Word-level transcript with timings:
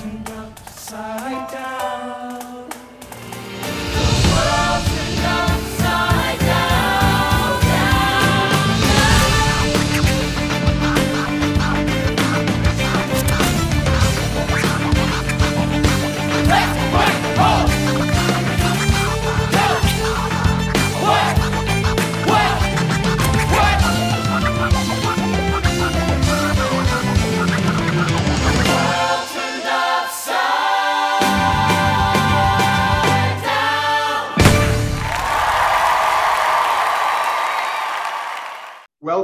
upside 0.00 1.50
down. 1.50 2.07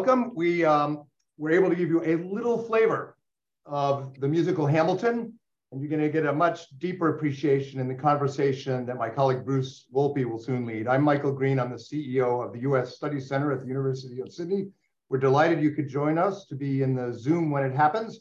Welcome. 0.05 0.33
We 0.35 0.67
um, 0.67 1.05
were 1.39 1.51
able 1.51 1.71
to 1.71 1.75
give 1.75 1.89
you 1.89 2.05
a 2.05 2.17
little 2.17 2.63
flavor 2.63 3.17
of 3.65 4.21
the 4.21 4.29
musical 4.29 4.67
Hamilton, 4.67 5.33
and 5.73 5.81
you're 5.81 5.89
going 5.89 6.03
to 6.03 6.11
get 6.11 6.27
a 6.27 6.33
much 6.33 6.69
deeper 6.79 7.17
appreciation 7.17 7.81
in 7.81 7.89
the 7.89 7.95
conversation 7.95 8.85
that 8.85 8.99
my 8.99 9.09
colleague 9.09 9.47
Bruce 9.47 9.87
Wolpe 9.95 10.23
will 10.27 10.39
soon 10.39 10.67
lead. 10.67 10.89
I'm 10.89 11.03
Michael 11.03 11.33
Green. 11.33 11.59
I'm 11.59 11.71
the 11.71 11.77
CEO 11.77 12.45
of 12.45 12.53
the 12.53 12.59
U.S. 12.69 12.95
Studies 12.95 13.29
Center 13.29 13.51
at 13.51 13.61
the 13.61 13.67
University 13.67 14.21
of 14.21 14.31
Sydney. 14.31 14.69
We're 15.09 15.21
delighted 15.21 15.63
you 15.63 15.71
could 15.71 15.89
join 15.89 16.19
us 16.19 16.45
to 16.49 16.55
be 16.55 16.83
in 16.83 16.95
the 16.95 17.11
Zoom 17.15 17.51
when 17.51 17.65
it 17.65 17.75
happens 17.75 18.21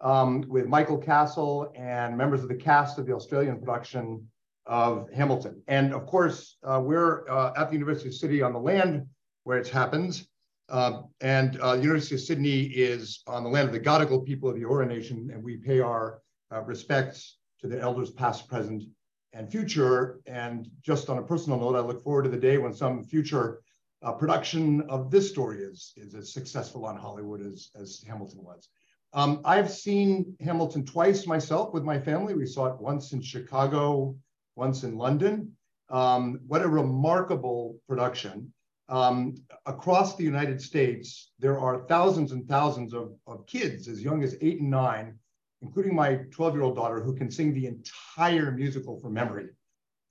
um, 0.00 0.44
with 0.48 0.66
Michael 0.66 0.98
Cassel 0.98 1.72
and 1.76 2.18
members 2.18 2.42
of 2.42 2.48
the 2.48 2.56
cast 2.56 2.98
of 2.98 3.06
the 3.06 3.14
Australian 3.14 3.60
production 3.60 4.26
of 4.66 5.08
Hamilton. 5.14 5.62
And 5.68 5.94
of 5.94 6.06
course, 6.06 6.56
uh, 6.64 6.80
we're 6.84 7.28
uh, 7.28 7.52
at 7.56 7.68
the 7.68 7.74
University 7.74 8.08
of 8.08 8.16
Sydney 8.16 8.42
on 8.42 8.52
the 8.52 8.58
land 8.58 9.06
where 9.44 9.58
it 9.58 9.68
happens. 9.68 10.26
Uh, 10.70 11.02
and 11.20 11.58
uh, 11.58 11.74
the 11.74 11.82
University 11.82 12.14
of 12.14 12.20
Sydney 12.20 12.62
is 12.62 13.22
on 13.26 13.42
the 13.42 13.50
land 13.50 13.66
of 13.66 13.72
the 13.72 13.80
Gadigal 13.80 14.24
people 14.24 14.48
of 14.48 14.54
the 14.54 14.62
Eora 14.62 14.86
Nation, 14.86 15.30
and 15.32 15.42
we 15.42 15.56
pay 15.56 15.80
our 15.80 16.20
uh, 16.52 16.62
respects 16.62 17.38
to 17.60 17.66
the 17.66 17.80
elders 17.80 18.10
past, 18.10 18.48
present, 18.48 18.84
and 19.32 19.50
future. 19.50 20.20
And 20.26 20.68
just 20.82 21.10
on 21.10 21.18
a 21.18 21.22
personal 21.22 21.58
note, 21.58 21.76
I 21.76 21.80
look 21.80 22.02
forward 22.02 22.22
to 22.22 22.30
the 22.30 22.36
day 22.36 22.58
when 22.58 22.72
some 22.72 23.04
future 23.04 23.62
uh, 24.02 24.12
production 24.12 24.82
of 24.82 25.10
this 25.10 25.28
story 25.28 25.58
is, 25.62 25.92
is 25.96 26.14
as 26.14 26.32
successful 26.32 26.86
on 26.86 26.96
Hollywood 26.96 27.44
as, 27.44 27.70
as 27.74 28.02
Hamilton 28.06 28.42
was. 28.42 28.68
Um, 29.12 29.40
I've 29.44 29.70
seen 29.70 30.36
Hamilton 30.40 30.86
twice 30.86 31.26
myself 31.26 31.74
with 31.74 31.82
my 31.82 31.98
family. 31.98 32.34
We 32.34 32.46
saw 32.46 32.66
it 32.66 32.80
once 32.80 33.12
in 33.12 33.20
Chicago, 33.20 34.14
once 34.54 34.84
in 34.84 34.96
London. 34.96 35.52
Um, 35.88 36.40
what 36.46 36.62
a 36.62 36.68
remarkable 36.68 37.76
production. 37.88 38.52
Um, 38.90 39.36
across 39.66 40.16
the 40.16 40.24
United 40.24 40.60
States, 40.60 41.30
there 41.38 41.58
are 41.60 41.86
thousands 41.86 42.32
and 42.32 42.46
thousands 42.48 42.92
of, 42.92 43.12
of 43.26 43.46
kids 43.46 43.86
as 43.86 44.02
young 44.02 44.24
as 44.24 44.36
eight 44.40 44.60
and 44.60 44.68
nine, 44.68 45.16
including 45.62 45.94
my 45.94 46.16
12 46.32 46.54
year 46.54 46.62
old 46.62 46.74
daughter, 46.74 47.00
who 47.00 47.14
can 47.14 47.30
sing 47.30 47.54
the 47.54 47.66
entire 47.66 48.50
musical 48.50 48.98
from 48.98 49.14
memory. 49.14 49.46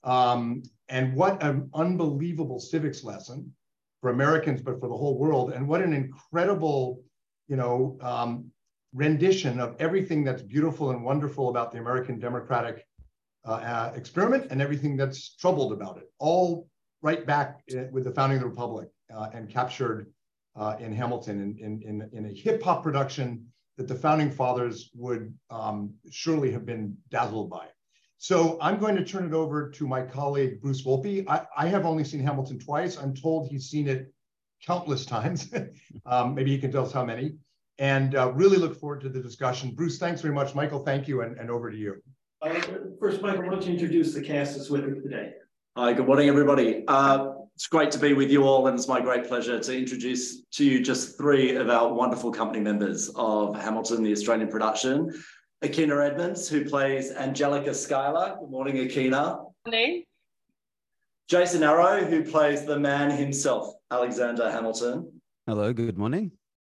Um, 0.05 0.63
and 0.87 1.13
what 1.13 1.43
an 1.43 1.69
unbelievable 1.73 2.61
civics 2.61 3.03
lesson 3.03 3.53
for 3.99 4.11
Americans, 4.11 4.61
but 4.61 4.79
for 4.79 4.87
the 4.87 4.95
whole 4.95 5.17
world. 5.17 5.51
And 5.51 5.67
what 5.67 5.81
an 5.81 5.91
incredible, 5.91 7.03
you 7.49 7.57
know, 7.57 7.97
um, 7.99 8.49
rendition 8.93 9.59
of 9.59 9.75
everything 9.79 10.23
that's 10.23 10.41
beautiful 10.41 10.91
and 10.91 11.03
wonderful 11.03 11.49
about 11.49 11.73
the 11.73 11.79
American 11.79 12.17
democratic 12.17 12.87
uh, 13.45 13.51
uh, 13.51 13.93
experiment 13.93 14.47
and 14.51 14.61
everything 14.61 14.95
that's 14.95 15.35
troubled 15.35 15.73
about 15.73 15.97
it, 15.97 16.09
all 16.17 16.68
right 17.01 17.25
back 17.25 17.61
uh, 17.75 17.83
with 17.91 18.03
the 18.03 18.11
founding 18.11 18.37
of 18.37 18.43
the 18.43 18.49
republic 18.49 18.89
uh, 19.13 19.29
and 19.33 19.49
captured 19.49 20.11
uh, 20.55 20.75
in 20.79 20.93
Hamilton 20.93 21.55
in, 21.59 21.81
in, 21.81 22.09
in, 22.11 22.25
a 22.25 22.29
hip 22.29 22.61
hop 22.61 22.83
production 22.83 23.45
that 23.77 23.87
the 23.87 23.95
founding 23.95 24.29
fathers 24.29 24.89
would 24.93 25.33
um, 25.49 25.93
surely 26.11 26.51
have 26.51 26.65
been 26.65 26.97
dazzled 27.09 27.49
by. 27.49 27.67
So 28.17 28.57
I'm 28.61 28.77
going 28.77 28.97
to 28.97 29.05
turn 29.05 29.25
it 29.25 29.33
over 29.33 29.69
to 29.69 29.87
my 29.87 30.01
colleague, 30.01 30.61
Bruce 30.61 30.83
Wolpe. 30.85 31.25
I, 31.29 31.45
I 31.55 31.67
have 31.67 31.85
only 31.85 32.03
seen 32.03 32.19
Hamilton 32.19 32.59
twice. 32.59 32.97
I'm 32.97 33.15
told 33.15 33.47
he's 33.47 33.69
seen 33.69 33.87
it 33.87 34.13
countless 34.65 35.05
times. 35.15 35.49
um, 36.05 36.35
maybe 36.35 36.51
he 36.51 36.57
can 36.57 36.71
tell 36.71 36.85
us 36.85 36.91
how 36.91 37.05
many. 37.05 37.37
And 37.77 38.15
uh, 38.15 38.33
really 38.33 38.57
look 38.57 38.77
forward 38.77 38.99
to 39.01 39.09
the 39.09 39.21
discussion. 39.21 39.71
Bruce, 39.71 39.97
thanks 39.97 40.19
very 40.19 40.33
much. 40.33 40.53
Michael, 40.53 40.83
thank 40.83 41.07
you. 41.07 41.21
And, 41.21 41.37
and 41.39 41.49
over 41.49 41.71
to 41.71 41.77
you. 41.77 42.03
Uh, 42.41 42.59
First, 42.99 43.21
Michael, 43.21 43.43
why 43.43 43.49
don't 43.51 43.65
you 43.65 43.73
introduce 43.73 44.13
the 44.13 44.21
cast 44.21 44.57
that's 44.57 44.69
with 44.69 44.83
us 44.83 45.01
today? 45.01 45.31
Hi, 45.77 45.93
good 45.93 46.07
morning, 46.07 46.27
everybody. 46.27 46.83
Uh, 46.87 47.33
it's 47.55 47.67
great 47.67 47.91
to 47.91 47.99
be 47.99 48.13
with 48.13 48.31
you 48.31 48.43
all, 48.43 48.65
and 48.67 48.77
it's 48.77 48.87
my 48.87 48.99
great 48.99 49.27
pleasure 49.27 49.59
to 49.59 49.77
introduce 49.77 50.41
to 50.45 50.65
you 50.65 50.81
just 50.81 51.15
three 51.15 51.55
of 51.55 51.69
our 51.69 51.93
wonderful 51.93 52.31
company 52.31 52.59
members 52.59 53.11
of 53.15 53.55
Hamilton, 53.55 54.01
the 54.01 54.11
Australian 54.11 54.49
production. 54.49 55.13
Akina 55.63 56.03
Edmonds, 56.03 56.49
who 56.49 56.65
plays 56.65 57.11
Angelica 57.11 57.73
Schuyler. 57.73 58.35
Good 58.39 58.49
morning, 58.49 58.77
Akina. 58.77 59.45
Morning. 59.65 60.03
Jason 61.29 61.61
Arrow, 61.61 62.03
who 62.03 62.23
plays 62.23 62.65
the 62.65 62.79
man 62.79 63.11
himself, 63.11 63.75
Alexander 63.91 64.49
Hamilton. 64.49 65.21
Hello, 65.45 65.71
good 65.71 65.99
morning. 65.99 66.31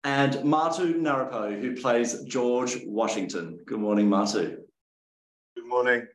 And 0.03 0.33
Matu 0.33 0.95
Ngaropo, 0.95 1.61
who 1.61 1.75
plays 1.75 2.23
George 2.23 2.77
Washington. 2.85 3.59
Good 3.67 3.79
morning, 3.79 4.09
Matu. 4.09 4.57
Good 5.55 5.67
morning. 5.67 6.07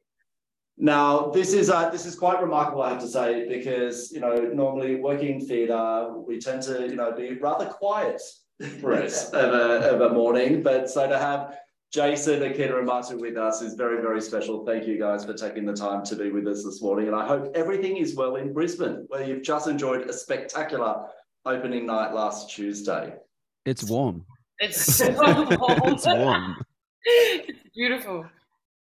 Now, 0.77 1.31
this 1.31 1.53
is 1.53 1.71
uh, 1.71 1.89
this 1.91 2.05
is 2.05 2.17
quite 2.17 2.43
remarkable, 2.43 2.83
I 2.83 2.91
have 2.91 3.01
to 3.01 3.09
say, 3.09 3.49
because 3.49 4.11
you 4.11 4.21
know 4.21 4.35
normally 4.35 4.97
working 4.97 5.41
in 5.41 5.47
theatre, 5.47 6.13
we 6.19 6.41
tend 6.41 6.63
to 6.63 6.89
you 6.89 6.97
know 6.97 7.13
be 7.13 7.35
rather 7.35 7.67
quiet 7.67 8.21
for 8.81 8.95
us 8.95 9.31
of 9.33 9.55
a, 9.55 9.91
of 9.91 10.01
a 10.01 10.15
morning. 10.15 10.63
But 10.63 10.91
so 10.91 11.09
to 11.09 11.17
have 11.17 11.59
Jason, 11.93 12.41
Akina, 12.41 12.79
and 12.79 12.87
Martin 12.87 13.21
with 13.21 13.37
us 13.37 13.63
is 13.63 13.75
very 13.75 14.03
very 14.03 14.21
special. 14.21 14.67
Thank 14.67 14.87
you 14.89 14.99
guys 14.99 15.25
for 15.25 15.33
taking 15.33 15.65
the 15.65 15.75
time 15.75 16.05
to 16.07 16.17
be 16.17 16.33
with 16.33 16.49
us 16.49 16.65
this 16.65 16.83
morning, 16.83 17.07
and 17.07 17.15
I 17.15 17.25
hope 17.25 17.53
everything 17.55 17.97
is 17.99 18.17
well 18.17 18.35
in 18.35 18.53
Brisbane, 18.53 19.05
where 19.07 19.25
you've 19.25 19.45
just 19.45 19.69
enjoyed 19.69 20.11
a 20.11 20.13
spectacular 20.13 21.07
opening 21.47 21.87
night 21.87 22.13
last 22.13 22.51
Tuesday. 22.51 23.15
It's 23.65 23.85
warm. 23.85 24.27
It's 24.59 24.97
so 24.97 25.09
warm. 25.13 25.85
it's 25.95 26.07
warm. 26.07 26.57
It's 27.07 27.61
beautiful. 27.75 28.25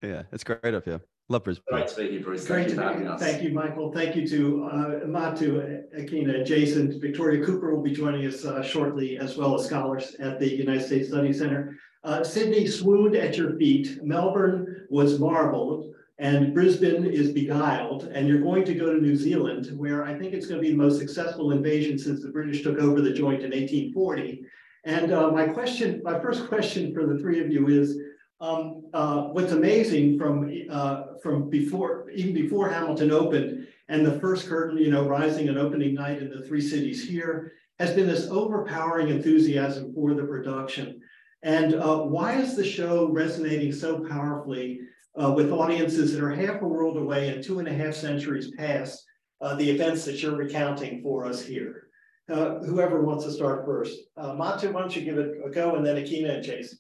Yeah, 0.03 0.25
it's 0.31 0.45
great 0.45 0.75
up 0.75 0.85
here. 0.85 1.01
Love 1.31 1.45
Brisbane. 1.45 1.65
Great 1.71 1.89
to 1.89 1.97
be 1.97 2.11
here, 2.11 2.21
Bruce. 2.21 2.47
Great 2.47 2.67
Thank 2.67 2.69
to 2.69 2.75
for 2.75 2.81
be 2.83 2.87
having 2.87 3.03
here. 3.03 3.13
us. 3.13 3.21
Thank 3.21 3.43
you, 3.43 3.51
Michael. 3.51 3.93
Thank 3.93 4.15
you 4.15 4.29
to 4.29 4.65
uh, 4.65 4.77
Matu, 5.07 5.83
Akina, 5.99 6.45
Jason, 6.45 7.01
Victoria 7.01 7.45
Cooper 7.45 7.75
will 7.75 7.83
be 7.83 7.93
joining 7.93 8.27
us 8.27 8.45
uh, 8.45 8.63
shortly, 8.63 9.19
as 9.19 9.37
well 9.37 9.59
as 9.59 9.65
scholars 9.65 10.17
at 10.21 10.39
the 10.39 10.55
United 10.55 10.85
States 10.85 11.09
Study 11.09 11.33
Center. 11.33 11.79
Uh, 12.03 12.23
Sydney 12.23 12.67
swooned 12.67 13.17
at 13.17 13.39
your 13.39 13.57
feet. 13.57 14.05
Melbourne 14.05 14.87
was 14.91 15.19
marbled. 15.19 15.95
And 16.19 16.55
Brisbane 16.55 17.07
is 17.07 17.33
beguiled, 17.33 18.05
and 18.05 18.29
you're 18.29 18.41
going 18.41 18.65
to 18.67 18.75
go 18.75 18.93
to 18.93 19.01
New 19.01 19.17
Zealand, 19.17 19.77
where 19.77 20.05
I 20.05 20.17
think 20.17 20.33
it's 20.33 20.47
going 20.47 20.61
to 20.61 20.63
be 20.63 20.71
the 20.71 20.79
most 20.79 20.97
successful 20.97 21.51
invasion 21.51 21.99
since 21.99 22.23
the 22.23 22.29
British 22.29 22.63
took 22.63 22.79
over 22.79 23.01
the 23.01 23.13
joint 23.13 23.43
in 23.43 23.51
1840. 23.51 24.45
And 24.85 25.13
uh, 25.13 25.33
my 25.33 25.49
question, 25.49 26.01
my 26.05 26.21
first 26.21 26.47
question 26.47 26.95
for 26.95 27.05
the 27.05 27.19
three 27.19 27.41
of 27.41 27.51
you 27.51 27.67
is, 27.67 27.99
um, 28.45 28.83
uh, 28.93 29.23
what's 29.29 29.53
amazing 29.53 30.19
from 30.19 30.53
uh, 30.71 31.05
from 31.23 31.49
before, 31.49 32.11
even 32.11 32.35
before 32.35 32.69
Hamilton 32.69 33.11
opened, 33.11 33.67
and 33.89 34.05
the 34.05 34.21
first 34.21 34.47
curtain, 34.47 34.77
you 34.77 34.91
know, 34.91 35.09
rising 35.09 35.49
and 35.49 35.57
opening 35.57 35.95
night 35.95 36.21
in 36.21 36.29
the 36.29 36.47
three 36.47 36.61
cities 36.61 37.09
here, 37.09 37.53
has 37.79 37.93
been 37.93 38.07
this 38.07 38.29
overpowering 38.29 39.09
enthusiasm 39.09 39.95
for 39.95 40.13
the 40.13 40.25
production. 40.25 41.01
And 41.43 41.75
uh, 41.75 42.01
why 42.01 42.35
is 42.35 42.55
the 42.55 42.65
show 42.65 43.09
resonating 43.09 43.73
so 43.73 44.07
powerfully 44.07 44.81
uh, 45.21 45.33
with 45.33 45.51
audiences 45.51 46.13
that 46.13 46.23
are 46.23 46.35
half 46.35 46.61
a 46.61 46.69
world 46.69 46.99
away 46.99 47.29
and 47.29 47.43
two 47.43 47.61
and 47.61 47.69
a 47.69 47.73
half 47.73 47.95
centuries 47.95 48.53
past 48.59 49.05
uh, 49.41 49.55
the 49.55 49.71
events 49.71 50.05
that 50.05 50.23
you're 50.23 50.37
recounting 50.37 51.03
for 51.03 51.25
us 51.25 51.43
here? 51.43 51.89
Uh, 52.31 52.59
whoever 52.61 53.03
wants 53.03 53.25
to 53.25 53.31
start 53.31 53.65
first. 53.65 53.99
Matu, 54.19 54.71
why 54.73 54.81
don't 54.81 54.97
you 54.97 55.03
give 55.03 55.19
it 55.19 55.35
a 55.45 55.51
go, 55.51 55.77
and 55.77 55.85
then 55.85 55.97
Akina 55.97 56.37
and 56.37 56.45
Jason. 56.45 56.79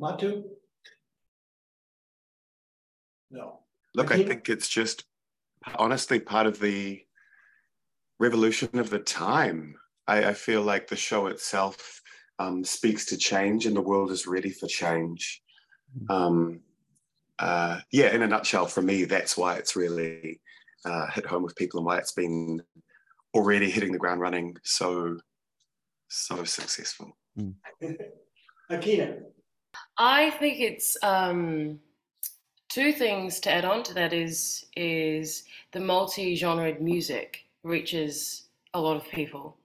Matu? 0.00 0.44
No. 3.30 3.60
Look, 3.94 4.12
I 4.12 4.22
think 4.22 4.48
it's 4.48 4.68
just 4.68 5.04
honestly 5.76 6.20
part 6.20 6.46
of 6.46 6.60
the 6.60 7.02
revolution 8.18 8.78
of 8.78 8.90
the 8.90 8.98
time. 8.98 9.74
I, 10.06 10.28
I 10.28 10.34
feel 10.34 10.62
like 10.62 10.86
the 10.86 10.96
show 10.96 11.26
itself 11.26 12.00
um, 12.38 12.64
speaks 12.64 13.04
to 13.06 13.16
change 13.16 13.66
and 13.66 13.76
the 13.76 13.82
world 13.82 14.10
is 14.10 14.26
ready 14.26 14.50
for 14.50 14.66
change. 14.66 15.42
Um, 16.08 16.60
uh, 17.38 17.80
yeah, 17.90 18.14
in 18.14 18.22
a 18.22 18.26
nutshell, 18.26 18.66
for 18.66 18.82
me, 18.82 19.04
that's 19.04 19.36
why 19.36 19.56
it's 19.56 19.76
really 19.76 20.40
uh, 20.84 21.06
hit 21.08 21.26
home 21.26 21.42
with 21.42 21.56
people 21.56 21.78
and 21.78 21.86
why 21.86 21.98
it's 21.98 22.12
been 22.12 22.62
already 23.34 23.70
hitting 23.70 23.92
the 23.92 23.98
ground 23.98 24.20
running 24.20 24.56
so 24.64 25.18
So 26.08 26.44
successful. 26.44 27.16
Akina, 28.70 29.20
I 29.96 30.30
think 30.30 30.60
it's 30.60 30.96
um, 31.02 31.80
two 32.68 32.92
things 32.92 33.40
to 33.40 33.52
add 33.52 33.64
on 33.64 33.82
to 33.84 33.94
that 33.94 34.12
is 34.12 34.66
is 34.76 35.44
the 35.72 35.80
multi-genre 35.80 36.78
music 36.80 37.44
reaches 37.62 38.48
a 38.74 38.80
lot 38.80 38.96
of 38.96 39.08
people. 39.08 39.56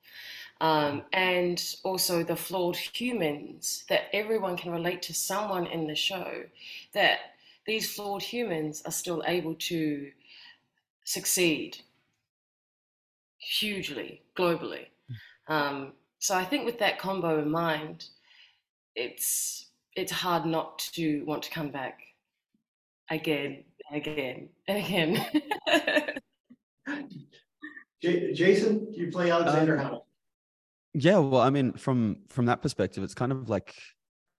Um, 0.61 1.03
and 1.11 1.61
also 1.83 2.23
the 2.23 2.37
flawed 2.37 2.77
humans 2.77 3.83
that 3.89 4.03
everyone 4.13 4.55
can 4.55 4.71
relate 4.71 5.01
to 5.03 5.13
someone 5.13 5.65
in 5.67 5.87
the 5.87 5.95
show 5.95 6.43
that 6.93 7.19
these 7.65 7.93
flawed 7.93 8.23
humans 8.23 8.81
are 8.85 8.91
still 8.91 9.23
able 9.27 9.55
to 9.55 10.11
succeed 11.03 11.79
hugely 13.37 14.21
globally 14.37 14.85
um, 15.47 15.91
so 16.19 16.35
i 16.35 16.45
think 16.45 16.65
with 16.65 16.79
that 16.79 16.97
combo 16.97 17.41
in 17.41 17.51
mind 17.51 18.05
it's 18.95 19.67
it's 19.95 20.11
hard 20.11 20.45
not 20.45 20.79
to 20.93 21.23
want 21.25 21.43
to 21.43 21.51
come 21.51 21.69
back 21.69 21.99
again 23.09 23.63
again 23.91 24.49
and 24.67 24.77
again 24.77 25.25
J- 28.01 28.33
Jason, 28.33 28.91
you 28.91 29.09
play 29.11 29.31
Alexander 29.31 29.77
Um, 29.77 29.79
Hamilton. 29.79 30.07
Yeah, 30.93 31.17
well, 31.19 31.41
I 31.41 31.49
mean, 31.49 31.71
from 31.73 32.17
from 32.29 32.47
that 32.47 32.61
perspective, 32.61 33.03
it's 33.03 33.13
kind 33.13 33.31
of 33.31 33.49
like 33.49 33.73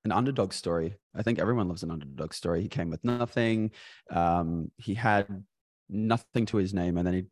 an 0.04 0.12
underdog 0.12 0.52
story. 0.52 0.96
I 1.14 1.22
think 1.22 1.38
everyone 1.38 1.68
loves 1.68 1.82
an 1.82 1.90
underdog 1.90 2.34
story. 2.34 2.60
He 2.60 2.68
came 2.68 2.90
with 2.90 3.02
nothing. 3.04 3.70
Um, 4.10 4.70
he 4.76 4.94
had 4.94 5.26
nothing 5.88 6.44
to 6.46 6.58
his 6.58 6.74
name, 6.74 6.98
and 6.98 7.06
then 7.06 7.14
he 7.14 7.24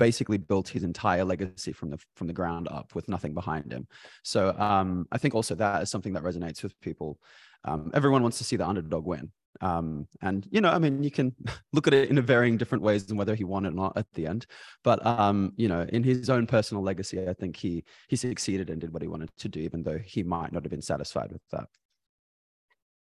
basically 0.00 0.38
built 0.38 0.68
his 0.68 0.82
entire 0.82 1.24
legacy 1.24 1.72
from 1.72 1.90
the 1.90 1.98
from 2.16 2.26
the 2.26 2.32
ground 2.32 2.66
up 2.68 2.94
with 2.96 3.08
nothing 3.08 3.32
behind 3.32 3.72
him. 3.72 3.86
So 4.24 4.54
um, 4.58 5.06
I 5.12 5.18
think 5.18 5.34
also 5.36 5.54
that 5.54 5.82
is 5.82 5.90
something 5.90 6.14
that 6.14 6.24
resonates 6.24 6.62
with 6.64 6.78
people. 6.80 7.20
Um, 7.64 7.90
everyone 7.94 8.22
wants 8.22 8.38
to 8.38 8.44
see 8.44 8.56
the 8.56 8.66
underdog 8.66 9.06
win. 9.06 9.30
Um, 9.60 10.06
and 10.22 10.46
you 10.50 10.60
know, 10.60 10.70
I 10.70 10.78
mean, 10.78 11.02
you 11.02 11.10
can 11.10 11.34
look 11.72 11.86
at 11.86 11.94
it 11.94 12.08
in 12.08 12.18
a 12.18 12.22
varying 12.22 12.56
different 12.56 12.82
ways 12.82 13.08
and 13.10 13.18
whether 13.18 13.34
he 13.34 13.44
won 13.44 13.66
or 13.66 13.70
not 13.70 13.96
at 13.96 14.06
the 14.14 14.26
end. 14.26 14.46
But 14.84 15.04
um, 15.04 15.52
you 15.56 15.68
know, 15.68 15.86
in 15.88 16.02
his 16.02 16.30
own 16.30 16.46
personal 16.46 16.82
legacy, 16.82 17.28
I 17.28 17.34
think 17.34 17.56
he 17.56 17.84
he 18.08 18.16
succeeded 18.16 18.70
and 18.70 18.80
did 18.80 18.92
what 18.92 19.02
he 19.02 19.08
wanted 19.08 19.30
to 19.38 19.48
do, 19.48 19.60
even 19.60 19.82
though 19.82 19.98
he 19.98 20.22
might 20.22 20.52
not 20.52 20.64
have 20.64 20.70
been 20.70 20.82
satisfied 20.82 21.32
with 21.32 21.42
that. 21.52 21.66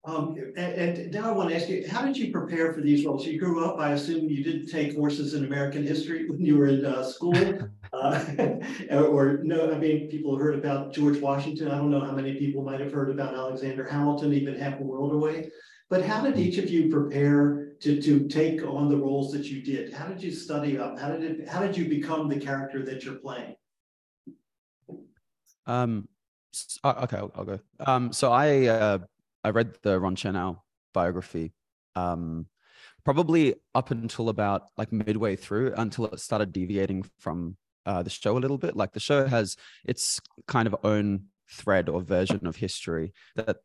Um, 0.04 0.34
and, 0.56 0.98
and 0.98 1.12
now 1.12 1.28
I 1.28 1.32
want 1.32 1.50
to 1.50 1.56
ask 1.56 1.68
you, 1.68 1.86
how 1.88 2.02
did 2.02 2.16
you 2.16 2.32
prepare 2.32 2.72
for 2.72 2.80
these 2.80 3.04
roles? 3.04 3.26
You 3.26 3.38
grew 3.38 3.64
up, 3.64 3.78
I 3.78 3.92
assume 3.92 4.30
you 4.30 4.42
didn't 4.42 4.68
take 4.68 4.96
courses 4.96 5.34
in 5.34 5.44
American 5.44 5.86
history 5.86 6.28
when 6.28 6.40
you 6.40 6.56
were 6.56 6.66
in 6.66 6.84
uh, 6.84 7.04
school? 7.04 7.34
Uh, 7.92 8.24
or, 8.92 9.04
or 9.06 9.40
no, 9.42 9.72
I 9.72 9.76
mean, 9.76 10.08
people 10.08 10.36
heard 10.36 10.54
about 10.54 10.92
George 10.92 11.18
Washington. 11.18 11.72
I 11.72 11.76
don't 11.76 11.90
know 11.90 11.98
how 11.98 12.12
many 12.12 12.36
people 12.36 12.62
might 12.62 12.78
have 12.78 12.92
heard 12.92 13.10
about 13.10 13.34
Alexander 13.34 13.84
Hamilton, 13.84 14.32
even 14.32 14.54
half 14.54 14.78
a 14.78 14.82
world 14.84 15.12
away. 15.12 15.50
But 15.88 16.04
how 16.04 16.22
did 16.22 16.38
each 16.38 16.56
of 16.58 16.70
you 16.70 16.88
prepare 16.88 17.72
to, 17.80 18.00
to 18.00 18.28
take 18.28 18.62
on 18.62 18.88
the 18.88 18.96
roles 18.96 19.32
that 19.32 19.46
you 19.46 19.60
did? 19.60 19.92
How 19.92 20.06
did 20.06 20.22
you 20.22 20.30
study 20.30 20.78
up? 20.78 21.00
How 21.00 21.08
did 21.08 21.24
it, 21.24 21.48
how 21.48 21.60
did 21.60 21.76
you 21.76 21.88
become 21.88 22.28
the 22.28 22.38
character 22.38 22.84
that 22.84 23.02
you're 23.04 23.16
playing? 23.16 23.56
Um, 25.66 26.08
uh, 26.84 26.94
okay, 27.02 27.16
I'll, 27.16 27.32
I'll 27.34 27.44
go. 27.44 27.58
Um, 27.80 28.12
so 28.12 28.30
I 28.30 28.66
uh, 28.66 28.98
I 29.44 29.50
read 29.50 29.76
the 29.82 29.98
Ron 29.98 30.16
Chernow 30.16 30.58
biography, 30.92 31.52
um, 31.96 32.46
probably 33.04 33.54
up 33.74 33.90
until 33.90 34.28
about 34.28 34.68
like 34.76 34.92
midway 34.92 35.36
through, 35.36 35.74
until 35.76 36.06
it 36.06 36.20
started 36.20 36.52
deviating 36.52 37.04
from 37.18 37.56
uh, 37.86 38.02
the 38.02 38.10
show 38.10 38.36
a 38.36 38.40
little 38.40 38.58
bit. 38.58 38.76
Like 38.76 38.92
the 38.92 39.00
show 39.00 39.26
has 39.26 39.56
its 39.84 40.20
kind 40.46 40.66
of 40.66 40.76
own 40.84 41.24
thread 41.50 41.88
or 41.88 42.00
version 42.00 42.46
of 42.46 42.56
history 42.56 43.12
that 43.36 43.56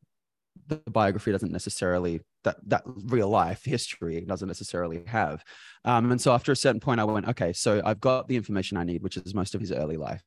the 0.67 0.81
biography 0.89 1.31
doesn't 1.31 1.51
necessarily 1.51 2.21
that 2.43 2.57
that 2.65 2.83
real 2.85 3.29
life 3.29 3.63
history 3.65 4.21
doesn't 4.21 4.47
necessarily 4.47 5.03
have 5.05 5.43
um, 5.83 6.11
and 6.11 6.19
so 6.19 6.33
after 6.33 6.51
a 6.51 6.55
certain 6.55 6.79
point 6.79 6.99
i 6.99 7.03
went 7.03 7.27
okay 7.27 7.53
so 7.53 7.81
i've 7.85 7.99
got 7.99 8.27
the 8.27 8.35
information 8.35 8.77
i 8.77 8.83
need 8.83 9.03
which 9.03 9.17
is 9.17 9.35
most 9.35 9.53
of 9.53 9.61
his 9.61 9.71
early 9.71 9.97
life 9.97 10.23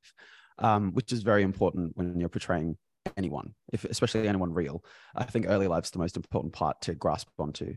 um, 0.58 0.92
which 0.92 1.12
is 1.12 1.22
very 1.22 1.42
important 1.42 1.96
when 1.96 2.18
you're 2.20 2.28
portraying 2.28 2.76
anyone 3.16 3.54
if 3.72 3.84
especially 3.84 4.28
anyone 4.28 4.52
real 4.52 4.84
i 5.14 5.24
think 5.24 5.46
early 5.48 5.66
life's 5.66 5.90
the 5.90 5.98
most 5.98 6.16
important 6.16 6.52
part 6.52 6.80
to 6.80 6.94
grasp 6.94 7.28
onto 7.38 7.74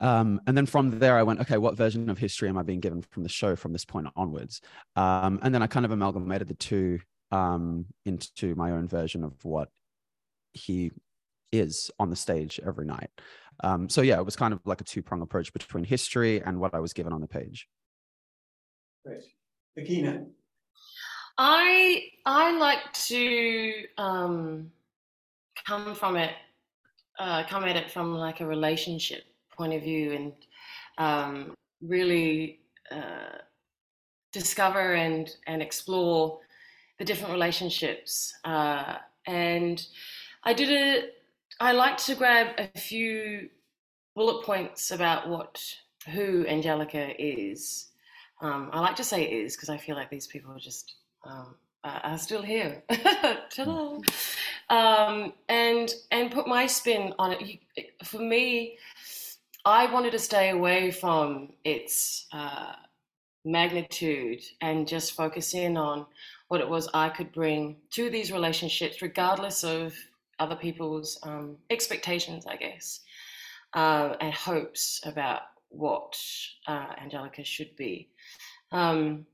um, 0.00 0.40
and 0.46 0.56
then 0.56 0.66
from 0.66 0.98
there 0.98 1.16
i 1.16 1.22
went 1.22 1.40
okay 1.40 1.58
what 1.58 1.76
version 1.76 2.08
of 2.10 2.18
history 2.18 2.48
am 2.48 2.58
i 2.58 2.62
being 2.62 2.80
given 2.80 3.02
from 3.02 3.22
the 3.22 3.28
show 3.28 3.56
from 3.56 3.72
this 3.72 3.84
point 3.84 4.06
onwards 4.16 4.60
um, 4.96 5.38
and 5.42 5.54
then 5.54 5.62
i 5.62 5.66
kind 5.66 5.84
of 5.84 5.92
amalgamated 5.92 6.48
the 6.48 6.54
two 6.54 6.98
um, 7.30 7.86
into 8.04 8.54
my 8.54 8.72
own 8.72 8.86
version 8.86 9.24
of 9.24 9.32
what 9.44 9.68
he 10.52 10.92
is 11.52 11.90
on 11.98 12.10
the 12.10 12.16
stage 12.16 12.58
every 12.64 12.86
night. 12.86 13.10
Um, 13.62 13.88
so 13.88 14.00
yeah, 14.00 14.18
it 14.18 14.24
was 14.24 14.36
kind 14.36 14.54
of 14.54 14.60
like 14.64 14.80
a 14.80 14.84
two 14.84 15.02
prong 15.02 15.22
approach 15.22 15.52
between 15.52 15.84
history 15.84 16.42
and 16.42 16.58
what 16.58 16.74
I 16.74 16.80
was 16.80 16.92
given 16.92 17.12
on 17.12 17.20
the 17.20 17.28
page. 17.28 17.68
Great. 19.04 19.22
Akina, 19.78 20.26
I 21.38 22.04
I 22.26 22.56
like 22.58 22.92
to 23.08 23.84
um, 23.98 24.70
come 25.66 25.94
from 25.94 26.16
it, 26.16 26.32
uh, 27.18 27.44
come 27.48 27.64
at 27.64 27.76
it 27.76 27.90
from 27.90 28.14
like 28.14 28.40
a 28.40 28.46
relationship 28.46 29.24
point 29.56 29.72
of 29.72 29.82
view, 29.82 30.12
and 30.12 30.32
um, 30.98 31.54
really 31.80 32.60
uh, 32.90 33.38
discover 34.32 34.94
and 34.94 35.30
and 35.46 35.62
explore 35.62 36.40
the 36.98 37.04
different 37.04 37.32
relationships. 37.32 38.34
Uh, 38.44 38.96
and 39.26 39.86
I 40.44 40.52
did 40.52 40.70
a. 40.70 41.08
I 41.60 41.72
like 41.72 41.96
to 41.98 42.14
grab 42.14 42.48
a 42.58 42.78
few 42.78 43.48
bullet 44.14 44.44
points 44.44 44.90
about 44.90 45.28
what 45.28 45.62
who 46.08 46.46
Angelica 46.46 47.14
is. 47.22 47.88
Um, 48.40 48.70
I 48.72 48.80
like 48.80 48.96
to 48.96 49.04
say 49.04 49.24
is 49.24 49.54
because 49.54 49.68
I 49.68 49.76
feel 49.76 49.94
like 49.94 50.10
these 50.10 50.26
people 50.26 50.52
are 50.52 50.58
just 50.58 50.96
um, 51.24 51.54
are 51.84 52.00
are 52.04 52.18
still 52.18 52.42
here. 52.42 52.82
Ta-da! 52.90 54.00
Um, 54.70 55.32
and 55.48 55.92
and 56.10 56.30
put 56.30 56.46
my 56.46 56.66
spin 56.66 57.14
on 57.18 57.32
it. 57.32 57.94
For 58.04 58.18
me, 58.18 58.78
I 59.64 59.92
wanted 59.92 60.12
to 60.12 60.18
stay 60.18 60.50
away 60.50 60.90
from 60.90 61.50
its 61.64 62.26
uh, 62.32 62.74
magnitude 63.44 64.42
and 64.60 64.86
just 64.88 65.12
focus 65.12 65.54
in 65.54 65.76
on 65.76 66.06
what 66.48 66.60
it 66.60 66.68
was 66.68 66.88
I 66.92 67.08
could 67.08 67.32
bring 67.32 67.76
to 67.92 68.10
these 68.10 68.32
relationships, 68.32 69.02
regardless 69.02 69.64
of 69.64 69.94
other 70.38 70.56
people's 70.56 71.18
um, 71.22 71.56
expectations, 71.70 72.44
I 72.46 72.56
guess, 72.56 73.00
uh, 73.74 74.16
and 74.20 74.34
hopes 74.34 75.00
about 75.04 75.42
what 75.68 76.16
uh, 76.66 76.88
Angelica 77.00 77.44
should 77.44 77.74
be. 77.76 78.08
Um, 78.70 79.26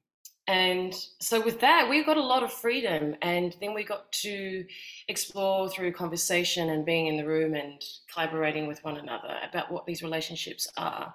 and 0.49 0.95
so 1.21 1.45
with 1.45 1.61
that, 1.61 1.89
we 1.91 2.03
got 2.03 2.17
a 2.17 2.23
lot 2.23 2.43
of 2.43 2.51
freedom, 2.51 3.15
and 3.21 3.55
then 3.61 3.75
we 3.75 3.85
got 3.85 4.11
to 4.13 4.65
explore 5.07 5.69
through 5.69 5.93
conversation 5.93 6.71
and 6.71 6.87
being 6.87 7.07
in 7.07 7.19
the 7.19 7.27
room 7.27 7.55
and 7.55 7.85
collaborating 8.11 8.67
with 8.67 8.83
one 8.83 8.97
another 8.97 9.37
about 9.47 9.71
what 9.71 9.85
these 9.85 10.03
relationships 10.03 10.67
are. 10.79 11.15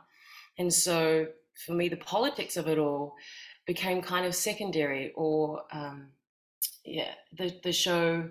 And 0.59 0.71
so 0.71 1.25
for 1.65 1.73
me, 1.73 1.89
the 1.89 1.97
politics 1.97 2.57
of 2.57 2.67
it 2.67 2.77
all 2.77 3.15
became 3.65 4.03
kind 4.03 4.27
of 4.27 4.35
secondary, 4.35 5.11
or 5.15 5.63
um, 5.71 6.09
yeah, 6.85 7.15
the 7.35 7.59
the 7.63 7.73
show 7.73 8.29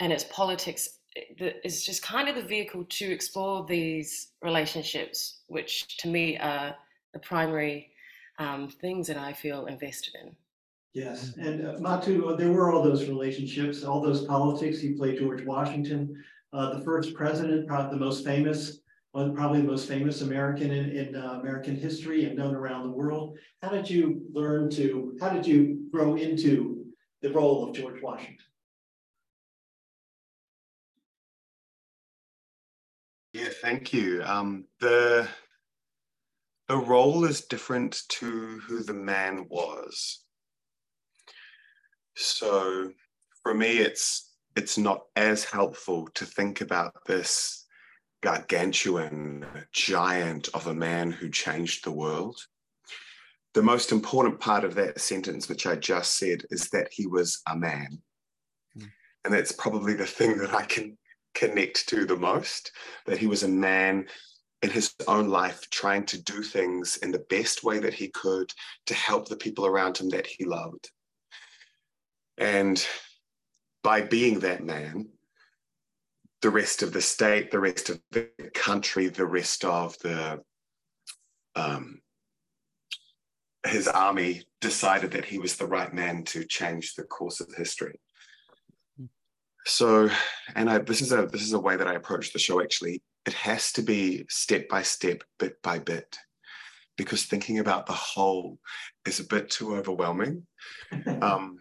and 0.00 0.12
its 0.12 0.24
politics 0.24 0.98
is 1.38 1.84
just 1.84 2.02
kind 2.02 2.28
of 2.28 2.34
the 2.34 2.42
vehicle 2.42 2.84
to 2.88 3.04
explore 3.04 3.64
these 3.66 4.32
relationships, 4.42 5.42
which 5.46 5.96
to 5.98 6.08
me 6.08 6.36
are 6.38 6.74
the 7.12 7.20
primary 7.20 7.93
um, 8.38 8.68
things 8.68 9.06
that 9.06 9.16
I 9.16 9.32
feel 9.32 9.66
invested 9.66 10.14
in. 10.22 10.34
yes, 10.92 11.34
and 11.38 11.66
uh, 11.66 11.74
Matu, 11.74 12.32
uh, 12.32 12.36
there 12.36 12.52
were 12.52 12.72
all 12.72 12.82
those 12.82 13.08
relationships, 13.08 13.84
all 13.84 14.00
those 14.00 14.24
politics. 14.24 14.82
You 14.82 14.96
played 14.96 15.18
George 15.18 15.44
Washington, 15.44 16.22
uh, 16.52 16.78
the 16.78 16.84
first 16.84 17.14
president, 17.14 17.66
probably 17.66 17.98
the 17.98 18.04
most 18.04 18.24
famous, 18.24 18.80
one 19.12 19.34
probably 19.34 19.60
the 19.60 19.68
most 19.68 19.88
famous 19.88 20.22
American 20.22 20.70
in, 20.70 20.90
in 20.90 21.16
uh, 21.16 21.40
American 21.40 21.76
history 21.76 22.24
and 22.24 22.36
known 22.36 22.54
around 22.54 22.84
the 22.84 22.90
world. 22.90 23.36
How 23.62 23.68
did 23.70 23.88
you 23.88 24.22
learn 24.32 24.70
to, 24.70 25.16
how 25.20 25.30
did 25.30 25.46
you 25.46 25.88
grow 25.92 26.16
into 26.16 26.84
the 27.22 27.32
role 27.32 27.68
of 27.68 27.74
George 27.74 28.02
Washington? 28.02 28.36
Yeah, 33.32 33.48
thank 33.62 33.92
you. 33.92 34.22
Um, 34.22 34.66
the 34.78 35.28
the 36.68 36.76
role 36.76 37.24
is 37.24 37.42
different 37.42 38.02
to 38.08 38.60
who 38.66 38.82
the 38.82 38.94
man 38.94 39.46
was. 39.48 40.24
So 42.16 42.90
for 43.42 43.54
me, 43.54 43.78
it's 43.78 44.30
it's 44.56 44.78
not 44.78 45.02
as 45.16 45.44
helpful 45.44 46.08
to 46.14 46.24
think 46.24 46.60
about 46.60 46.94
this 47.06 47.66
gargantuan 48.22 49.44
giant 49.72 50.48
of 50.54 50.68
a 50.68 50.74
man 50.74 51.10
who 51.10 51.28
changed 51.28 51.84
the 51.84 51.90
world. 51.90 52.38
The 53.52 53.62
most 53.62 53.92
important 53.92 54.40
part 54.40 54.64
of 54.64 54.74
that 54.76 55.00
sentence, 55.00 55.48
which 55.48 55.66
I 55.66 55.76
just 55.76 56.18
said, 56.18 56.42
is 56.50 56.70
that 56.70 56.88
he 56.90 57.06
was 57.06 57.42
a 57.50 57.56
man. 57.56 57.98
Hmm. 58.74 58.86
And 59.24 59.34
that's 59.34 59.52
probably 59.52 59.94
the 59.94 60.06
thing 60.06 60.38
that 60.38 60.54
I 60.54 60.62
can 60.62 60.96
connect 61.34 61.88
to 61.88 62.06
the 62.06 62.16
most 62.16 62.70
that 63.06 63.18
he 63.18 63.26
was 63.26 63.42
a 63.42 63.48
man 63.48 64.06
in 64.64 64.70
his 64.70 64.94
own 65.06 65.28
life 65.28 65.68
trying 65.68 66.06
to 66.06 66.22
do 66.22 66.42
things 66.42 66.96
in 67.02 67.10
the 67.10 67.26
best 67.28 67.64
way 67.64 67.78
that 67.78 67.92
he 67.92 68.08
could 68.08 68.50
to 68.86 68.94
help 68.94 69.28
the 69.28 69.36
people 69.36 69.66
around 69.66 69.98
him 69.98 70.08
that 70.08 70.26
he 70.26 70.46
loved. 70.46 70.90
And 72.38 72.84
by 73.82 74.00
being 74.00 74.40
that 74.40 74.64
man, 74.64 75.10
the 76.40 76.48
rest 76.48 76.82
of 76.82 76.94
the 76.94 77.02
state, 77.02 77.50
the 77.50 77.60
rest 77.60 77.90
of 77.90 78.00
the 78.10 78.30
country, 78.54 79.08
the 79.08 79.26
rest 79.26 79.66
of 79.66 79.98
the 79.98 80.40
um, 81.54 82.00
his 83.66 83.86
army 83.86 84.44
decided 84.62 85.10
that 85.10 85.26
he 85.26 85.38
was 85.38 85.56
the 85.56 85.66
right 85.66 85.92
man 85.92 86.24
to 86.24 86.42
change 86.44 86.94
the 86.94 87.04
course 87.04 87.40
of 87.40 87.54
history. 87.54 88.00
So, 89.66 90.08
and 90.54 90.70
I, 90.70 90.78
this 90.78 91.02
is 91.02 91.12
a 91.12 91.26
this 91.26 91.42
is 91.42 91.52
a 91.52 91.60
way 91.60 91.76
that 91.76 91.86
I 91.86 91.94
approach 91.94 92.32
the 92.32 92.38
show. 92.38 92.62
Actually, 92.62 93.02
it 93.26 93.32
has 93.32 93.72
to 93.72 93.82
be 93.82 94.24
step 94.28 94.68
by 94.68 94.82
step, 94.82 95.22
bit 95.38 95.60
by 95.62 95.78
bit, 95.78 96.16
because 96.96 97.24
thinking 97.24 97.58
about 97.58 97.86
the 97.86 97.92
whole 97.92 98.58
is 99.06 99.20
a 99.20 99.24
bit 99.24 99.50
too 99.50 99.76
overwhelming. 99.76 100.46
Um, 101.20 101.58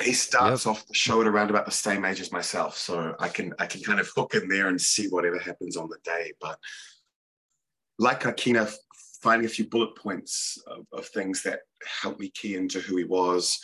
he 0.00 0.12
starts 0.12 0.66
yep. 0.66 0.72
off 0.72 0.86
the 0.86 0.94
show 0.94 1.20
at 1.20 1.26
around 1.26 1.50
about 1.50 1.66
the 1.66 1.72
same 1.72 2.04
age 2.04 2.20
as 2.20 2.30
myself, 2.30 2.76
so 2.76 3.14
I 3.18 3.28
can 3.28 3.52
I 3.58 3.66
can 3.66 3.82
kind 3.82 3.98
of 3.98 4.08
hook 4.14 4.34
in 4.34 4.48
there 4.48 4.68
and 4.68 4.80
see 4.80 5.08
whatever 5.08 5.38
happens 5.38 5.76
on 5.76 5.88
the 5.88 5.98
day. 6.04 6.32
But 6.40 6.58
like 7.98 8.22
Akina, 8.22 8.72
finding 9.22 9.46
a 9.46 9.50
few 9.50 9.68
bullet 9.68 9.96
points 9.96 10.62
of, 10.66 10.86
of 10.92 11.06
things 11.08 11.42
that 11.42 11.60
helped 12.02 12.20
me 12.20 12.30
key 12.30 12.54
into 12.54 12.80
who 12.80 12.96
he 12.96 13.04
was, 13.04 13.58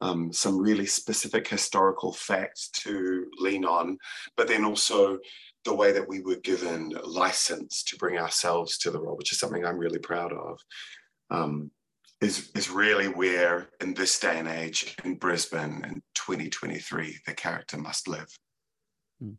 um, 0.00 0.32
some 0.32 0.58
really 0.58 0.86
specific 0.86 1.46
historical 1.46 2.12
facts 2.12 2.70
to 2.70 3.26
lean 3.38 3.64
on, 3.64 3.98
but 4.36 4.48
then 4.48 4.64
also 4.64 5.18
the 5.64 5.74
way 5.74 5.92
that 5.92 6.08
we 6.08 6.20
were 6.20 6.36
given 6.36 6.90
license 7.04 7.82
to 7.84 7.96
bring 7.96 8.18
ourselves 8.18 8.78
to 8.78 8.90
the 8.90 9.00
role, 9.00 9.16
which 9.16 9.32
is 9.32 9.38
something 9.38 9.64
I'm 9.64 9.78
really 9.78 9.98
proud 9.98 10.32
of. 10.32 10.58
Um, 11.30 11.70
is, 12.20 12.50
is 12.54 12.70
really 12.70 13.08
where 13.08 13.68
in 13.80 13.92
this 13.92 14.18
day 14.18 14.38
and 14.38 14.48
age 14.48 14.96
in 15.04 15.16
Brisbane 15.16 15.84
in 15.84 16.02
2023 16.14 17.18
the 17.26 17.34
character 17.34 17.76
must 17.76 18.08
live. 18.08 18.28
Hmm. 19.20 19.32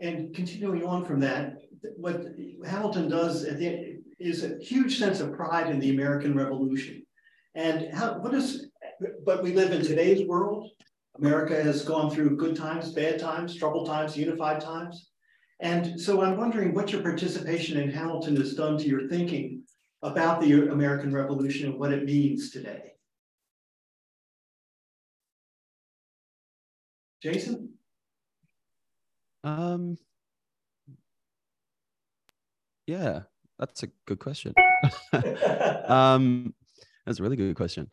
And 0.00 0.34
continuing 0.34 0.84
on 0.84 1.04
from 1.04 1.20
that, 1.20 1.56
what 1.96 2.24
Hamilton 2.64 3.08
does 3.08 3.42
the, 3.42 3.98
is 4.18 4.44
a 4.44 4.58
huge 4.58 4.98
sense 4.98 5.20
of 5.20 5.32
pride 5.32 5.70
in 5.70 5.78
the 5.78 5.90
American 5.90 6.36
Revolution. 6.36 7.02
And 7.54 7.92
how, 7.92 8.18
what 8.18 8.34
is, 8.34 8.68
but 9.24 9.42
we 9.42 9.52
live 9.52 9.72
in 9.72 9.82
today's 9.82 10.26
world. 10.26 10.70
America 11.18 11.62
has 11.62 11.84
gone 11.84 12.10
through 12.10 12.36
good 12.36 12.56
times, 12.56 12.92
bad 12.92 13.18
times, 13.18 13.54
troubled 13.56 13.86
times, 13.86 14.16
unified 14.16 14.60
times. 14.60 15.10
And 15.60 15.98
so 15.98 16.22
I'm 16.22 16.36
wondering 16.36 16.74
what 16.74 16.92
your 16.92 17.02
participation 17.02 17.78
in 17.78 17.90
Hamilton 17.90 18.36
has 18.36 18.54
done 18.54 18.76
to 18.78 18.86
your 18.86 19.08
thinking 19.08 19.62
about 20.02 20.40
the 20.40 20.68
American 20.68 21.12
Revolution 21.12 21.70
and 21.70 21.78
what 21.78 21.92
it 21.92 22.04
means 22.04 22.50
today. 22.50 22.92
Jason? 27.22 27.72
Um, 29.42 29.96
yeah, 32.86 33.22
that's 33.58 33.82
a 33.82 33.88
good 34.04 34.18
question. 34.18 34.54
um, 35.86 36.54
that's 37.06 37.18
a 37.18 37.22
really 37.22 37.36
good 37.36 37.56
question. 37.56 37.90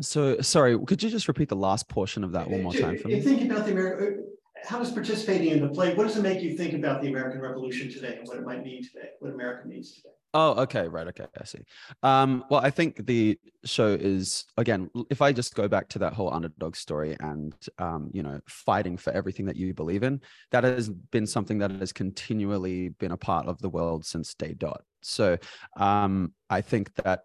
So, 0.00 0.40
sorry, 0.40 0.78
could 0.86 1.02
you 1.02 1.10
just 1.10 1.28
repeat 1.28 1.48
the 1.48 1.56
last 1.56 1.88
portion 1.88 2.24
of 2.24 2.32
that 2.32 2.50
one 2.50 2.62
more 2.62 2.74
time 2.74 2.96
for 2.96 3.08
me? 3.08 3.28
Think 3.36 3.50
about 3.50 3.64
the 3.66 3.72
American. 3.72 4.24
How 4.64 4.78
does 4.78 4.90
participating 4.92 5.50
in 5.50 5.60
the 5.60 5.68
play? 5.68 5.92
What 5.92 6.04
does 6.04 6.16
it 6.16 6.22
make 6.22 6.42
you 6.42 6.50
think 6.50 6.74
about 6.74 7.00
the 7.02 7.08
American 7.08 7.40
Revolution 7.40 7.88
today 7.90 8.16
and 8.18 8.26
what 8.26 8.38
it 8.38 8.44
might 8.44 8.62
mean 8.62 8.82
today? 8.82 9.08
What 9.18 9.30
America 9.30 9.68
means 9.68 9.92
today? 9.92 10.14
Oh, 10.32 10.62
okay, 10.62 10.88
right, 10.88 11.06
okay, 11.08 11.26
I 11.40 11.44
see. 11.44 11.60
Um, 12.02 12.44
well, 12.50 12.60
I 12.60 12.70
think 12.70 13.06
the 13.06 13.38
show 13.64 13.88
is 13.88 14.46
again, 14.56 14.90
if 15.10 15.20
I 15.22 15.32
just 15.32 15.54
go 15.54 15.68
back 15.68 15.88
to 15.90 15.98
that 16.00 16.14
whole 16.14 16.32
underdog 16.32 16.76
story 16.76 17.16
and 17.20 17.54
um, 17.78 18.10
you 18.12 18.22
know, 18.22 18.40
fighting 18.48 18.96
for 18.96 19.12
everything 19.12 19.46
that 19.46 19.56
you 19.56 19.74
believe 19.74 20.02
in, 20.02 20.20
that 20.50 20.64
has 20.64 20.88
been 20.88 21.26
something 21.26 21.58
that 21.58 21.70
has 21.72 21.92
continually 21.92 22.88
been 22.88 23.12
a 23.12 23.16
part 23.16 23.46
of 23.46 23.60
the 23.60 23.68
world 23.68 24.04
since 24.06 24.34
day 24.34 24.54
dot. 24.54 24.82
So 25.02 25.36
um, 25.76 26.32
I 26.50 26.62
think 26.62 26.94
that 26.96 27.24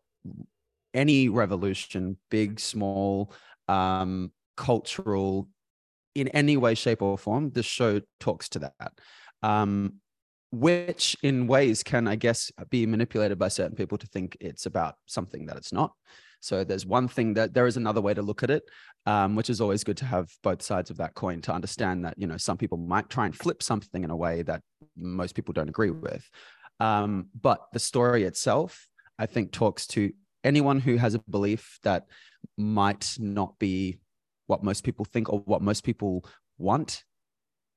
any 0.93 1.29
revolution, 1.29 2.17
big, 2.29 2.60
small, 2.60 3.34
um, 3.67 4.31
cultural, 4.58 5.48
in 6.15 6.27
any 6.29 6.58
way, 6.58 6.75
shape, 6.75 7.01
or 7.01 7.17
form, 7.17 7.51
the 7.51 7.63
show 7.63 8.01
talks 8.19 8.50
to 8.50 8.60
that. 8.60 8.91
Um, 9.43 9.96
which 10.51 11.15
in 11.22 11.46
ways 11.48 11.84
can, 11.84 12.08
I 12.08 12.15
guess, 12.15 12.51
be 12.69 12.86
manipulated 12.86 13.38
by 13.38 13.50
certain 13.50 13.75
people 13.75 13.98
to 14.00 14.08
think 14.08 14.36
it's 14.39 14.65
about 14.65 14.96
something 15.05 15.46
that 15.46 15.58
it's 15.58 15.72
not. 15.72 15.93
So 16.41 16.63
there's 16.63 16.86
one 16.86 17.08
thing 17.08 17.34
that 17.36 17.53
there 17.53 17.67
is 17.67 17.77
another 17.77 18.01
way 18.01 18.13
to 18.13 18.22
look 18.22 18.43
at 18.43 18.50
it, 18.50 18.63
um, 19.05 19.36
which 19.36 19.50
is 19.50 19.62
always 19.62 19.84
good 19.84 19.98
to 19.98 20.05
have 20.05 20.29
both 20.41 20.62
sides 20.62 20.89
of 20.89 20.98
that 20.98 21.13
coin 21.13 21.41
to 21.41 21.53
understand 21.53 22.05
that 22.05 22.15
you 22.17 22.27
know 22.27 22.38
some 22.38 22.58
people 22.58 22.77
might 22.77 23.10
try 23.10 23.25
and 23.25 23.36
flip 23.36 23.62
something 23.62 24.03
in 24.03 24.10
a 24.10 24.15
way 24.15 24.41
that 24.43 24.62
most 24.98 25.36
people 25.36 25.53
don't 25.53 25.69
agree 25.69 25.91
with. 25.91 26.27
Um, 26.79 27.27
but 27.39 27.67
the 27.74 27.79
story 27.79 28.24
itself, 28.24 28.88
I 29.17 29.25
think, 29.25 29.51
talks 29.51 29.86
to 29.88 30.12
anyone 30.43 30.79
who 30.79 30.98
has 30.98 31.15
a 31.15 31.24
belief 31.29 31.79
that 31.84 32.05
might 32.58 33.15
not 33.19 33.58
be 33.60 34.00
what 34.48 34.63
most 34.63 34.84
people 34.84 35.05
think 35.05 35.31
or 35.31 35.39
what 35.39 35.62
most 35.62 35.84
people 35.84 36.25
want 36.58 37.03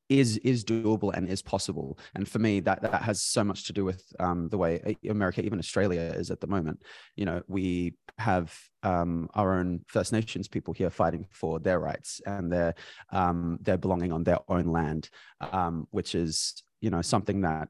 is 0.08 0.36
is 0.38 0.64
doable 0.64 1.12
and 1.14 1.28
is 1.28 1.42
possible. 1.42 1.98
And 2.14 2.28
for 2.28 2.38
me, 2.38 2.60
that 2.60 2.82
that 2.82 3.02
has 3.02 3.22
so 3.22 3.42
much 3.42 3.64
to 3.64 3.72
do 3.72 3.84
with 3.84 4.04
um, 4.20 4.48
the 4.48 4.58
way 4.58 4.96
America, 5.08 5.42
even 5.42 5.58
Australia, 5.58 6.00
is 6.00 6.30
at 6.30 6.40
the 6.40 6.46
moment. 6.46 6.82
You 7.16 7.24
know, 7.24 7.42
we 7.48 7.94
have 8.18 8.54
um, 8.82 9.28
our 9.34 9.58
own 9.58 9.80
First 9.86 10.12
Nations 10.12 10.48
people 10.48 10.74
here 10.74 10.90
fighting 10.90 11.26
for 11.30 11.58
their 11.58 11.78
rights 11.78 12.20
and 12.26 12.52
their 12.52 12.74
um, 13.10 13.58
their 13.62 13.78
belonging 13.78 14.12
on 14.12 14.24
their 14.24 14.40
own 14.48 14.66
land, 14.66 15.08
um, 15.40 15.86
which 15.90 16.14
is 16.14 16.62
you 16.80 16.90
know 16.90 17.02
something 17.02 17.42
that 17.42 17.68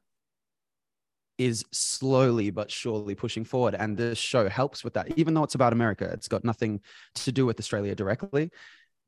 is 1.37 1.65
slowly 1.71 2.49
but 2.51 2.69
surely 2.69 3.15
pushing 3.15 3.43
forward. 3.43 3.75
And 3.75 3.97
this 3.97 4.17
show 4.17 4.47
helps 4.47 4.83
with 4.83 4.93
that, 4.93 5.17
even 5.17 5.33
though 5.33 5.43
it's 5.43 5.55
about 5.55 5.73
America. 5.73 6.09
It's 6.13 6.27
got 6.27 6.43
nothing 6.43 6.81
to 7.15 7.31
do 7.31 7.45
with 7.45 7.59
Australia 7.59 7.95
directly. 7.95 8.51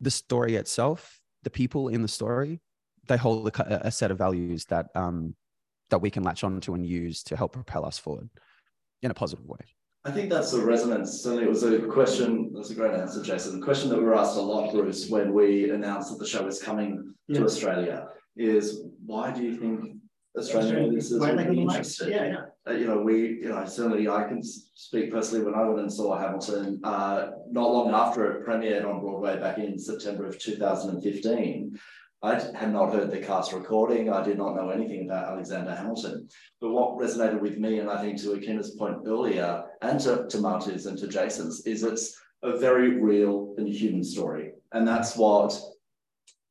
The 0.02 0.12
story 0.12 0.56
itself, 0.56 1.20
the 1.44 1.50
people 1.50 1.90
in 1.90 2.02
the 2.02 2.08
story, 2.08 2.62
they 3.08 3.18
hold 3.18 3.48
a, 3.48 3.88
a 3.88 3.92
set 3.92 4.12
of 4.12 4.18
values 4.18 4.66
that 4.66 4.88
um, 4.96 5.36
that 5.90 6.00
we 6.00 6.10
can 6.10 6.24
latch 6.24 6.44
onto 6.44 6.74
and 6.74 6.86
use 6.86 7.24
to 7.24 7.38
help 7.38 7.54
propel 7.54 7.86
us 7.86 8.00
forward 8.00 8.30
in 9.04 9.12
a 9.12 9.14
positive 9.14 9.46
way. 9.46 9.60
I 10.04 10.12
think 10.12 10.30
that's 10.30 10.52
the 10.52 10.62
resonance. 10.62 11.22
Certainly, 11.22 11.46
it 11.46 11.50
was 11.50 11.64
a 11.64 11.80
question. 11.80 12.52
That's 12.54 12.70
a 12.70 12.76
great 12.76 12.94
answer, 12.94 13.24
Jason. 13.24 13.60
The 13.60 13.66
question 13.66 13.90
that 13.90 13.98
we 13.98 14.04
were 14.04 14.16
asked 14.16 14.38
a 14.38 14.42
lot, 14.42 14.72
Bruce, 14.72 15.10
when 15.10 15.34
we 15.34 15.72
announced 15.72 16.12
that 16.12 16.20
the 16.20 16.28
show 16.28 16.46
is 16.48 16.62
coming 16.62 17.14
yeah. 17.28 17.40
to 17.40 17.46
Australia, 17.46 18.08
is 18.36 18.84
why 19.04 19.32
do 19.32 19.42
you 19.42 19.56
think 19.56 19.95
Australian 20.38 20.86
audiences 20.86 21.20
would 21.20 21.50
be 21.50 21.62
interested? 21.62 22.10
Yeah, 22.10 22.26
yeah. 22.26 22.46
Uh, 22.68 22.74
you 22.74 22.88
know, 22.88 23.00
we, 23.00 23.40
you 23.42 23.50
know, 23.50 23.66
certainly 23.66 24.08
I 24.08 24.24
can 24.24 24.42
speak 24.44 25.12
personally 25.12 25.46
when 25.46 25.56
I 25.56 25.64
went 25.64 25.80
and 25.80 25.94
saw 25.94 26.18
Hamilton, 26.18 26.82
uh, 26.84 27.32
not 27.52 27.72
long 27.72 27.92
after 27.94 28.32
it 28.32 28.46
premiered 28.46 28.86
on 28.86 29.02
Broadway 29.02 29.40
back 29.40 29.58
in 29.58 29.78
September 29.78 30.26
of 30.26 30.40
2015. 30.40 31.80
I 32.24 32.42
had 32.56 32.74
not 32.74 32.92
heard 32.92 33.12
the 33.12 33.20
cast 33.20 33.54
recording. 33.54 34.12
I 34.12 34.24
did 34.24 34.38
not 34.38 34.56
know 34.56 34.70
anything 34.70 35.06
about 35.06 35.32
Alexander 35.32 35.76
Hamilton. 35.76 36.28
But 36.60 36.72
what 36.72 36.98
resonated 36.98 37.40
with 37.40 37.58
me, 37.58 37.80
and 37.80 37.90
I 37.90 38.02
think 38.02 38.20
to 38.22 38.32
Akina's 38.32 38.72
point 38.72 38.98
earlier, 39.06 39.64
and 39.84 40.00
to, 40.02 40.26
to 40.28 40.38
Matu's 40.40 40.88
and 40.88 40.98
to 40.98 41.08
Jason's, 41.08 41.68
is 41.68 41.84
it's 41.84 42.20
a 42.42 42.58
very 42.58 43.00
real 43.00 43.54
and 43.58 43.68
human 43.68 44.04
story. 44.04 44.54
And 44.72 44.88
that's 44.88 45.16
what 45.16 45.60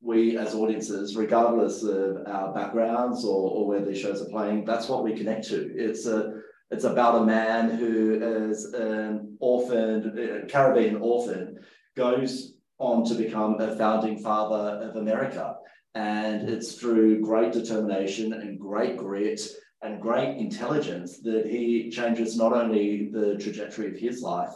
we 0.04 0.36
as 0.36 0.54
audiences, 0.54 1.16
regardless 1.16 1.82
of 1.82 2.18
our 2.26 2.52
backgrounds 2.52 3.24
or, 3.24 3.50
or 3.50 3.66
where 3.66 3.84
these 3.84 3.98
shows 3.98 4.20
are 4.20 4.28
playing, 4.28 4.64
that's 4.64 4.88
what 4.88 5.02
we 5.02 5.16
connect 5.16 5.48
to. 5.48 5.72
It's 5.74 6.06
a 6.06 6.40
it's 6.70 6.84
about 6.84 7.22
a 7.22 7.26
man 7.26 7.70
who 7.70 8.48
is 8.48 8.72
an 8.74 9.36
orphan, 9.38 10.18
a 10.18 10.38
uh, 10.38 10.46
Caribbean 10.46 10.96
orphan, 10.96 11.58
goes 11.94 12.54
on 12.78 13.04
to 13.04 13.14
become 13.14 13.60
a 13.60 13.76
founding 13.76 14.18
father 14.18 14.84
of 14.84 14.96
America. 14.96 15.56
And 15.94 16.48
it's 16.48 16.74
through 16.74 17.20
great 17.20 17.52
determination 17.52 18.32
and 18.32 18.58
great 18.58 18.96
grit 18.96 19.40
and 19.82 20.00
great 20.00 20.36
intelligence 20.38 21.18
that 21.20 21.46
he 21.46 21.90
changes 21.90 22.36
not 22.36 22.52
only 22.52 23.10
the 23.12 23.36
trajectory 23.36 23.88
of 23.88 23.96
his 23.96 24.22
life, 24.22 24.50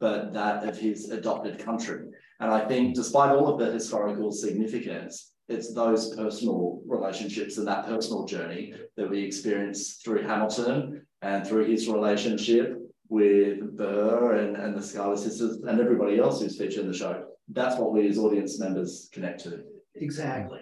but 0.00 0.32
that 0.32 0.66
of 0.66 0.78
his 0.78 1.10
adopted 1.10 1.58
country. 1.58 2.09
And 2.40 2.50
I 2.50 2.66
think, 2.66 2.94
despite 2.94 3.30
all 3.30 3.48
of 3.48 3.58
the 3.58 3.72
historical 3.72 4.32
significance, 4.32 5.32
it's 5.48 5.74
those 5.74 6.14
personal 6.14 6.80
relationships 6.86 7.58
and 7.58 7.66
that 7.66 7.86
personal 7.86 8.24
journey 8.24 8.74
that 8.96 9.10
we 9.10 9.22
experience 9.22 10.00
through 10.02 10.22
Hamilton 10.22 11.06
and 11.22 11.46
through 11.46 11.66
his 11.66 11.88
relationship 11.88 12.78
with 13.08 13.76
Burr 13.76 14.36
and, 14.36 14.56
and 14.56 14.76
the 14.76 14.82
Schuyler 14.82 15.16
sisters 15.16 15.58
and 15.66 15.80
everybody 15.80 16.18
else 16.18 16.40
who's 16.40 16.56
featured 16.56 16.84
in 16.84 16.92
the 16.92 16.96
show 16.96 17.24
that's 17.52 17.76
what 17.76 17.92
we 17.92 18.08
as 18.08 18.18
audience 18.18 18.58
members 18.58 19.08
connect 19.12 19.40
to. 19.44 19.62
Exactly. 19.96 20.60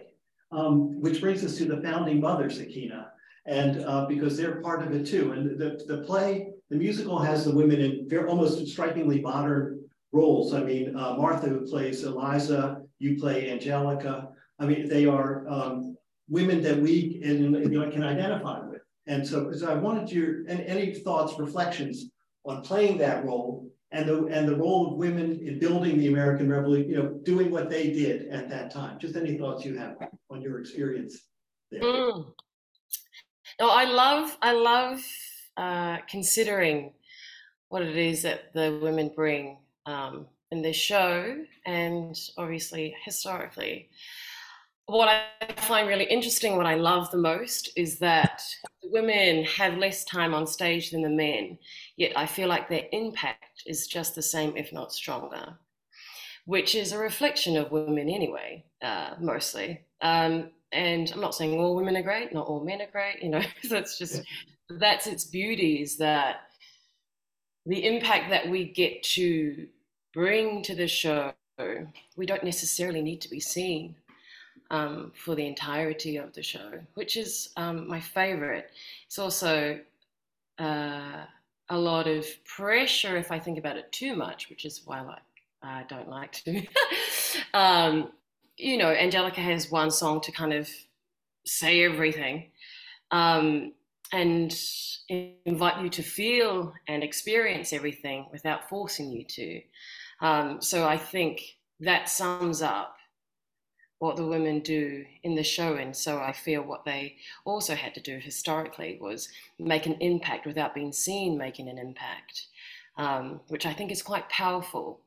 Um, 0.51 1.01
which 1.01 1.21
brings 1.21 1.45
us 1.45 1.57
to 1.59 1.67
the 1.67 1.83
founding 1.83 2.21
mothers, 2.21 2.59
Akina, 2.59 3.07
and 3.47 3.85
uh, 3.85 4.07
because 4.07 4.37
they're 4.37 4.63
part 4.63 4.83
of 4.83 4.93
it 4.93 5.07
too. 5.07 5.33
And 5.33 5.59
the, 5.59 5.83
the 5.87 6.03
play, 6.03 6.49
the 6.71 6.77
musical 6.77 7.19
has 7.19 7.45
the 7.45 7.55
women 7.55 7.81
in 7.81 8.09
very 8.09 8.29
almost 8.29 8.67
strikingly 8.69 9.21
modern 9.21 9.78
roles. 10.13 10.55
I 10.55 10.63
mean, 10.63 10.97
uh, 10.97 11.15
Martha, 11.17 11.49
who 11.49 11.67
plays 11.67 12.05
Eliza, 12.05 12.83
you 12.99 13.19
play 13.19 13.51
Angelica. 13.51 14.29
I 14.59 14.67
mean, 14.67 14.89
they 14.89 15.07
are 15.07 15.49
um, 15.49 15.97
women 16.29 16.63
that 16.63 16.79
we 16.79 17.21
in, 17.23 17.55
in, 17.55 17.91
can 17.91 18.03
identify 18.03 18.61
with. 18.67 18.83
And 19.07 19.27
so, 19.27 19.53
so 19.53 19.71
I 19.71 19.75
wanted 19.75 20.11
your 20.11 20.47
and 20.49 20.61
any 20.61 20.95
thoughts, 20.95 21.39
reflections 21.39 22.11
on 22.45 22.63
playing 22.63 22.99
that 22.99 23.25
role 23.25 23.71
and 23.91 24.07
the 24.07 24.27
and 24.27 24.47
the 24.47 24.57
role 24.57 24.89
of 24.89 24.95
women 24.95 25.41
in 25.43 25.59
building 25.59 25.99
the 25.99 26.09
American 26.09 26.51
Revolution, 26.51 26.91
you 26.91 26.97
know, 26.97 27.09
doing 27.23 27.51
what 27.51 27.71
they 27.71 27.91
did 27.91 28.29
at 28.29 28.51
that 28.51 28.71
time. 28.71 28.99
Just 28.99 29.17
any 29.17 29.39
thoughts 29.39 29.65
you 29.65 29.79
have 29.79 29.97
on 30.31 30.43
your 30.43 30.61
experience 30.61 31.21
there. 31.71 31.81
Mm. 31.81 32.27
No, 33.61 33.71
I 33.71 33.85
love 33.85 34.37
I 34.43 34.53
love 34.53 35.03
uh, 35.57 35.99
considering 36.09 36.93
what 37.69 37.83
it 37.83 37.97
is 37.97 38.23
that 38.23 38.53
the 38.55 38.79
women 38.83 39.11
bring 39.15 39.59
um, 39.89 40.27
in 40.51 40.63
this 40.63 40.77
show, 40.77 41.37
and 41.67 42.19
obviously 42.37 42.95
historically. 43.05 43.89
What 44.87 45.09
I 45.09 45.53
find 45.53 45.89
really 45.89 46.05
interesting, 46.05 46.57
what 46.57 46.67
I 46.67 46.77
love 46.77 47.11
the 47.11 47.19
most, 47.19 47.71
is 47.77 47.99
that 47.99 48.43
women 48.85 49.45
have 49.45 49.77
less 49.77 50.05
time 50.05 50.35
on 50.35 50.47
stage 50.47 50.91
than 50.91 51.03
the 51.03 51.11
men, 51.11 51.59
yet 51.97 52.13
I 52.17 52.27
feel 52.27 52.49
like 52.49 52.69
their 52.69 52.87
impact 52.93 53.63
is 53.67 53.87
just 53.87 54.15
the 54.15 54.23
same, 54.23 54.57
if 54.57 54.73
not 54.73 54.93
stronger, 54.93 55.59
which 56.47 56.75
is 56.75 56.93
a 56.93 56.99
reflection 56.99 57.57
of 57.57 57.73
women 57.73 58.09
anyway, 58.09 58.65
uh, 58.83 59.15
mostly. 59.21 59.81
Um, 60.01 60.51
and 60.73 61.11
I'm 61.13 61.21
not 61.21 61.35
saying 61.35 61.59
all 61.59 61.77
women 61.77 61.97
are 61.97 62.03
great, 62.03 62.33
not 62.33 62.47
all 62.47 62.65
men 62.65 62.81
are 62.81 62.91
great, 62.91 63.23
you 63.23 63.29
know, 63.29 63.43
that's 63.69 63.99
just, 63.99 64.23
that's 64.71 65.07
its 65.07 65.25
beauty 65.25 65.83
is 65.83 65.99
that 65.99 66.43
the 67.67 67.87
impact 67.87 68.31
that 68.31 68.49
we 68.49 68.73
get 68.73 69.03
to 69.03 69.67
bring 70.13 70.63
to 70.63 70.75
the 70.75 70.89
show, 70.89 71.33
we 72.17 72.27
don't 72.27 72.45
necessarily 72.45 73.03
need 73.03 73.21
to 73.21 73.31
be 73.31 73.41
seen 73.41 73.95
um, 74.71 75.13
for 75.15 75.35
the 75.35 75.47
entirety 75.47 76.17
of 76.17 76.33
the 76.35 76.43
show, 76.43 76.73
which 76.95 77.17
is 77.17 77.51
um, 77.57 77.89
my 77.89 78.01
favorite. 78.01 78.71
It's 79.07 79.19
also 79.19 79.81
uh, 80.59 81.25
a 81.71 81.79
lot 81.79 82.07
of 82.07 82.27
pressure 82.45 83.17
if 83.17 83.31
I 83.31 83.39
think 83.39 83.59
about 83.59 83.77
it 83.77 83.91
too 83.93 84.15
much, 84.15 84.51
which 84.51 84.65
is 84.65 84.83
why 84.85 85.05
I 85.63 85.85
don't 85.89 86.09
like 86.09 86.33
to. 86.45 86.63
um, 87.55 88.13
you 88.57 88.77
know, 88.77 88.91
Angelica 88.91 89.41
has 89.41 89.71
one 89.71 89.91
song 89.91 90.21
to 90.23 90.33
kind 90.33 90.53
of 90.53 90.69
say 91.45 91.85
everything 91.85 92.51
um, 93.11 93.73
and 94.13 94.55
invite 95.09 95.83
you 95.83 95.89
to 95.91 96.03
feel 96.03 96.73
and 96.87 97.03
experience 97.03 97.73
everything 97.73 98.27
without 98.33 98.69
forcing 98.69 99.11
you 99.11 99.25
to. 99.25 99.61
Um, 100.21 100.61
so 100.61 100.87
I 100.87 100.97
think 100.97 101.57
that 101.81 102.09
sums 102.09 102.63
up 102.63 102.97
what 103.99 104.17
the 104.17 104.27
women 104.27 104.61
do 104.61 105.05
in 105.25 105.35
the 105.35 105.43
show. 105.43 105.75
And 105.75 105.95
so 105.95 106.19
I 106.19 106.33
feel 106.33 106.63
what 106.63 106.85
they 106.85 107.17
also 107.45 107.75
had 107.75 107.95
to 107.95 108.01
do 108.01 108.19
historically 108.19 108.99
was 109.01 109.29
make 109.59 109.87
an 109.87 109.97
impact 110.01 110.47
without 110.47 110.75
being 110.75 110.93
seen 110.93 111.37
making 111.37 111.69
an 111.69 111.79
impact, 111.79 112.47
um, 112.97 113.41
which 113.49 113.67
I 113.67 113.73
think 113.73 113.91
is 113.91 114.03
quite 114.03 114.29
powerful. 114.29 115.01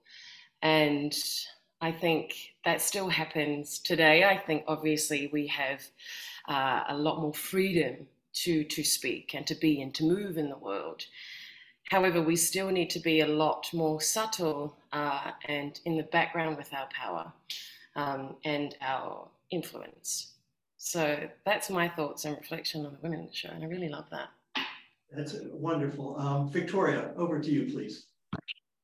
And 0.61 1.15
I 1.79 1.91
think 1.91 2.35
that 2.65 2.81
still 2.81 3.09
happens 3.09 3.79
today. 3.79 4.25
I 4.25 4.37
think 4.37 4.65
obviously 4.67 5.29
we 5.31 5.47
have 5.47 5.81
uh, 6.47 6.83
a 6.89 6.95
lot 6.95 7.21
more 7.21 7.33
freedom 7.33 8.07
to, 8.33 8.63
to 8.63 8.83
speak 8.83 9.33
and 9.33 9.45
to 9.47 9.55
be 9.55 9.81
and 9.81 9.93
to 9.95 10.03
move 10.03 10.37
in 10.37 10.49
the 10.49 10.57
world. 10.57 11.05
However, 11.89 12.21
we 12.21 12.35
still 12.35 12.69
need 12.69 12.89
to 12.91 12.99
be 12.99 13.19
a 13.19 13.27
lot 13.27 13.67
more 13.73 13.99
subtle 13.99 14.77
uh, 14.93 15.31
and 15.45 15.79
in 15.85 15.97
the 15.97 16.03
background 16.03 16.57
with 16.57 16.73
our 16.73 16.87
power 16.93 17.31
um, 17.95 18.35
and 18.45 18.75
our 18.81 19.27
influence. 19.51 20.33
So 20.77 21.29
that's 21.45 21.69
my 21.69 21.89
thoughts 21.89 22.25
and 22.25 22.37
reflection 22.37 22.85
on 22.85 22.93
the 22.93 22.99
women 23.01 23.19
in 23.19 23.27
the 23.27 23.33
show, 23.33 23.49
and 23.49 23.63
I 23.63 23.67
really 23.67 23.89
love 23.89 24.05
that. 24.11 24.29
That's 25.11 25.35
wonderful. 25.51 26.17
Um, 26.17 26.49
Victoria, 26.49 27.11
over 27.17 27.39
to 27.39 27.51
you, 27.51 27.71
please. 27.71 28.05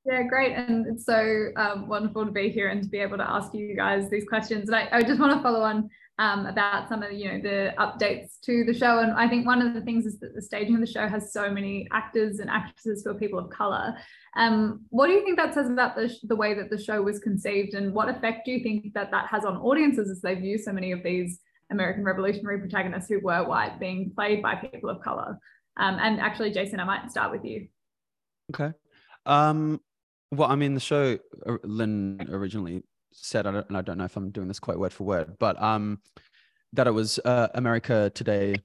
Yeah, 0.06 0.24
great. 0.24 0.54
And 0.54 0.86
it's 0.88 1.06
so 1.06 1.48
um, 1.56 1.88
wonderful 1.88 2.26
to 2.26 2.32
be 2.32 2.50
here 2.50 2.70
and 2.70 2.84
to 2.84 2.90
be 2.90 3.00
able 3.00 3.18
to 3.18 3.30
ask 3.30 3.54
you 3.54 3.76
guys 3.76 4.10
these 4.10 4.26
questions. 4.28 4.70
And 4.70 4.76
I, 4.76 4.88
I 4.92 5.02
just 5.02 5.20
want 5.20 5.34
to 5.34 5.42
follow 5.42 5.62
on 5.62 5.90
um, 6.20 6.48
about 6.48 6.90
some 6.90 7.04
of 7.04 7.10
the, 7.10 7.16
you 7.16 7.32
know, 7.32 7.40
the 7.42 7.74
updates 7.78 8.40
to 8.42 8.64
the 8.64 8.74
show. 8.74 9.00
And 9.00 9.12
I 9.12 9.28
think 9.28 9.46
one 9.46 9.62
of 9.62 9.74
the 9.74 9.82
things 9.82 10.06
is 10.06 10.20
that 10.20 10.34
the 10.34 10.42
staging 10.42 10.74
of 10.74 10.82
the 10.82 10.88
show 10.88 11.08
has 11.08 11.32
so 11.32 11.52
many 11.52 11.88
actors 11.92 12.40
and 12.40 12.50
actresses 12.50 13.04
who 13.04 13.12
are 13.12 13.16
people 13.16 13.38
of 13.38 13.50
color. 13.52 13.96
Um, 14.36 14.86
what 14.90 15.08
do 15.08 15.14
you 15.14 15.24
think 15.24 15.38
that 15.38 15.54
says 15.54 15.70
about 15.70 15.96
the, 15.96 16.14
the 16.24 16.36
way 16.36 16.56
that 16.56 16.70
the 16.70 16.82
show 16.82 17.02
was 17.02 17.20
conceived 17.20 17.76
and 17.76 17.94
what 17.94 18.10
effect 18.10 18.46
do 18.46 18.52
you 18.52 18.64
think 18.64 18.94
that 18.94 19.12
that 19.12 19.28
has 19.28 19.46
on 19.46 19.58
audiences 19.58 20.10
as 20.10 20.22
they 20.22 20.34
view 20.34 20.58
so 20.58 20.72
many 20.72 20.92
of 20.92 21.04
these 21.04 21.40
American 21.72 22.04
Revolutionary 22.04 22.60
protagonists 22.60 23.10
who 23.10 23.20
were 23.20 23.44
white 23.44 23.80
being 23.80 24.12
played 24.16 24.42
by 24.42 24.56
people 24.56 24.90
of 24.90 25.02
color? 25.02 25.38
Um, 25.78 25.98
and 26.00 26.20
actually, 26.20 26.52
Jason, 26.52 26.80
I 26.80 26.86
might 26.86 27.12
start 27.12 27.32
with 27.32 27.46
you. 27.46 27.68
Okay. 28.52 28.74
Um, 29.28 29.82
well, 30.32 30.50
I 30.50 30.56
mean, 30.56 30.74
the 30.74 30.80
show 30.80 31.20
uh, 31.46 31.58
Lin 31.64 32.28
originally 32.32 32.84
said, 33.22 33.48
I 33.48 33.52
don't, 33.52 33.68
and 33.68 33.78
I 33.78 33.82
don't 33.82 33.98
know 33.98 34.06
if 34.06 34.16
I'm 34.16 34.32
doing 34.32 34.48
this 34.48 34.60
quite 34.60 34.80
word 34.80 34.94
for 34.94 35.04
word, 35.04 35.38
but 35.40 35.62
um, 35.62 36.00
that 36.74 36.88
it 36.88 36.92
was 36.92 37.20
uh, 37.26 37.48
America 37.56 38.12
Today, 38.14 38.56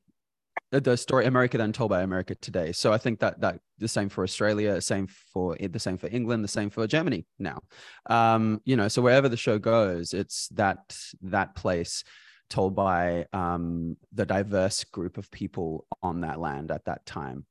uh, 0.73 0.81
the 0.81 0.97
story 0.97 1.27
America 1.27 1.59
then 1.59 1.73
told 1.73 1.91
by 1.91 2.03
America 2.03 2.35
Today. 2.35 2.73
So 2.73 2.93
I 2.93 2.99
think 2.99 3.21
that 3.21 3.41
that 3.41 3.61
the 3.79 3.89
same 3.89 4.09
for 4.09 4.25
Australia, 4.25 4.81
same 4.81 5.07
for 5.07 5.57
the 5.59 5.79
same 5.79 5.99
for 5.99 6.09
England, 6.09 6.45
the 6.45 6.49
same 6.49 6.71
for 6.71 6.87
Germany 6.87 7.27
now. 7.39 7.61
Um, 8.09 8.61
you 8.65 8.77
know, 8.77 8.89
so 8.89 9.03
wherever 9.03 9.29
the 9.29 9.37
show 9.37 9.59
goes, 9.59 10.15
it's 10.15 10.49
that 10.49 10.97
that 11.23 11.55
place 11.55 12.05
told 12.51 12.75
by 12.75 13.27
um, 13.33 13.97
the 14.13 14.27
diverse 14.27 14.85
group 14.85 15.17
of 15.17 15.31
people 15.31 15.87
on 16.03 16.21
that 16.21 16.39
land 16.39 16.71
at 16.71 16.85
that 16.85 17.05
time. 17.07 17.47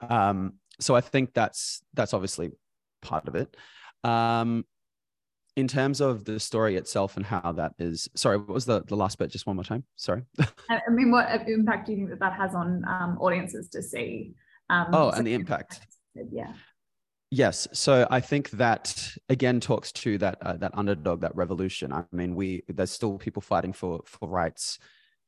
Um, 0.00 0.54
so 0.80 0.96
I 0.96 1.00
think 1.00 1.34
that's 1.34 1.82
that's 1.94 2.14
obviously 2.14 2.50
part 3.02 3.28
of 3.28 3.36
it. 3.36 3.56
Um, 4.02 4.64
in 5.60 5.68
terms 5.68 6.00
of 6.00 6.24
the 6.24 6.40
story 6.40 6.76
itself 6.76 7.16
and 7.16 7.24
how 7.24 7.52
that 7.52 7.74
is 7.78 8.08
sorry 8.16 8.38
what 8.38 8.48
was 8.48 8.64
the, 8.64 8.82
the 8.84 8.96
last 8.96 9.18
bit 9.18 9.30
just 9.30 9.46
one 9.46 9.56
more 9.56 9.64
time? 9.64 9.84
Sorry. 9.94 10.22
I 10.70 10.80
mean 10.90 11.12
what 11.12 11.28
impact 11.46 11.86
do 11.86 11.92
you 11.92 11.98
think 11.98 12.10
that 12.10 12.20
that 12.20 12.32
has 12.32 12.54
on 12.54 12.82
um, 12.88 13.18
audiences 13.20 13.68
to 13.68 13.82
see 13.82 14.32
um, 14.70 14.86
oh 14.92 15.10
and 15.10 15.26
the 15.26 15.34
impact. 15.34 15.80
yeah. 16.32 16.54
Yes. 17.30 17.68
So 17.72 18.08
i 18.10 18.20
think 18.20 18.50
that 18.50 19.12
again 19.28 19.60
talks 19.60 19.92
to 19.92 20.18
that 20.18 20.38
uh, 20.42 20.56
that 20.56 20.72
underdog 20.74 21.20
that 21.20 21.36
revolution. 21.36 21.92
I 21.92 22.04
mean 22.10 22.34
we 22.34 22.62
there's 22.68 22.90
still 22.90 23.18
people 23.18 23.42
fighting 23.42 23.74
for 23.74 24.00
for 24.06 24.28
rights 24.28 24.78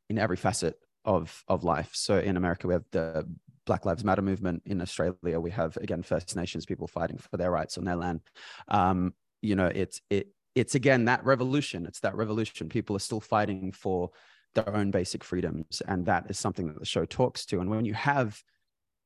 in 0.09 0.19
every 0.19 0.39
facet 0.39 0.79
of 1.05 1.45
of 1.47 1.63
life. 1.63 1.91
So 1.93 2.19
in 2.19 2.37
america 2.37 2.67
we 2.67 2.75
have 2.75 2.85
the 2.91 3.29
black 3.67 3.85
lives 3.85 4.03
matter 4.03 4.23
movement. 4.23 4.63
In 4.65 4.81
australia 4.81 5.39
we 5.39 5.51
have 5.51 5.77
again 5.77 6.03
first 6.03 6.35
nations 6.35 6.65
people 6.65 6.87
fighting 6.87 7.19
for 7.19 7.37
their 7.37 7.51
rights 7.51 7.77
on 7.77 7.85
their 7.85 7.97
land. 7.97 8.21
Um, 8.69 9.13
you 9.43 9.55
know 9.57 9.67
it's 9.67 10.01
it 10.09 10.29
it's 10.55 10.75
again 10.75 11.07
that 11.07 11.25
revolution. 11.25 11.87
It's 11.87 12.01
that 12.01 12.15
revolution. 12.15 12.69
People 12.69 12.97
are 12.97 13.01
still 13.01 13.21
fighting 13.21 13.73
for 13.73 14.11
their 14.55 14.75
own 14.75 14.91
basic 14.91 15.25
freedoms 15.25 15.81
and 15.89 16.05
that 16.07 16.27
is 16.29 16.39
something 16.39 16.67
that 16.67 16.79
the 16.79 16.85
show 16.85 17.05
talks 17.05 17.47
to. 17.47 17.61
And 17.61 17.71
when 17.71 17.85
you 17.85 17.95
have 17.95 18.41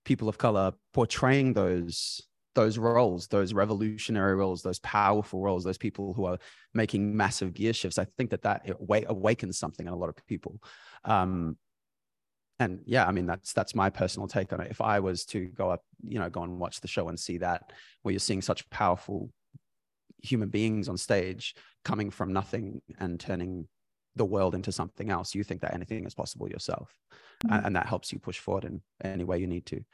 people 0.05 0.29
of 0.29 0.38
color 0.38 0.72
portraying 0.92 1.53
those 1.53 2.22
those 2.55 2.79
roles 2.79 3.27
those 3.27 3.53
revolutionary 3.53 4.35
roles 4.35 4.62
those 4.62 4.79
powerful 4.79 5.42
roles 5.42 5.62
those 5.62 5.77
people 5.77 6.14
who 6.14 6.25
are 6.25 6.38
making 6.72 7.14
massive 7.14 7.53
gear 7.53 7.75
shifts 7.75 7.99
i 7.99 8.07
think 8.16 8.31
that 8.31 8.40
that 8.40 8.66
awakens 8.88 9.59
something 9.59 9.87
in 9.87 9.92
a 9.92 9.96
lot 9.96 10.09
of 10.09 10.27
people. 10.27 10.59
Um, 11.05 11.59
and 12.59 12.81
yeah 12.87 13.07
i 13.07 13.12
mean 13.12 13.27
that's 13.27 13.53
that's 13.53 13.75
my 13.75 13.90
personal 13.90 14.27
take 14.27 14.53
on 14.53 14.61
it. 14.61 14.70
If 14.70 14.81
i 14.81 14.99
was 15.01 15.27
to 15.27 15.46
go 15.46 15.70
up 15.70 15.83
you 16.03 16.18
know 16.18 16.31
go 16.31 16.42
and 16.42 16.59
watch 16.59 16.81
the 16.81 16.88
show 16.88 17.09
and 17.09 17.20
see 17.20 17.38
that 17.38 17.72
where 18.03 18.12
you're 18.12 18.18
seeing 18.18 18.42
such 18.42 18.68
powerful 18.70 19.31
human 20.22 20.48
beings 20.48 20.88
on 20.88 20.96
stage 20.96 21.55
coming 21.85 22.11
from 22.11 22.33
nothing 22.33 22.81
and 22.98 23.20
turning 23.20 23.68
the 24.16 24.24
world 24.24 24.55
into 24.55 24.72
something 24.72 25.11
else 25.11 25.35
you 25.35 25.44
think 25.44 25.61
that 25.61 25.74
anything 25.74 26.05
is 26.07 26.14
possible 26.14 26.48
yourself. 26.48 26.94
Mm-hmm. 27.44 27.55
and, 27.55 27.66
and, 27.66 27.76
that 27.76 27.87
helps 27.87 28.12
you 28.12 28.18
push 28.18 28.38
forward 28.38 28.64
in 28.64 28.81
any 29.05 29.24
way 29.24 29.38
you 29.38 29.46
need 29.46 29.66
to. 29.66 29.85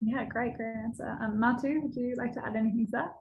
Yeah 0.00 0.24
great 0.24 0.56
great 0.56 0.76
answer. 0.84 1.16
Um, 1.22 1.38
matu 1.38 1.80
would 1.82 1.94
you 1.94 2.14
like 2.16 2.32
to 2.34 2.44
add 2.44 2.56
anything 2.56 2.86
to 2.86 2.92
that? 2.92 3.12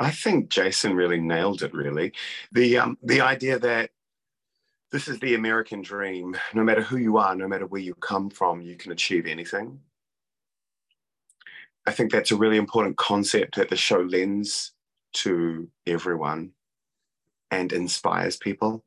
I 0.00 0.10
think 0.10 0.50
jason 0.50 0.94
really 0.94 1.20
nailed 1.20 1.62
it 1.62 1.72
really. 1.72 2.12
The 2.50 2.78
um 2.78 2.98
the 3.02 3.20
idea 3.20 3.60
that 3.60 3.90
this 4.90 5.06
is 5.06 5.20
the 5.20 5.36
american 5.36 5.82
dream. 5.82 6.36
No 6.52 6.64
matter 6.64 6.82
who 6.82 6.96
you 6.96 7.18
are 7.18 7.36
no 7.36 7.46
matter 7.46 7.66
where 7.66 7.80
you 7.80 7.94
come 7.94 8.28
from 8.30 8.60
you 8.60 8.76
can 8.76 8.90
achieve 8.90 9.26
anything 9.26 9.78
I 11.86 11.92
think 11.92 12.12
that's 12.12 12.30
a 12.30 12.36
really 12.36 12.56
important 12.56 12.96
concept 12.96 13.56
that 13.56 13.68
the 13.68 13.76
show 13.76 14.00
lends 14.00 14.72
to 15.14 15.68
everyone 15.86 16.52
and 17.50 17.72
inspires 17.72 18.36
people. 18.36 18.84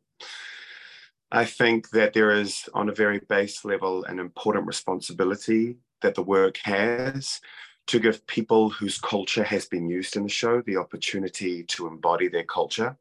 I 1.31 1.45
think 1.45 1.89
that 1.89 2.13
there 2.13 2.31
is, 2.31 2.69
on 2.73 2.89
a 2.89 2.93
very 2.93 3.19
base 3.19 3.65
level, 3.65 4.05
an 4.05 4.19
important 4.19 4.65
responsibility 4.65 5.77
that 6.01 6.15
the 6.15 6.23
work 6.23 6.57
has 6.63 7.41
to 7.87 7.99
give 7.99 8.25
people 8.27 8.69
whose 8.69 8.97
culture 8.97 9.43
has 9.43 9.65
been 9.65 9.87
used 9.87 10.15
in 10.15 10.23
the 10.23 10.29
show 10.29 10.61
the 10.61 10.77
opportunity 10.77 11.63
to 11.63 11.87
embody 11.87 12.27
their 12.27 12.43
culture. 12.43 12.97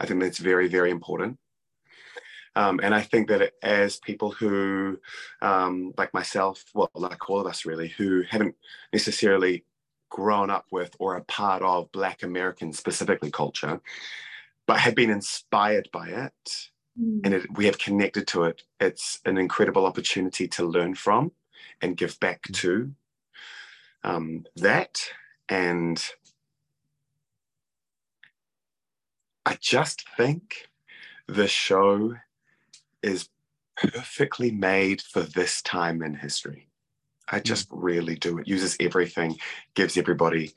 I 0.00 0.06
think 0.06 0.20
that's 0.20 0.38
very, 0.38 0.68
very 0.68 0.90
important. 0.90 1.38
Um, 2.58 2.80
and 2.82 2.92
I 2.92 3.02
think 3.02 3.28
that 3.28 3.52
as 3.62 3.98
people 3.98 4.32
who, 4.32 4.98
um, 5.42 5.94
like 5.96 6.12
myself, 6.12 6.64
well, 6.74 6.90
like 6.92 7.30
all 7.30 7.40
of 7.40 7.46
us 7.46 7.64
really, 7.64 7.86
who 7.86 8.22
haven't 8.28 8.56
necessarily 8.92 9.64
grown 10.10 10.50
up 10.50 10.66
with 10.72 10.96
or 10.98 11.14
a 11.16 11.24
part 11.24 11.62
of 11.62 11.92
Black 11.92 12.24
American 12.24 12.72
specifically 12.72 13.30
culture, 13.30 13.80
but 14.66 14.80
have 14.80 14.96
been 14.96 15.10
inspired 15.10 15.88
by 15.92 16.08
it, 16.08 16.70
Mm. 17.00 17.20
and 17.24 17.34
it, 17.34 17.46
we 17.56 17.66
have 17.66 17.78
connected 17.78 18.26
to 18.26 18.42
it, 18.42 18.62
it's 18.80 19.20
an 19.24 19.38
incredible 19.38 19.86
opportunity 19.86 20.48
to 20.48 20.64
learn 20.64 20.96
from 20.96 21.30
and 21.80 21.96
give 21.96 22.18
back 22.18 22.42
to 22.52 22.92
um, 24.02 24.44
that. 24.56 24.98
And 25.48 26.04
I 29.46 29.56
just 29.60 30.04
think 30.16 30.68
the 31.28 31.46
show 31.46 32.16
is 33.02 33.28
perfectly 33.76 34.50
made 34.50 35.00
for 35.02 35.22
this 35.22 35.62
time 35.62 36.02
in 36.02 36.14
history. 36.14 36.68
I 37.30 37.40
just 37.40 37.68
really 37.70 38.16
do. 38.16 38.38
It 38.38 38.48
uses 38.48 38.76
everything, 38.80 39.36
gives 39.74 39.96
everybody 39.96 40.54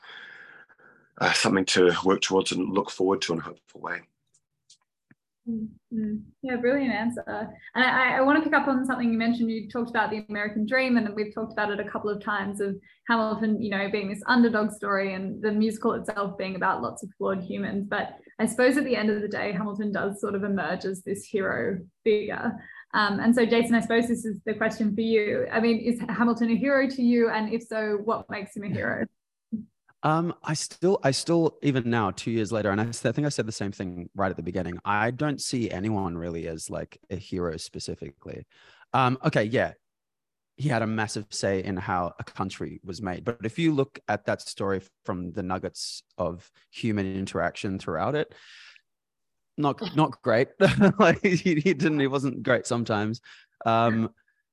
uh, 1.19 1.33
something 1.33 1.65
to 1.65 1.93
work 2.03 2.21
towards 2.21 2.51
and 2.51 2.73
look 2.73 2.89
forward 2.89 3.21
to 3.23 3.33
in 3.33 3.39
a 3.39 3.43
hopeful 3.43 3.81
way. 3.81 4.01
Mm, 5.51 5.67
mm. 5.93 6.21
Yeah, 6.41 6.55
brilliant 6.57 6.93
answer. 6.93 7.23
And 7.27 7.83
I, 7.83 8.17
I 8.17 8.21
want 8.21 8.37
to 8.37 8.43
pick 8.43 8.57
up 8.57 8.67
on 8.67 8.85
something 8.85 9.11
you 9.11 9.17
mentioned. 9.17 9.51
You 9.51 9.69
talked 9.69 9.89
about 9.89 10.09
the 10.09 10.25
American 10.29 10.65
dream, 10.65 10.97
and 10.97 11.13
we've 11.15 11.33
talked 11.33 11.51
about 11.51 11.71
it 11.71 11.79
a 11.79 11.89
couple 11.89 12.09
of 12.09 12.23
times 12.23 12.61
of 12.61 12.75
Hamilton, 13.07 13.61
you 13.61 13.69
know, 13.69 13.89
being 13.91 14.09
this 14.09 14.23
underdog 14.27 14.71
story 14.71 15.13
and 15.13 15.41
the 15.41 15.51
musical 15.51 15.93
itself 15.93 16.37
being 16.37 16.55
about 16.55 16.81
lots 16.81 17.03
of 17.03 17.09
flawed 17.17 17.41
humans. 17.41 17.87
But 17.89 18.17
I 18.39 18.45
suppose 18.45 18.77
at 18.77 18.85
the 18.85 18.95
end 18.95 19.09
of 19.09 19.21
the 19.21 19.27
day, 19.27 19.51
Hamilton 19.51 19.91
does 19.91 20.21
sort 20.21 20.35
of 20.35 20.43
emerge 20.43 20.85
as 20.85 21.01
this 21.01 21.25
hero 21.25 21.79
figure. 22.03 22.53
Um, 22.93 23.19
and 23.19 23.33
so, 23.33 23.45
Jason, 23.45 23.75
I 23.75 23.81
suppose 23.81 24.07
this 24.07 24.25
is 24.25 24.39
the 24.45 24.53
question 24.53 24.93
for 24.95 25.01
you. 25.01 25.47
I 25.51 25.59
mean, 25.59 25.79
is 25.79 25.99
Hamilton 26.09 26.51
a 26.51 26.55
hero 26.55 26.87
to 26.87 27.01
you? 27.01 27.29
And 27.29 27.53
if 27.53 27.63
so, 27.63 27.99
what 28.03 28.29
makes 28.29 28.55
him 28.55 28.63
a 28.63 28.69
hero? 28.69 29.05
Um, 30.03 30.33
I 30.43 30.55
still, 30.55 30.99
I 31.03 31.11
still, 31.11 31.57
even 31.61 31.89
now, 31.89 32.11
two 32.11 32.31
years 32.31 32.51
later, 32.51 32.71
and 32.71 32.81
I 32.81 32.85
think 32.85 33.25
I 33.25 33.29
said 33.29 33.45
the 33.45 33.51
same 33.51 33.71
thing 33.71 34.09
right 34.15 34.31
at 34.31 34.35
the 34.37 34.43
beginning. 34.43 34.79
I 34.83 35.11
don't 35.11 35.39
see 35.39 35.69
anyone 35.69 36.17
really 36.17 36.47
as 36.47 36.69
like 36.69 36.99
a 37.09 37.15
hero 37.15 37.57
specifically. 37.57 38.45
Um, 38.93 39.19
okay, 39.23 39.43
yeah, 39.43 39.73
he 40.57 40.69
had 40.69 40.81
a 40.81 40.87
massive 40.87 41.25
say 41.29 41.63
in 41.63 41.77
how 41.77 42.13
a 42.19 42.23
country 42.23 42.81
was 42.83 43.01
made. 43.01 43.23
But 43.23 43.39
if 43.43 43.59
you 43.59 43.73
look 43.73 43.99
at 44.07 44.25
that 44.25 44.41
story 44.41 44.81
from 45.05 45.31
the 45.33 45.43
nuggets 45.43 46.03
of 46.17 46.49
human 46.71 47.15
interaction 47.15 47.79
throughout 47.79 48.15
it, 48.15 48.33
not 49.57 49.79
not 49.95 50.21
great. 50.21 50.49
like 50.99 51.21
he, 51.21 51.35
he 51.35 51.73
didn't, 51.73 51.99
he 51.99 52.07
wasn't 52.07 52.43
great 52.43 52.65
sometimes. 52.65 53.21
Um, 53.65 54.09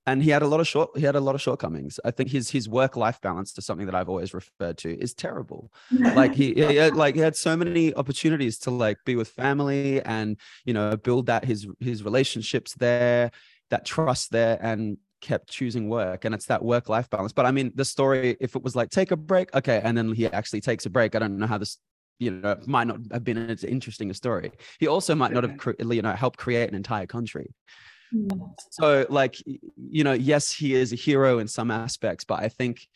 and 0.09 0.23
he 0.23 0.31
had 0.31 0.43
a 0.43 0.47
lot 0.47 0.61
of 0.61 0.67
short 0.67 0.91
he 0.97 1.03
had 1.03 1.17
a 1.17 1.21
lot 1.21 1.35
of 1.35 1.41
shortcomings. 1.41 2.01
I 2.05 2.11
think 2.11 2.31
his 2.31 2.51
his 2.51 2.69
work 2.69 2.97
life 2.97 3.21
balance 3.21 3.53
to 3.55 3.63
something 3.63 3.87
that 3.87 3.95
i've 3.95 4.09
always 4.09 4.33
referred 4.33 4.79
to 4.79 4.99
is 4.99 5.15
terrible. 5.15 5.71
Like 6.19 6.35
he, 6.35 6.55
he 6.55 6.77
had, 6.77 6.97
like 6.97 7.15
he 7.15 7.21
had 7.21 7.37
so 7.37 7.57
many 7.57 7.95
opportunities 7.95 8.59
to 8.61 8.71
like 8.71 8.97
be 9.05 9.15
with 9.15 9.29
family 9.29 10.03
and 10.03 10.37
you 10.65 10.75
know 10.75 10.97
build 10.97 11.27
that 11.27 11.45
his 11.45 11.67
his 11.81 12.03
relationships 12.03 12.75
there 12.75 13.31
that 13.71 13.85
trust 13.85 14.33
there 14.33 14.59
and 14.63 14.97
kept 15.21 15.51
choosing 15.51 15.89
work. 15.89 16.25
And 16.25 16.35
it's 16.35 16.47
that 16.47 16.65
work 16.65 16.89
life 16.89 17.11
balance. 17.11 17.33
But 17.33 17.47
i 17.47 17.51
mean 17.51 17.73
the 17.75 17.85
story 17.85 18.37
if 18.41 18.57
it 18.57 18.63
was 18.63 18.75
like 18.75 18.91
take 18.91 19.11
a 19.11 19.17
break 19.17 19.55
okay 19.55 19.81
and 19.85 19.97
then 19.97 20.13
he 20.13 20.27
actually 20.27 20.63
takes 20.63 20.87
a 20.87 20.91
break. 20.91 21.15
I 21.15 21.19
don't 21.19 21.39
know 21.39 21.47
how 21.47 21.59
this 21.59 21.77
you 22.19 22.31
know 22.31 22.57
might 22.67 22.87
not 22.87 22.99
have 23.13 23.25
been 23.25 23.39
as 23.51 23.65
interesting 23.65 24.11
a 24.11 24.15
story. 24.15 24.51
He 24.81 24.87
also 24.89 25.15
might 25.15 25.33
not 25.33 25.45
have 25.45 25.57
you 25.99 26.03
know 26.03 26.13
helped 26.13 26.39
create 26.39 26.69
an 26.71 26.75
entire 26.75 27.07
country 27.07 27.49
Mm. 28.15 28.55
so 28.71 29.05
like 29.11 29.37
you 29.77 30.03
know 30.05 30.15
yes 30.15 30.51
he 30.53 30.75
is 30.75 30.93
a 30.93 30.97
hero 30.97 31.39
in 31.41 31.47
some 31.49 31.71
aspects 31.71 32.25
but 32.25 32.41
i 32.41 32.49
think 32.49 32.87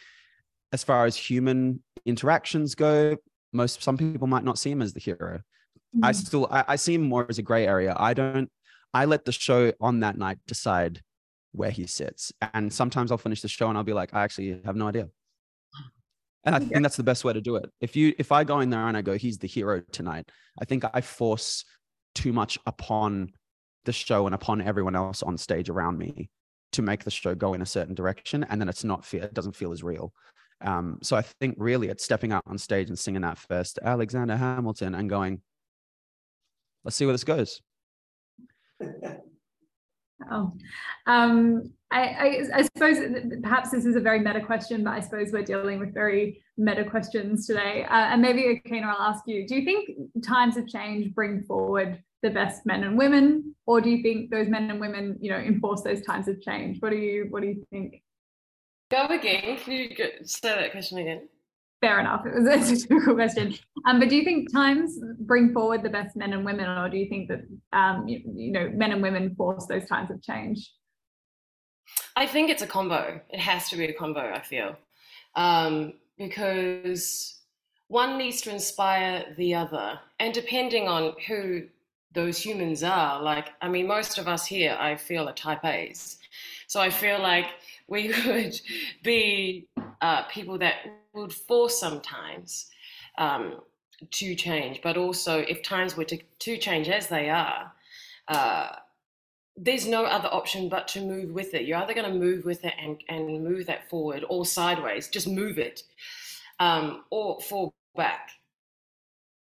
as 0.73 0.83
far 0.83 1.05
as 1.05 1.15
human 1.17 1.83
interactions 2.07 2.75
go 2.75 3.17
most 3.53 3.83
some 3.83 3.99
people 3.99 4.27
might 4.27 4.45
not 4.45 4.59
see 4.59 4.71
him 4.71 4.81
as 4.81 4.95
the 4.95 5.01
hero 5.01 5.41
i 6.03 6.13
Mm. 6.13 6.15
still 6.15 6.49
I, 6.51 6.65
I 6.69 6.77
see 6.77 6.95
him 6.95 7.03
more 7.03 7.27
as 7.29 7.39
a 7.39 7.43
gray 7.43 7.67
area 7.67 7.95
i 7.99 8.15
don't 8.15 8.51
i 8.95 9.05
let 9.05 9.27
the 9.27 9.33
show 9.33 9.73
on 9.83 10.01
that 10.01 10.17
night 10.17 10.39
decide 10.47 11.03
where 11.53 11.71
he 11.71 11.87
sits 11.87 12.33
and 12.55 12.73
sometimes 12.73 13.13
i'll 13.13 13.19
finish 13.19 13.43
the 13.43 13.49
show 13.49 13.69
and 13.69 13.77
i'll 13.77 13.85
be 13.85 13.93
like 13.93 14.15
i 14.15 14.23
actually 14.23 14.63
have 14.65 14.77
no 14.77 14.89
idea 14.89 15.09
and 16.45 16.55
i 16.55 16.59
Yeah. 16.59 16.65
think 16.69 16.83
that's 16.83 16.97
the 16.97 17.03
best 17.03 17.25
way 17.25 17.35
to 17.35 17.41
do 17.43 17.57
it 17.57 17.71
if 17.83 17.95
you 17.97 18.15
if 18.19 18.33
i 18.33 18.45
go 18.45 18.61
in 18.61 18.71
there 18.71 18.87
and 18.89 18.97
i 18.97 19.03
go 19.03 19.19
he's 19.19 19.37
the 19.37 19.47
hero 19.49 19.83
tonight 19.93 20.31
i 20.61 20.65
think 20.65 20.85
i 20.95 21.03
force 21.03 21.65
too 22.15 22.33
much 22.33 22.59
upon 22.67 23.33
the 23.85 23.93
show 23.93 24.27
and 24.27 24.35
upon 24.35 24.61
everyone 24.61 24.97
else 24.97 25.23
on 25.23 25.37
stage 25.37 25.69
around 25.69 25.99
me 25.99 26.29
to 26.73 26.83
make 26.83 27.05
the 27.05 27.11
show 27.11 27.35
go 27.35 27.55
in 27.55 27.63
a 27.63 27.67
certain 27.67 27.95
direction 27.95 28.45
and 28.45 28.61
then 28.61 28.69
it's 28.69 28.85
not 28.85 29.05
feel 29.05 29.23
it 29.23 29.35
doesn't 29.35 29.57
feel 29.57 29.73
as 29.73 29.83
real 29.83 30.13
um, 30.61 30.99
so 31.03 31.17
i 31.17 31.23
think 31.23 31.55
really 31.59 31.89
it's 31.89 32.05
stepping 32.05 32.33
out 32.33 32.43
on 32.47 32.57
stage 32.59 32.89
and 32.89 32.99
singing 32.99 33.23
that 33.23 33.39
first 33.39 33.79
alexander 33.83 34.37
hamilton 34.37 34.95
and 34.95 35.11
going 35.11 35.41
let's 36.85 36.97
see 36.97 37.05
where 37.05 37.15
this 37.15 37.25
goes 37.25 37.61
Oh, 40.31 40.53
um, 41.07 41.73
I, 41.91 42.03
I, 42.03 42.43
I 42.55 42.63
suppose 42.63 42.99
perhaps 43.43 43.71
this 43.71 43.85
is 43.85 43.97
a 43.97 44.01
very 44.01 44.21
meta 44.21 44.41
question, 44.41 44.85
but 44.85 44.91
I 44.91 45.01
suppose 45.01 45.31
we're 45.33 45.43
dealing 45.43 45.79
with 45.79 45.93
very 45.93 46.43
meta 46.57 46.85
questions 46.85 47.47
today. 47.47 47.85
Uh, 47.85 47.95
and 47.95 48.23
maybe, 48.23 48.61
Akina, 48.67 48.85
I'll 48.85 49.13
ask 49.13 49.25
you: 49.27 49.47
Do 49.47 49.57
you 49.57 49.65
think 49.65 49.91
times 50.25 50.57
of 50.57 50.69
change 50.69 51.15
bring 51.15 51.43
forward 51.43 52.03
the 52.23 52.31
best 52.31 52.65
men 52.65 52.85
and 52.85 52.97
women, 52.97 53.55
or 53.67 53.81
do 53.81 53.91
you 53.91 54.03
think 54.03 54.31
those 54.31 54.49
men 54.49 54.71
and 54.71 54.81
women, 54.81 55.19
you 55.21 55.31
know, 55.31 55.39
enforce 55.39 55.83
those 55.83 56.03
times 56.03 56.29
of 56.29 56.41
change? 56.41 56.81
What 56.81 56.91
do 56.91 56.97
you 56.97 57.27
What 57.31 57.43
do 57.43 57.49
you 57.49 57.67
think? 57.71 58.03
Go 58.91 59.07
again. 59.07 59.57
Can 59.57 59.73
you 59.73 59.97
go, 59.97 60.05
say 60.25 60.55
that 60.55 60.71
question 60.71 60.99
again? 60.99 61.29
Fair 61.81 61.99
enough. 61.99 62.25
It 62.27 62.35
was 62.35 62.47
a 62.47 62.75
difficult 62.89 63.17
question. 63.17 63.55
Um, 63.87 63.99
but 63.99 64.09
do 64.09 64.17
you 64.17 64.25
think 64.25 64.53
times 64.53 64.99
bring 65.21 65.53
forward 65.53 65.83
the 65.83 65.91
best 65.91 66.15
men 66.15 66.33
and 66.33 66.45
women, 66.45 66.67
or 66.67 66.89
do 66.89 66.97
you 66.97 67.09
think 67.09 67.29
that 67.29 67.41
um, 67.73 68.07
you, 68.07 68.23
you 68.35 68.53
know 68.53 68.71
men 68.75 68.93
and 68.93 69.03
women 69.03 69.35
force 69.35 69.67
those 69.67 69.87
times 69.87 70.11
of 70.11 70.23
change? 70.23 70.71
I 72.15 72.27
think 72.27 72.51
it's 72.51 72.63
a 72.63 72.67
combo. 72.67 73.21
It 73.31 73.41
has 73.41 73.69
to 73.71 73.77
be 73.77 73.87
a 73.87 73.93
combo, 73.93 74.21
I 74.21 74.41
feel. 74.41 74.77
Um, 75.35 75.95
because 76.19 77.41
one 77.89 78.17
needs 78.17 78.41
to 78.43 78.51
inspire 78.51 79.35
the 79.37 79.55
other. 79.55 79.99
And 80.21 80.33
depending 80.33 80.89
on 80.89 81.15
who 81.27 81.65
those 82.15 82.39
humans 82.39 82.83
are, 82.83 83.23
like, 83.23 83.49
I 83.61 83.69
mean, 83.69 83.87
most 83.87 84.19
of 84.19 84.29
us 84.29 84.47
here, 84.47 84.77
I 84.79 84.97
feel, 84.97 85.29
are 85.29 85.35
type 85.35 85.65
A's. 85.65 86.19
So 86.67 86.81
I 86.81 86.91
feel 86.91 87.21
like 87.21 87.47
we 87.89 88.09
would 88.27 88.61
be 89.03 89.69
uh, 90.01 90.23
people 90.25 90.59
that 90.59 90.75
would 91.15 91.33
force 91.33 91.79
sometimes 91.79 92.71
um, 93.19 93.61
to 94.11 94.35
change, 94.35 94.81
but 94.83 94.97
also 94.97 95.41
if 95.41 95.63
times 95.63 95.97
were 95.97 96.05
to, 96.05 96.19
to 96.41 96.57
change 96.57 96.89
as 96.89 97.09
they 97.09 97.31
are, 97.31 97.73
uh, 98.29 98.69
there's 99.57 99.87
no 99.87 100.05
other 100.05 100.29
option 100.29 100.69
but 100.69 100.89
to 100.89 101.01
move 101.03 101.31
with 101.31 101.53
it. 101.53 101.67
You're 101.67 101.79
either 101.79 101.95
going 101.95 102.11
to 102.11 102.19
move 102.19 102.45
with 102.45 102.65
it 102.65 102.73
and, 102.83 103.03
and 103.09 103.45
move 103.45 103.67
that 103.67 103.89
forward 103.91 104.25
or 104.29 104.47
sideways, 104.47 105.09
just 105.09 105.29
move 105.29 105.59
it, 105.59 105.83
um, 106.59 107.05
or 107.11 107.41
fall 107.41 107.75
back 107.95 108.31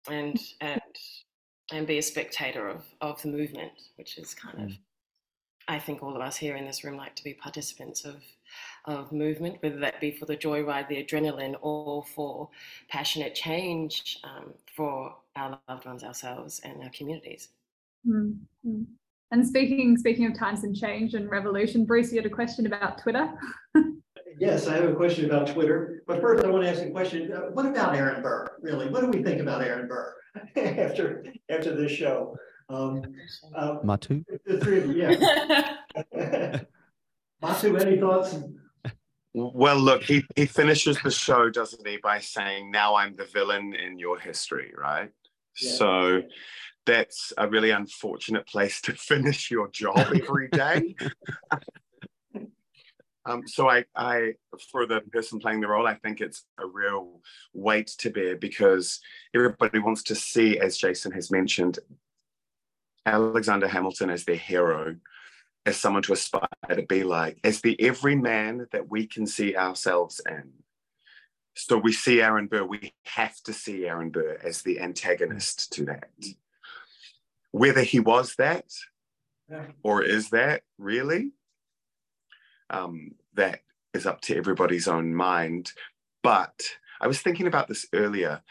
and 0.10 0.40
and 0.62 0.82
and 1.72 1.88
be 1.88 1.98
a 1.98 2.02
spectator 2.02 2.68
of, 2.68 2.84
of 3.02 3.22
the 3.22 3.30
movement, 3.30 3.72
which 3.96 4.18
is 4.18 4.34
kind 4.34 4.64
of 4.64 4.78
I 5.70 5.78
think 5.78 6.02
all 6.02 6.16
of 6.16 6.22
us 6.22 6.36
here 6.36 6.56
in 6.56 6.66
this 6.66 6.84
room 6.84 6.98
like 6.98 7.16
to 7.16 7.24
be 7.24 7.34
participants 7.34 8.04
of 8.04 8.16
of 8.86 9.12
movement, 9.12 9.58
whether 9.62 9.78
that 9.78 10.02
be 10.02 10.10
for 10.10 10.26
the 10.26 10.36
joyride, 10.36 10.88
the 10.88 11.04
adrenaline, 11.04 11.56
or 11.62 12.04
for 12.16 12.50
passionate 12.90 13.36
change 13.36 14.18
um, 14.24 14.52
for 14.76 15.16
our 15.36 15.60
loved 15.70 15.86
ones, 15.86 16.04
ourselves, 16.04 16.60
and 16.64 16.82
our 16.82 16.90
communities. 16.90 17.50
Mm, 18.08 18.40
mm. 18.66 18.86
And 19.30 19.48
speaking 19.48 19.96
speaking 19.96 20.26
of 20.26 20.38
times 20.38 20.64
and 20.64 20.76
change 20.76 21.14
and 21.14 21.30
revolution, 21.30 21.86
Bruce, 21.86 22.12
you 22.12 22.18
had 22.18 22.26
a 22.26 22.34
question 22.34 22.66
about 22.66 23.02
Twitter. 23.02 23.32
Yes, 24.40 24.68
I 24.68 24.76
have 24.76 24.86
a 24.86 24.96
question 24.96 25.26
about 25.26 25.48
Twitter, 25.48 26.02
but 26.08 26.22
first 26.22 26.46
I 26.46 26.48
want 26.48 26.64
to 26.64 26.70
ask 26.70 26.82
a 26.82 26.90
question. 26.92 27.30
Uh, 27.30 27.50
What 27.52 27.66
about 27.66 27.94
Aaron 27.94 28.22
Burr, 28.22 28.48
really? 28.62 28.88
What 28.88 29.02
do 29.02 29.08
we 29.08 29.22
think 29.22 29.42
about 29.42 29.62
Aaron 29.62 29.86
Burr 29.86 30.16
after, 30.56 31.26
after 31.50 31.76
this 31.76 31.92
show? 31.92 32.36
Um, 32.70 33.02
uh, 33.56 33.80
matu 33.80 34.24
The 34.46 34.60
three 34.60 34.80
of 34.80 34.88
you, 34.88 35.18
yeah. 36.14 36.60
Matu, 37.44 37.82
any 37.82 37.98
thoughts? 37.98 38.36
Well, 39.34 39.78
look, 39.78 40.04
he, 40.04 40.24
he 40.36 40.46
finishes 40.46 41.00
the 41.04 41.12
show, 41.12 41.50
doesn't 41.50 41.88
he, 41.88 41.98
by 41.98 42.20
saying, 42.20 42.72
Now 42.72 42.96
I'm 42.96 43.16
the 43.16 43.26
villain 43.26 43.74
in 43.74 43.98
your 43.98 44.20
history, 44.20 44.74
right? 44.78 45.10
Yeah. 45.62 45.72
So 45.72 46.22
that's 46.86 47.32
a 47.38 47.48
really 47.48 47.70
unfortunate 47.70 48.48
place 48.48 48.82
to 48.82 48.94
finish 48.98 49.52
your 49.52 49.70
job 49.70 49.98
every 49.98 50.50
day. 50.50 50.96
Um, 53.30 53.48
so 53.48 53.70
I, 53.70 53.86
I, 53.96 54.34
for 54.72 54.86
the 54.86 55.02
person 55.02 55.40
playing 55.40 55.62
the 55.62 55.68
role, 55.68 55.86
I 55.88 55.96
think 55.96 56.20
it's 56.20 56.46
a 56.60 56.66
real 56.66 57.22
weight 57.54 57.88
to 58.00 58.10
bear 58.10 58.36
because 58.36 59.00
everybody 59.36 59.80
wants 59.80 60.04
to 60.04 60.16
see, 60.16 60.58
as 60.60 60.78
Jason 60.78 61.12
has 61.12 61.30
mentioned, 61.30 61.78
Alexander 63.06 63.68
Hamilton 63.68 64.10
as 64.10 64.26
their 64.26 64.36
hero, 64.36 64.96
as 65.66 65.78
someone 65.78 66.04
to 66.04 66.14
aspire 66.14 66.48
to 66.70 66.84
be 66.84 67.04
like, 67.04 67.40
as 67.44 67.62
the 67.62 67.80
everyman 67.80 68.68
that 68.72 68.90
we 68.90 69.06
can 69.06 69.28
see 69.28 69.56
ourselves 69.56 70.20
in. 70.28 70.52
So 71.56 71.78
we 71.78 71.94
see 71.94 72.22
Aaron 72.22 72.48
Burr, 72.48 72.64
we 72.64 72.94
have 73.06 73.36
to 73.44 73.54
see 73.54 73.86
Aaron 73.86 74.10
Burr 74.10 74.40
as 74.44 74.62
the 74.64 74.80
antagonist 74.80 75.72
to 75.74 75.86
that. 75.86 76.10
Whether 77.52 77.84
he 77.84 78.00
was 78.00 78.36
that 78.36 78.66
Yeah. 79.50 79.66
or 79.84 80.04
is 80.04 80.30
that 80.30 80.62
really, 80.78 81.34
um, 82.70 83.12
that 83.34 83.62
is 83.94 84.06
up 84.06 84.22
to 84.22 84.38
everybody's 84.38 84.88
own 84.88 85.14
mind. 85.14 85.72
But 86.24 86.62
I 87.02 87.08
was 87.08 87.22
thinking 87.22 87.48
about 87.48 87.68
this 87.68 87.86
earlier. 87.94 88.42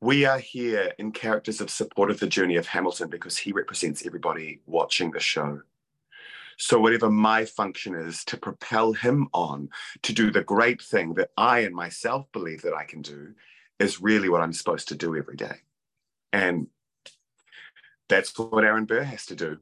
We 0.00 0.24
are 0.24 0.38
here 0.38 0.92
in 0.98 1.12
characters 1.12 1.60
of 1.60 1.70
support 1.70 2.10
of 2.10 2.20
the 2.20 2.26
journey 2.26 2.56
of 2.56 2.66
Hamilton 2.66 3.10
because 3.10 3.36
he 3.36 3.52
represents 3.52 4.06
everybody 4.06 4.60
watching 4.66 5.10
the 5.10 5.20
show. 5.20 5.60
So, 6.56 6.78
whatever 6.78 7.10
my 7.10 7.46
function 7.46 7.94
is 7.94 8.22
to 8.24 8.36
propel 8.36 8.92
him 8.92 9.28
on 9.32 9.70
to 10.02 10.12
do 10.12 10.30
the 10.30 10.44
great 10.44 10.82
thing 10.82 11.14
that 11.14 11.30
I 11.36 11.60
and 11.60 11.74
myself 11.74 12.26
believe 12.32 12.62
that 12.62 12.74
I 12.74 12.84
can 12.84 13.00
do 13.02 13.34
is 13.78 14.02
really 14.02 14.28
what 14.28 14.42
I'm 14.42 14.52
supposed 14.52 14.88
to 14.88 14.94
do 14.94 15.16
every 15.16 15.36
day. 15.36 15.56
And 16.32 16.66
that's 18.10 18.38
what 18.38 18.64
Aaron 18.64 18.84
Burr 18.84 19.02
has 19.02 19.24
to 19.26 19.36
do. 19.36 19.58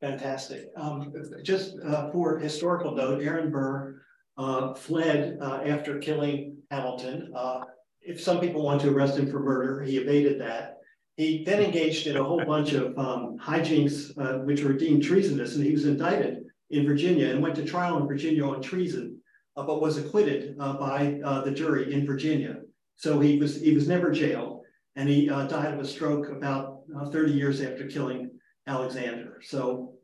Fantastic. 0.00 0.70
Um, 0.76 1.12
just 1.42 1.74
uh, 1.84 2.10
for 2.10 2.38
historical 2.38 2.94
note, 2.94 3.20
Aaron 3.20 3.50
Burr 3.50 4.00
uh, 4.36 4.74
fled 4.74 5.38
uh, 5.40 5.60
after 5.64 5.98
killing 5.98 6.56
Hamilton. 6.70 7.32
Uh, 7.34 7.62
if 8.00 8.20
some 8.20 8.38
people 8.38 8.62
want 8.62 8.80
to 8.82 8.90
arrest 8.90 9.18
him 9.18 9.30
for 9.30 9.40
murder, 9.40 9.82
he 9.82 9.98
evaded 9.98 10.40
that. 10.40 10.78
He 11.16 11.42
then 11.42 11.60
engaged 11.60 12.06
in 12.06 12.16
a 12.16 12.22
whole 12.22 12.44
bunch 12.44 12.74
of 12.74 12.96
um, 12.96 13.38
hijinks, 13.42 14.16
uh, 14.18 14.38
which 14.44 14.62
were 14.62 14.72
deemed 14.72 15.02
treasonous, 15.02 15.56
and 15.56 15.64
he 15.64 15.72
was 15.72 15.84
indicted 15.84 16.44
in 16.70 16.86
Virginia 16.86 17.30
and 17.30 17.42
went 17.42 17.56
to 17.56 17.64
trial 17.64 17.98
in 17.98 18.06
Virginia 18.06 18.46
on 18.46 18.62
treason, 18.62 19.20
uh, 19.56 19.64
but 19.64 19.80
was 19.80 19.98
acquitted 19.98 20.56
by 20.56 21.18
the 21.44 21.50
jury 21.50 21.92
in 21.92 22.06
Virginia. 22.06 22.58
So 22.94 23.18
he 23.18 23.36
was 23.38 23.60
he 23.60 23.74
was 23.74 23.88
never 23.88 24.12
jailed, 24.12 24.62
and 24.94 25.08
he 25.08 25.26
died 25.26 25.74
of 25.74 25.80
a 25.80 25.84
stroke 25.84 26.28
about 26.28 26.82
uh, 26.96 27.10
30 27.10 27.32
years 27.32 27.60
after 27.60 27.88
killing 27.88 28.30
Alexander. 28.68 29.40
So 29.42 29.94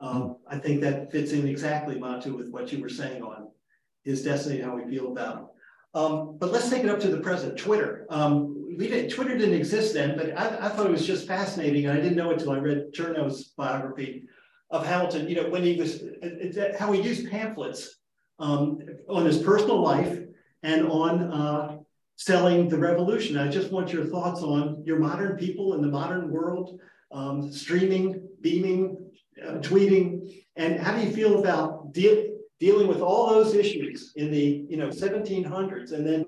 um, 0.00 0.36
I 0.48 0.58
think 0.58 0.80
that 0.80 1.12
fits 1.12 1.32
in 1.32 1.46
exactly, 1.46 1.96
Matu, 1.96 2.36
with 2.36 2.48
what 2.50 2.72
you 2.72 2.80
were 2.80 2.88
saying 2.88 3.22
on 3.22 3.48
his 4.04 4.24
destiny 4.24 4.60
and 4.60 4.64
how 4.64 4.76
we 4.76 4.90
feel 4.90 5.12
about 5.12 5.36
him. 5.36 5.46
Um, 5.94 6.36
but 6.38 6.52
let's 6.52 6.68
take 6.68 6.84
it 6.84 6.90
up 6.90 7.00
to 7.00 7.08
the 7.08 7.20
present. 7.20 7.56
Twitter. 7.56 8.06
Um, 8.10 8.76
we 8.78 8.88
didn't, 8.88 9.10
Twitter 9.10 9.36
didn't 9.38 9.54
exist 9.54 9.94
then, 9.94 10.16
but 10.16 10.36
I, 10.36 10.66
I 10.66 10.68
thought 10.68 10.86
it 10.86 10.92
was 10.92 11.06
just 11.06 11.26
fascinating, 11.26 11.86
and 11.86 11.96
I 11.96 12.00
didn't 12.02 12.16
know 12.16 12.30
it 12.30 12.34
until 12.34 12.52
I 12.52 12.58
read 12.58 12.92
Chernow's 12.92 13.44
biography 13.56 14.24
of 14.70 14.86
Hamilton. 14.86 15.28
You 15.28 15.36
know, 15.36 15.48
when 15.48 15.62
he 15.62 15.76
was 15.76 16.02
how 16.78 16.92
he 16.92 17.00
used 17.00 17.30
pamphlets 17.30 17.96
um, 18.38 18.80
on 19.08 19.24
his 19.24 19.38
personal 19.38 19.80
life 19.80 20.18
and 20.62 20.86
on 20.88 21.32
uh, 21.32 21.78
selling 22.16 22.68
the 22.68 22.78
revolution. 22.78 23.38
I 23.38 23.48
just 23.48 23.70
want 23.70 23.92
your 23.92 24.04
thoughts 24.06 24.42
on 24.42 24.82
your 24.84 24.98
modern 24.98 25.36
people 25.36 25.74
in 25.74 25.82
the 25.82 25.88
modern 25.88 26.30
world, 26.30 26.78
um, 27.16 27.50
streaming, 27.50 28.28
beaming, 28.42 29.10
uh, 29.42 29.54
tweeting, 29.54 30.44
and 30.56 30.78
how 30.78 30.94
do 30.94 31.02
you 31.02 31.10
feel 31.12 31.40
about 31.40 31.92
deal, 31.92 32.24
dealing 32.60 32.88
with 32.88 33.00
all 33.00 33.30
those 33.30 33.54
issues 33.54 34.12
in 34.16 34.30
the 34.30 34.66
you 34.68 34.76
know 34.76 34.88
1700s, 34.88 35.92
and 35.92 36.06
then 36.06 36.26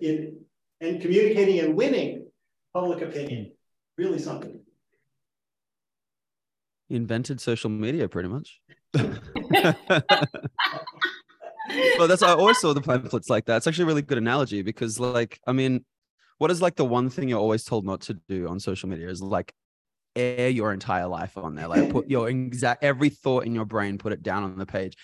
in 0.00 0.38
and 0.80 1.00
communicating 1.00 1.60
and 1.60 1.76
winning 1.76 2.26
public 2.72 3.02
opinion? 3.02 3.52
Really 3.98 4.18
something. 4.18 4.60
He 6.88 6.96
invented 6.96 7.40
social 7.40 7.70
media 7.70 8.08
pretty 8.08 8.28
much. 8.28 8.60
well, 8.94 9.04
that's 12.08 12.22
I 12.22 12.32
always 12.32 12.58
saw 12.58 12.72
the 12.72 12.80
pamphlets 12.80 13.28
like 13.28 13.44
that. 13.46 13.58
It's 13.58 13.66
actually 13.66 13.84
a 13.84 13.88
really 13.88 14.02
good 14.02 14.18
analogy 14.18 14.62
because, 14.62 14.98
like, 14.98 15.38
I 15.46 15.52
mean, 15.52 15.84
what 16.38 16.50
is 16.50 16.62
like 16.62 16.76
the 16.76 16.84
one 16.84 17.10
thing 17.10 17.28
you're 17.28 17.38
always 17.38 17.64
told 17.64 17.84
not 17.84 18.00
to 18.02 18.14
do 18.28 18.48
on 18.48 18.58
social 18.58 18.88
media 18.88 19.08
is 19.08 19.22
like 19.22 19.54
air 20.16 20.48
your 20.48 20.72
entire 20.72 21.06
life 21.06 21.36
on 21.36 21.54
there. 21.54 21.68
Like, 21.68 21.90
put 21.90 22.08
your 22.08 22.28
exact 22.28 22.82
every 22.82 23.08
thought 23.08 23.46
in 23.46 23.54
your 23.54 23.64
brain, 23.64 23.98
put 23.98 24.12
it 24.12 24.22
down 24.22 24.44
on 24.44 24.58
the 24.58 24.66
page. 24.66 24.96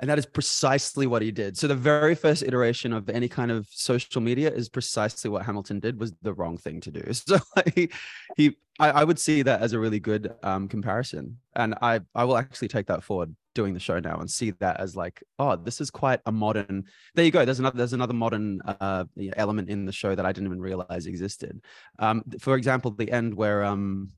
And 0.00 0.10
that 0.10 0.18
is 0.18 0.26
precisely 0.26 1.06
what 1.06 1.22
he 1.22 1.30
did. 1.30 1.56
So 1.56 1.68
the 1.68 1.76
very 1.76 2.16
first 2.16 2.42
iteration 2.42 2.92
of 2.92 3.08
any 3.08 3.28
kind 3.28 3.52
of 3.52 3.68
social 3.70 4.20
media 4.20 4.50
is 4.50 4.68
precisely 4.68 5.30
what 5.30 5.46
Hamilton 5.46 5.78
did 5.78 6.00
was 6.00 6.12
the 6.20 6.34
wrong 6.34 6.58
thing 6.58 6.80
to 6.80 6.90
do. 6.90 7.02
So 7.12 7.38
like, 7.54 7.92
he, 8.36 8.56
I, 8.80 8.90
I 8.90 9.04
would 9.04 9.20
see 9.20 9.42
that 9.42 9.60
as 9.62 9.72
a 9.72 9.78
really 9.78 10.00
good 10.00 10.34
um, 10.42 10.66
comparison, 10.66 11.38
and 11.54 11.76
I, 11.80 12.00
I 12.14 12.24
will 12.24 12.36
actually 12.36 12.68
take 12.68 12.86
that 12.86 13.04
forward 13.04 13.34
doing 13.54 13.72
the 13.72 13.80
show 13.80 14.00
now 14.00 14.18
and 14.18 14.28
see 14.28 14.50
that 14.50 14.80
as 14.80 14.96
like, 14.96 15.22
oh, 15.38 15.56
this 15.56 15.80
is 15.80 15.90
quite 15.90 16.20
a 16.26 16.32
modern. 16.32 16.84
There 17.14 17.24
you 17.24 17.30
go. 17.30 17.44
There's 17.44 17.60
another. 17.60 17.78
There's 17.78 17.92
another 17.92 18.14
modern 18.14 18.60
uh, 18.62 19.04
element 19.36 19.70
in 19.70 19.86
the 19.86 19.92
show 19.92 20.14
that 20.14 20.26
I 20.26 20.32
didn't 20.32 20.48
even 20.48 20.60
realize 20.60 21.06
existed. 21.06 21.62
Um, 21.98 22.22
for 22.40 22.56
example, 22.56 22.90
the 22.90 23.10
end 23.10 23.34
where 23.34 23.64
um, 23.64 24.10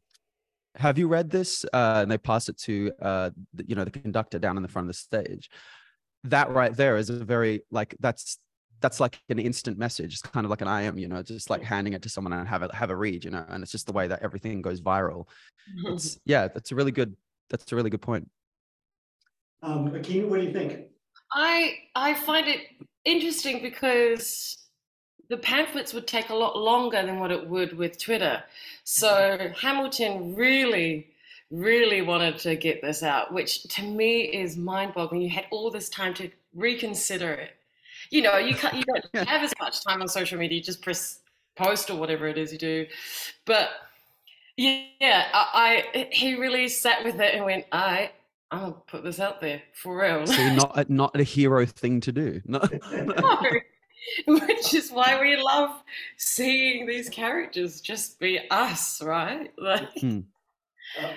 have 0.76 0.98
you 0.98 1.08
read 1.08 1.30
this? 1.30 1.64
Uh, 1.72 2.00
and 2.02 2.10
they 2.10 2.18
pass 2.18 2.48
it 2.48 2.58
to 2.58 2.92
uh, 3.00 3.30
the, 3.54 3.64
you 3.68 3.74
know 3.74 3.84
the 3.84 3.90
conductor 3.90 4.38
down 4.38 4.56
in 4.56 4.62
the 4.62 4.68
front 4.68 4.88
of 4.88 4.94
the 4.94 4.98
stage. 4.98 5.50
That 6.24 6.50
right 6.50 6.74
there 6.74 6.96
is 6.96 7.10
a 7.10 7.24
very 7.24 7.62
like 7.70 7.96
that's 8.00 8.38
that's 8.80 9.00
like 9.00 9.20
an 9.28 9.38
instant 9.38 9.78
message. 9.78 10.14
It's 10.14 10.22
kind 10.22 10.44
of 10.44 10.50
like 10.50 10.60
an 10.60 10.68
I 10.68 10.82
am, 10.82 10.98
you 10.98 11.08
know, 11.08 11.22
just 11.22 11.50
like 11.50 11.62
handing 11.62 11.94
it 11.94 12.02
to 12.02 12.08
someone 12.08 12.32
and 12.32 12.46
have 12.46 12.62
a 12.62 12.74
have 12.74 12.90
a 12.90 12.96
read, 12.96 13.24
you 13.24 13.30
know, 13.30 13.44
and 13.48 13.62
it's 13.62 13.72
just 13.72 13.86
the 13.86 13.92
way 13.92 14.06
that 14.08 14.22
everything 14.22 14.62
goes 14.62 14.80
viral. 14.80 15.28
It's 15.86 16.18
yeah, 16.24 16.48
that's 16.48 16.72
a 16.72 16.74
really 16.74 16.92
good 16.92 17.16
that's 17.50 17.72
a 17.72 17.76
really 17.76 17.90
good 17.90 18.02
point. 18.02 18.28
Um, 19.62 19.90
Akina, 19.90 20.28
what 20.28 20.40
do 20.40 20.46
you 20.46 20.52
think? 20.52 20.86
I 21.32 21.74
I 21.94 22.14
find 22.14 22.46
it 22.46 22.60
interesting 23.04 23.62
because 23.62 24.65
the 25.28 25.36
pamphlets 25.36 25.92
would 25.92 26.06
take 26.06 26.30
a 26.30 26.34
lot 26.34 26.56
longer 26.56 27.04
than 27.04 27.18
what 27.18 27.30
it 27.30 27.48
would 27.48 27.76
with 27.76 27.98
Twitter. 27.98 28.42
So 28.84 29.08
mm-hmm. 29.08 29.52
Hamilton 29.54 30.34
really, 30.34 31.08
really 31.50 32.02
wanted 32.02 32.38
to 32.38 32.56
get 32.56 32.82
this 32.82 33.02
out, 33.02 33.32
which 33.32 33.64
to 33.64 33.82
me 33.82 34.22
is 34.22 34.56
mind-boggling. 34.56 35.22
You 35.22 35.30
had 35.30 35.46
all 35.50 35.70
this 35.70 35.88
time 35.88 36.14
to 36.14 36.30
reconsider 36.54 37.32
it. 37.32 37.56
You 38.10 38.22
know, 38.22 38.38
you 38.38 38.54
can't, 38.54 38.74
you 38.74 38.84
don't 38.84 39.04
have 39.28 39.42
as 39.42 39.52
much 39.60 39.82
time 39.84 40.00
on 40.00 40.08
social 40.08 40.38
media. 40.38 40.58
You 40.58 40.62
just 40.62 40.82
press 40.82 41.20
post 41.56 41.90
or 41.90 41.96
whatever 41.96 42.28
it 42.28 42.38
is 42.38 42.52
you 42.52 42.58
do. 42.58 42.86
But 43.44 43.70
yeah, 44.56 45.26
I, 45.34 45.84
I 45.94 46.08
he 46.12 46.34
really 46.34 46.68
sat 46.68 47.04
with 47.04 47.20
it 47.20 47.34
and 47.34 47.44
went, 47.44 47.66
I. 47.72 48.12
I'll 48.52 48.84
put 48.86 49.02
this 49.02 49.18
out 49.18 49.40
there 49.40 49.60
for 49.72 50.00
real. 50.00 50.24
So 50.24 50.54
not 50.54 50.72
a, 50.78 50.92
not 50.92 51.18
a 51.18 51.24
hero 51.24 51.66
thing 51.66 52.00
to 52.02 52.12
do. 52.12 52.40
No. 52.46 52.60
No. 52.92 53.42
Which 54.26 54.74
is 54.74 54.90
why 54.90 55.20
we 55.20 55.36
love 55.36 55.82
seeing 56.16 56.86
these 56.86 57.08
characters 57.08 57.80
just 57.80 58.18
be 58.18 58.40
us, 58.50 59.02
right? 59.02 59.52
Like, 59.58 59.98
Hmm. 60.00 60.20
Uh, 60.98 61.12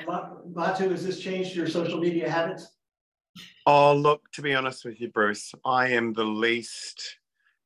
Matu, 0.54 0.92
has 0.92 1.06
this 1.06 1.20
changed 1.20 1.56
your 1.56 1.68
social 1.68 2.00
media 2.00 2.30
habits? 2.30 2.68
Oh, 3.66 3.94
look, 3.96 4.32
to 4.32 4.42
be 4.42 4.56
honest 4.56 4.84
with 4.84 5.00
you, 5.00 5.10
Bruce, 5.10 5.54
I 5.64 5.90
am 5.90 6.14
the 6.14 6.24
least 6.24 7.18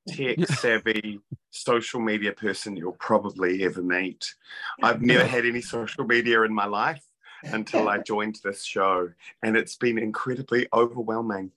tech 0.08 0.46
savvy 0.48 1.20
social 1.52 2.00
media 2.02 2.34
person 2.34 2.76
you'll 2.76 2.94
probably 2.94 3.64
ever 3.64 3.82
meet. 3.82 4.34
I've 4.82 5.02
never 5.02 5.26
had 5.26 5.46
any 5.46 5.62
social 5.62 6.06
media 6.06 6.42
in 6.42 6.54
my 6.54 6.66
life 6.66 7.04
until 7.44 7.88
I 7.88 8.00
joined 8.00 8.40
this 8.44 8.64
show, 8.64 9.10
and 9.44 9.56
it's 9.56 9.76
been 9.76 9.98
incredibly 9.98 10.68
overwhelming, 10.74 11.52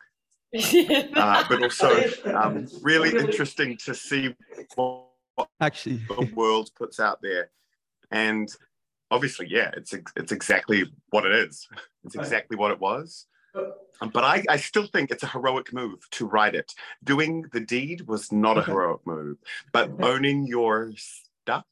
uh, 1.17 1.45
but 1.49 1.63
also 1.63 2.03
um, 2.35 2.67
really 2.83 3.17
interesting 3.19 3.77
to 3.79 3.95
see 3.95 4.35
what 4.75 5.07
Actually, 5.61 6.01
the 6.09 6.31
world 6.35 6.71
puts 6.77 6.99
out 7.01 7.21
there. 7.23 7.51
And 8.11 8.49
obviously, 9.11 9.49
yeah, 9.51 9.71
it's 9.77 9.95
it's 10.17 10.33
exactly 10.33 10.85
what 11.11 11.27
it 11.27 11.33
is. 11.33 11.69
It's 12.05 12.15
exactly 12.15 12.57
what 12.57 12.71
it 12.71 12.81
was. 12.81 13.27
Um, 14.01 14.11
but 14.11 14.25
I, 14.25 14.45
I 14.49 14.57
still 14.57 14.87
think 14.87 15.11
it's 15.11 15.23
a 15.23 15.29
heroic 15.29 15.73
move 15.73 15.99
to 16.13 16.27
write 16.27 16.55
it. 16.55 16.75
Doing 17.03 17.47
the 17.53 17.61
deed 17.61 18.07
was 18.07 18.31
not 18.31 18.59
a 18.59 18.63
heroic 18.63 19.01
move, 19.07 19.39
but 19.73 19.91
owning 20.03 20.47
your 20.47 20.93
stuff, 20.97 21.65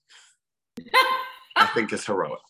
I 1.57 1.67
think, 1.75 1.93
is 1.93 2.07
heroic. 2.07 2.41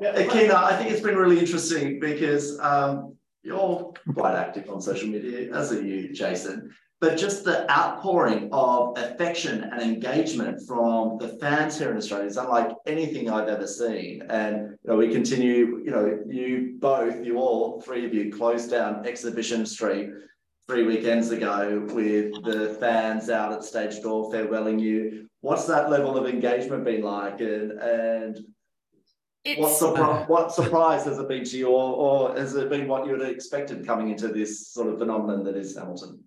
Akina, 0.00 0.54
I 0.54 0.76
think 0.76 0.90
it's 0.90 1.02
been 1.02 1.16
really 1.16 1.38
interesting 1.38 2.00
because 2.00 2.58
um, 2.60 3.16
you're 3.44 3.92
quite 4.14 4.34
active 4.34 4.68
on 4.70 4.80
social 4.80 5.08
media, 5.08 5.54
as 5.54 5.72
are 5.72 5.82
you, 5.82 6.12
Jason. 6.12 6.74
But 7.00 7.18
just 7.18 7.44
the 7.44 7.70
outpouring 7.70 8.48
of 8.50 8.96
affection 8.96 9.64
and 9.64 9.82
engagement 9.82 10.66
from 10.66 11.18
the 11.18 11.36
fans 11.40 11.78
here 11.78 11.90
in 11.90 11.98
Australia 11.98 12.26
is 12.26 12.38
unlike 12.38 12.70
anything 12.86 13.28
I've 13.28 13.48
ever 13.48 13.66
seen. 13.66 14.22
And 14.30 14.70
you 14.82 14.90
know, 14.90 14.96
we 14.96 15.12
continue, 15.12 15.82
you 15.84 15.90
know, 15.90 16.20
you 16.26 16.76
both, 16.78 17.22
you 17.22 17.38
all, 17.38 17.82
three 17.82 18.06
of 18.06 18.14
you 18.14 18.32
closed 18.32 18.70
down 18.70 19.06
Exhibition 19.06 19.66
Street 19.66 20.10
three 20.66 20.84
weekends 20.84 21.30
ago 21.30 21.86
with 21.92 22.42
the 22.42 22.74
fans 22.80 23.28
out 23.28 23.52
at 23.52 23.64
stage 23.64 24.00
door 24.00 24.32
farewelling 24.32 24.80
you. 24.80 25.28
What's 25.42 25.66
that 25.66 25.90
level 25.90 26.16
of 26.16 26.26
engagement 26.26 26.84
been 26.84 27.02
like? 27.02 27.40
And 27.40 27.72
and 27.72 28.38
what, 29.44 29.70
It's 29.70 29.82
surpri- 29.82 30.28
what 30.28 30.52
surprise 30.52 31.04
has 31.04 31.18
it 31.18 31.28
been 31.28 31.44
to 31.44 31.58
you, 31.58 31.68
or, 31.68 32.30
or 32.30 32.36
has 32.36 32.54
it 32.54 32.70
been 32.70 32.88
what 32.88 33.06
you 33.06 33.12
had 33.12 33.28
expected 33.28 33.86
coming 33.86 34.10
into 34.10 34.28
this 34.28 34.68
sort 34.68 34.88
of 34.88 34.98
phenomenon 34.98 35.44
that 35.44 35.56
is 35.56 35.76
Hamilton? 35.76 36.24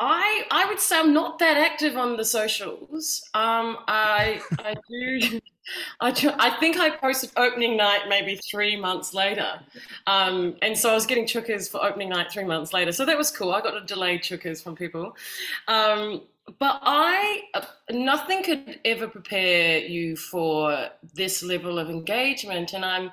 I 0.00 0.44
I 0.50 0.66
would 0.66 0.78
say 0.78 0.98
I'm 0.98 1.12
not 1.12 1.38
that 1.40 1.56
active 1.56 1.96
on 1.96 2.16
the 2.16 2.24
socials. 2.24 3.22
Um, 3.34 3.78
I 3.88 4.40
I 4.58 4.74
do. 4.88 5.40
I, 6.00 6.12
do, 6.12 6.32
I 6.38 6.48
think 6.60 6.78
I 6.78 6.88
posted 6.88 7.30
opening 7.36 7.76
night 7.76 8.08
maybe 8.08 8.36
three 8.36 8.74
months 8.74 9.12
later, 9.12 9.60
um, 10.06 10.56
and 10.62 10.78
so 10.78 10.88
I 10.88 10.94
was 10.94 11.04
getting 11.04 11.26
chookas 11.26 11.70
for 11.70 11.84
opening 11.84 12.08
night 12.08 12.32
three 12.32 12.44
months 12.44 12.72
later. 12.72 12.90
So 12.90 13.04
that 13.04 13.18
was 13.18 13.30
cool. 13.30 13.52
I 13.52 13.60
got 13.60 13.76
a 13.76 13.84
delayed 13.84 14.22
chookas 14.22 14.62
from 14.62 14.74
people, 14.74 15.14
um, 15.66 16.22
but 16.58 16.80
I 16.82 17.42
nothing 17.90 18.42
could 18.42 18.80
ever 18.84 19.08
prepare 19.08 19.78
you 19.78 20.16
for 20.16 20.88
this 21.14 21.42
level 21.42 21.78
of 21.78 21.90
engagement, 21.90 22.72
and 22.72 22.84
I'm 22.84 23.10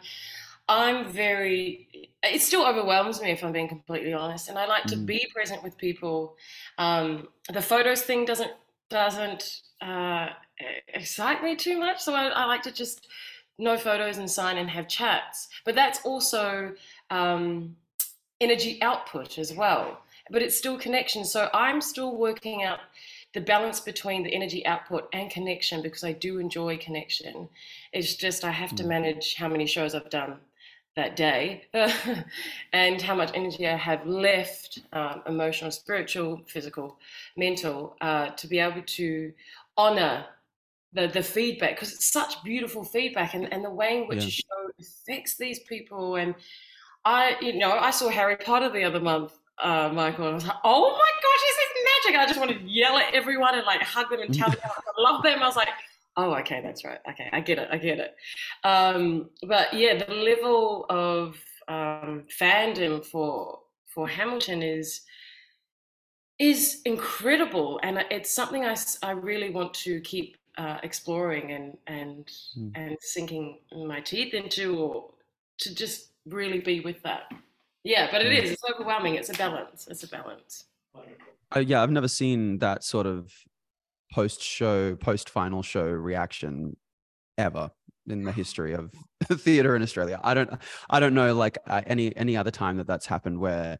I'm 0.68 1.12
very. 1.12 2.10
It 2.24 2.42
still 2.42 2.66
overwhelms 2.66 3.22
me 3.22 3.32
if 3.32 3.44
I'm 3.44 3.52
being 3.52 3.68
completely 3.68 4.14
honest, 4.14 4.50
and 4.50 4.58
I 4.58 4.66
like 4.66 4.88
to 4.88 4.96
Mm. 4.96 5.06
be 5.06 5.28
present 5.34 5.64
with 5.64 5.78
people. 5.78 6.36
Um, 6.78 7.28
the 7.54 7.62
photos 7.62 8.02
thing 8.04 8.26
doesn't 8.26 8.52
doesn't 8.90 9.62
uh, 9.82 10.30
excite 10.90 11.44
me 11.44 11.56
too 11.56 11.80
much, 11.80 12.02
so 12.02 12.14
I, 12.14 12.28
I 12.28 12.46
like 12.46 12.64
to 12.64 12.72
just 12.72 13.08
no 13.58 13.78
photos 13.78 14.18
and 14.18 14.30
sign 14.30 14.58
and 14.58 14.70
have 14.70 14.88
chats. 14.88 15.50
But 15.66 15.76
that's 15.76 16.00
also 16.06 16.74
um, 17.12 17.76
energy 18.42 18.82
output 18.82 19.38
as 19.38 19.54
well. 19.54 20.02
But 20.32 20.42
it's 20.42 20.58
still 20.58 20.78
connection. 20.78 21.24
So 21.26 21.50
I'm 21.54 21.82
still 21.82 22.16
working 22.18 22.64
out 22.64 22.80
the 23.36 23.42
balance 23.42 23.80
between 23.82 24.24
the 24.24 24.34
energy 24.34 24.66
output 24.66 25.10
and 25.14 25.30
connection 25.30 25.82
because 25.84 26.04
I 26.04 26.14
do 26.14 26.40
enjoy 26.40 26.78
connection. 26.78 27.50
It's 27.94 28.16
just 28.16 28.44
I 28.46 28.52
have 28.52 28.74
to 28.78 28.84
Mm. 28.84 28.88
manage 28.88 29.36
how 29.36 29.50
many 29.50 29.68
shows 29.68 29.94
I've 29.94 30.10
done 30.10 30.40
that 30.96 31.18
day 31.18 31.66
and 32.74 33.02
how 33.02 33.14
much 33.16 33.32
energy 33.36 33.68
I 33.68 33.76
have 33.76 34.08
left, 34.08 34.80
um, 34.94 35.22
emotional, 35.28 35.70
spiritual, 35.72 36.42
physical, 36.48 36.98
mental, 37.36 37.98
uh, 38.02 38.28
to 38.30 38.48
be 38.48 38.60
able 38.60 38.82
to 38.82 39.34
honor 39.78 40.26
the, 40.94 41.08
the 41.08 41.22
feedback 41.22 41.72
because 41.76 41.94
it's 41.94 42.12
such 42.12 42.42
beautiful 42.44 42.86
feedback 42.86 43.34
and, 43.34 43.52
and 43.52 43.66
the 43.66 43.70
way 43.70 43.98
in 44.02 44.08
which 44.08 44.22
Yeah. 44.22 44.28
a 44.28 44.32
show 44.32 44.70
affects 44.80 45.36
these 45.38 45.60
people. 45.60 46.16
And 46.16 46.36
I, 47.04 47.36
you 47.42 47.54
know, 47.60 47.72
I 47.72 47.92
saw 47.92 48.10
Harry 48.10 48.38
Potter 48.38 48.70
the 48.70 48.86
other 48.86 49.02
month, 49.02 49.34
uh, 49.62 49.90
Michael, 49.94 50.26
and 50.28 50.32
I 50.34 50.36
was 50.36 50.48
like, 50.48 50.58
oh 50.64 50.90
my 50.92 51.12
gosh, 51.24 51.42
this 51.50 51.58
is. 52.14 52.20
I 52.20 52.26
just 52.28 52.40
wanted 52.40 52.60
to 52.60 52.66
yell 52.68 52.98
at 52.98 53.14
everyone 53.14 53.56
and 53.56 53.66
like 53.66 53.82
hug 53.82 54.10
them 54.10 54.22
and 54.22 54.34
tell 54.34 54.50
them 54.50 54.60
I 54.64 55.02
love 55.02 55.24
them. 55.24 55.42
I 55.42 55.46
was 55.48 55.56
like, 55.56 55.70
oh, 56.18 56.34
okay, 56.36 56.62
that's 56.62 56.84
right. 56.86 57.00
Okay, 57.10 57.30
I 57.32 57.40
get 57.42 57.58
it. 57.60 57.68
I 57.72 57.78
get 57.78 58.00
it. 58.00 58.16
Um, 58.64 59.30
but 59.48 59.74
yeah, 59.74 60.04
the 60.04 60.14
level 60.14 60.86
of 60.90 61.38
um, 61.68 62.24
fandom 62.40 63.06
for 63.06 63.60
for 63.88 64.08
Hamilton 64.08 64.62
is 64.62 65.02
is 66.38 66.82
incredible, 66.86 67.80
and 67.82 68.04
it's 68.12 68.30
something 68.30 68.66
I, 68.66 68.76
I 69.02 69.12
really 69.12 69.50
want 69.52 69.74
to 69.76 70.02
keep 70.02 70.38
uh, 70.58 70.78
exploring 70.84 71.52
and 71.52 71.78
and 71.88 72.30
Mm. 72.58 72.72
and 72.76 72.98
sinking 73.00 73.60
my 73.86 74.00
teeth 74.02 74.34
into, 74.34 74.78
or 74.80 75.12
to 75.60 75.74
just 75.76 76.12
really 76.26 76.60
be 76.60 76.80
with 76.82 77.02
that. 77.04 77.32
Yeah, 77.84 78.10
but 78.12 78.22
it 78.22 78.32
Mm. 78.32 78.52
It's 78.52 78.64
overwhelming. 78.74 79.16
It's 79.16 79.30
a 79.30 79.34
balance. 79.34 79.88
It's 79.88 80.04
a 80.04 80.08
balance. 80.08 80.66
Uh, 81.54 81.60
yeah, 81.60 81.82
I've 81.82 81.92
never 81.92 82.08
seen 82.08 82.60
that 82.60 82.84
sort 82.84 83.06
of 83.06 83.32
post 84.14 84.42
show, 84.42 84.96
post 84.96 85.30
final 85.30 85.62
show 85.62 85.86
reaction 85.86 86.78
ever 87.38 87.72
in 88.08 88.24
the 88.24 88.32
history 88.32 88.74
of 88.74 88.94
theater 89.32 89.76
in 89.76 89.82
Australia. 89.82 90.20
I 90.24 90.34
don't, 90.34 90.50
I 90.90 91.00
don't 91.00 91.14
know 91.14 91.34
like 91.34 91.58
uh, 91.68 91.82
any 91.86 92.16
any 92.16 92.38
other 92.38 92.52
time 92.52 92.78
that 92.78 92.88
that's 92.88 93.06
happened 93.06 93.40
where 93.40 93.78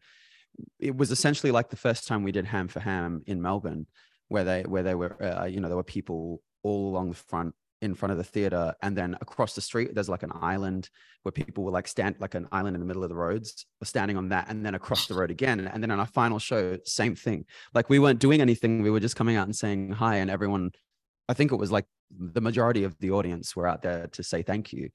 it 0.78 0.96
was 0.96 1.10
essentially 1.10 1.52
like 1.52 1.70
the 1.70 1.76
first 1.76 2.06
time 2.06 2.22
we 2.22 2.32
did 2.32 2.46
Ham 2.46 2.68
for 2.68 2.80
Ham 2.80 3.22
in 3.26 3.42
Melbourne, 3.42 3.86
where 4.28 4.44
they 4.44 4.62
where 4.62 4.82
they 4.82 4.94
were, 4.94 5.22
uh, 5.22 5.44
you 5.44 5.60
know, 5.60 5.68
there 5.68 5.76
were 5.76 5.82
people 5.82 6.42
all 6.62 6.90
along 6.90 7.10
the 7.10 7.16
front 7.16 7.54
in 7.82 7.94
front 7.94 8.10
of 8.10 8.16
the 8.18 8.24
theater 8.24 8.74
and 8.82 8.96
then 8.96 9.16
across 9.20 9.54
the 9.54 9.60
street 9.60 9.94
there's 9.94 10.08
like 10.08 10.22
an 10.22 10.32
island 10.40 10.88
where 11.22 11.32
people 11.32 11.62
were 11.62 11.70
like 11.70 11.86
stand 11.86 12.14
like 12.20 12.34
an 12.34 12.48
island 12.50 12.74
in 12.74 12.80
the 12.80 12.86
middle 12.86 13.02
of 13.02 13.10
the 13.10 13.14
roads 13.14 13.66
were 13.80 13.86
standing 13.86 14.16
on 14.16 14.30
that 14.30 14.48
and 14.48 14.64
then 14.64 14.74
across 14.74 15.06
the 15.06 15.14
road 15.14 15.30
again 15.30 15.60
and 15.60 15.82
then 15.82 15.90
on 15.90 16.00
our 16.00 16.06
final 16.06 16.38
show 16.38 16.78
same 16.84 17.14
thing. 17.14 17.44
Like 17.74 17.90
we 17.90 17.98
weren't 17.98 18.18
doing 18.18 18.40
anything 18.40 18.82
we 18.82 18.90
were 18.90 19.00
just 19.00 19.16
coming 19.16 19.36
out 19.36 19.46
and 19.46 19.54
saying 19.54 19.92
hi 19.92 20.16
and 20.16 20.30
everyone 20.30 20.70
i 21.28 21.34
think 21.34 21.52
it 21.52 21.56
was 21.56 21.70
like 21.70 21.86
the 22.10 22.40
majority 22.40 22.84
of 22.84 22.96
the 22.98 23.10
audience 23.10 23.54
were 23.54 23.66
out 23.66 23.82
there 23.82 24.06
to 24.08 24.22
say 24.22 24.42
thank 24.42 24.72
you. 24.72 24.90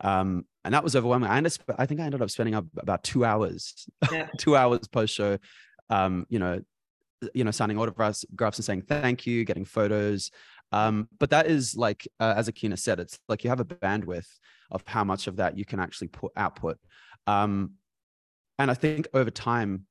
Um 0.00 0.46
and 0.64 0.72
that 0.72 0.82
was 0.82 0.96
overwhelming. 0.96 1.28
I, 1.28 1.36
ended, 1.36 1.58
I 1.76 1.84
think 1.84 2.00
i 2.00 2.04
ended 2.04 2.22
up 2.22 2.30
spending 2.30 2.54
up 2.54 2.64
about 2.78 3.04
two 3.04 3.24
hours 3.24 3.86
Yeah. 4.10 4.28
two 4.38 4.56
hours 4.56 4.88
post 4.88 5.14
show 5.14 5.38
um 5.90 6.26
you 6.30 6.38
know 6.38 6.62
you 7.34 7.44
know 7.44 7.50
signing 7.50 7.78
autographs 7.78 8.24
and 8.40 8.64
saying 8.64 8.82
thank 8.82 9.26
you 9.26 9.44
getting 9.44 9.64
photos 9.64 10.30
um 10.74 11.08
but 11.20 11.30
that 11.30 11.46
is 11.46 11.76
like 11.76 12.06
uh, 12.20 12.34
as 12.36 12.48
akina 12.48 12.78
said 12.78 12.98
it's 12.98 13.18
like 13.28 13.44
you 13.44 13.50
have 13.50 13.60
a 13.60 13.64
bandwidth 13.64 14.26
of 14.70 14.82
how 14.86 15.04
much 15.04 15.26
of 15.26 15.36
that 15.36 15.56
you 15.56 15.64
can 15.64 15.78
actually 15.78 16.08
put 16.08 16.32
output. 16.36 16.78
Um 17.26 17.72
and 18.58 18.70
i 18.70 18.74
think 18.74 19.06
over 19.14 19.30
time 19.30 19.86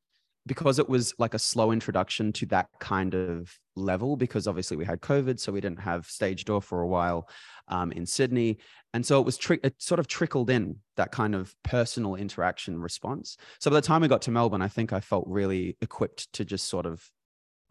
because 0.45 0.77
it 0.77 0.89
was 0.89 1.13
like 1.17 1.33
a 1.33 1.39
slow 1.39 1.71
introduction 1.71 2.33
to 2.33 2.45
that 2.47 2.67
kind 2.79 3.13
of 3.15 3.57
level 3.75 4.17
because 4.17 4.45
obviously 4.45 4.75
we 4.75 4.85
had 4.85 4.99
covid 5.01 5.39
so 5.39 5.51
we 5.51 5.61
didn't 5.61 5.79
have 5.79 6.05
stage 6.05 6.43
door 6.45 6.61
for 6.61 6.81
a 6.81 6.87
while 6.87 7.29
um, 7.69 7.91
in 7.93 8.05
sydney. 8.05 8.57
And 8.93 9.03
so 9.03 9.19
it 9.19 9.25
was 9.25 9.37
tri- 9.37 9.63
it 9.63 9.81
sort 9.81 9.99
of 9.99 10.07
trickled 10.07 10.49
in 10.51 10.75
that 10.97 11.11
kind 11.11 11.33
of 11.33 11.55
personal 11.63 12.13
interaction 12.15 12.79
response. 12.79 13.37
So 13.59 13.71
by 13.71 13.77
the 13.77 13.87
time 13.87 14.01
we 14.01 14.07
got 14.07 14.21
to 14.23 14.31
melbourne 14.31 14.61
i 14.61 14.67
think 14.67 14.93
i 14.93 14.99
felt 14.99 15.25
really 15.27 15.77
equipped 15.81 16.31
to 16.33 16.45
just 16.45 16.67
sort 16.67 16.85
of 16.85 17.09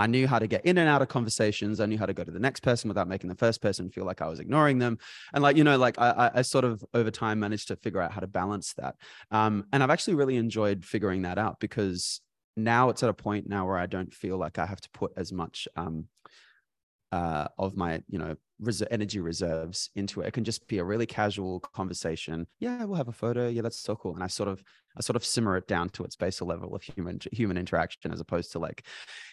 I 0.02 0.08
knew 0.08 0.26
how 0.26 0.40
to 0.40 0.48
get 0.48 0.66
in 0.66 0.78
and 0.78 0.88
out 0.88 1.00
of 1.00 1.06
conversations. 1.06 1.78
I 1.78 1.86
knew 1.86 1.96
how 1.96 2.06
to 2.06 2.12
go 2.12 2.24
to 2.24 2.30
the 2.32 2.40
next 2.40 2.60
person 2.64 2.88
without 2.88 3.06
making 3.06 3.28
the 3.28 3.36
first 3.36 3.62
person 3.62 3.88
feel 3.88 4.04
like 4.04 4.20
I 4.20 4.26
was 4.26 4.40
ignoring 4.40 4.80
them. 4.80 4.98
And 5.32 5.44
like, 5.44 5.56
you 5.56 5.62
know, 5.62 5.78
like 5.78 5.96
I, 5.96 6.32
I- 6.34 6.42
sort 6.42 6.64
of 6.64 6.84
over 6.92 7.12
time 7.12 7.38
managed 7.38 7.68
to 7.68 7.76
figure 7.76 8.00
out 8.00 8.10
how 8.10 8.18
to 8.18 8.26
balance 8.26 8.74
that. 8.74 8.96
Um, 9.30 9.64
and 9.72 9.80
I've 9.80 9.90
actually 9.90 10.14
really 10.14 10.36
enjoyed 10.36 10.84
figuring 10.84 11.22
that 11.22 11.38
out 11.38 11.60
because 11.60 12.20
now 12.56 12.88
it's 12.88 13.04
at 13.04 13.10
a 13.10 13.14
point 13.14 13.48
now 13.48 13.64
where 13.64 13.78
I 13.78 13.86
don't 13.86 14.12
feel 14.12 14.36
like 14.38 14.58
I 14.58 14.66
have 14.66 14.80
to 14.80 14.90
put 14.90 15.12
as 15.16 15.32
much 15.32 15.68
um, 15.76 16.08
uh, 17.12 17.46
of 17.56 17.76
my, 17.76 18.02
you 18.08 18.18
know, 18.18 18.34
res- 18.58 18.82
energy 18.90 19.20
reserves 19.20 19.90
into 19.94 20.20
it. 20.20 20.26
It 20.26 20.32
can 20.32 20.44
just 20.44 20.66
be 20.66 20.78
a 20.78 20.84
really 20.84 21.06
casual 21.06 21.60
conversation. 21.60 22.46
Yeah, 22.58 22.84
we'll 22.84 22.96
have 22.96 23.08
a 23.08 23.12
photo. 23.12 23.48
Yeah, 23.48 23.62
that's 23.62 23.78
so 23.78 23.94
cool. 23.94 24.14
And 24.14 24.24
I 24.24 24.28
sort 24.28 24.48
of, 24.48 24.64
I 24.96 25.00
sort 25.02 25.16
of 25.16 25.24
simmer 25.24 25.56
it 25.56 25.68
down 25.68 25.90
to 25.90 26.04
its 26.04 26.16
basal 26.16 26.46
level 26.46 26.74
of 26.74 26.82
human 26.82 27.20
human 27.32 27.56
interaction 27.56 28.12
as 28.12 28.20
opposed 28.20 28.52
to 28.52 28.58
like 28.58 28.84
"Ah, 28.86 29.31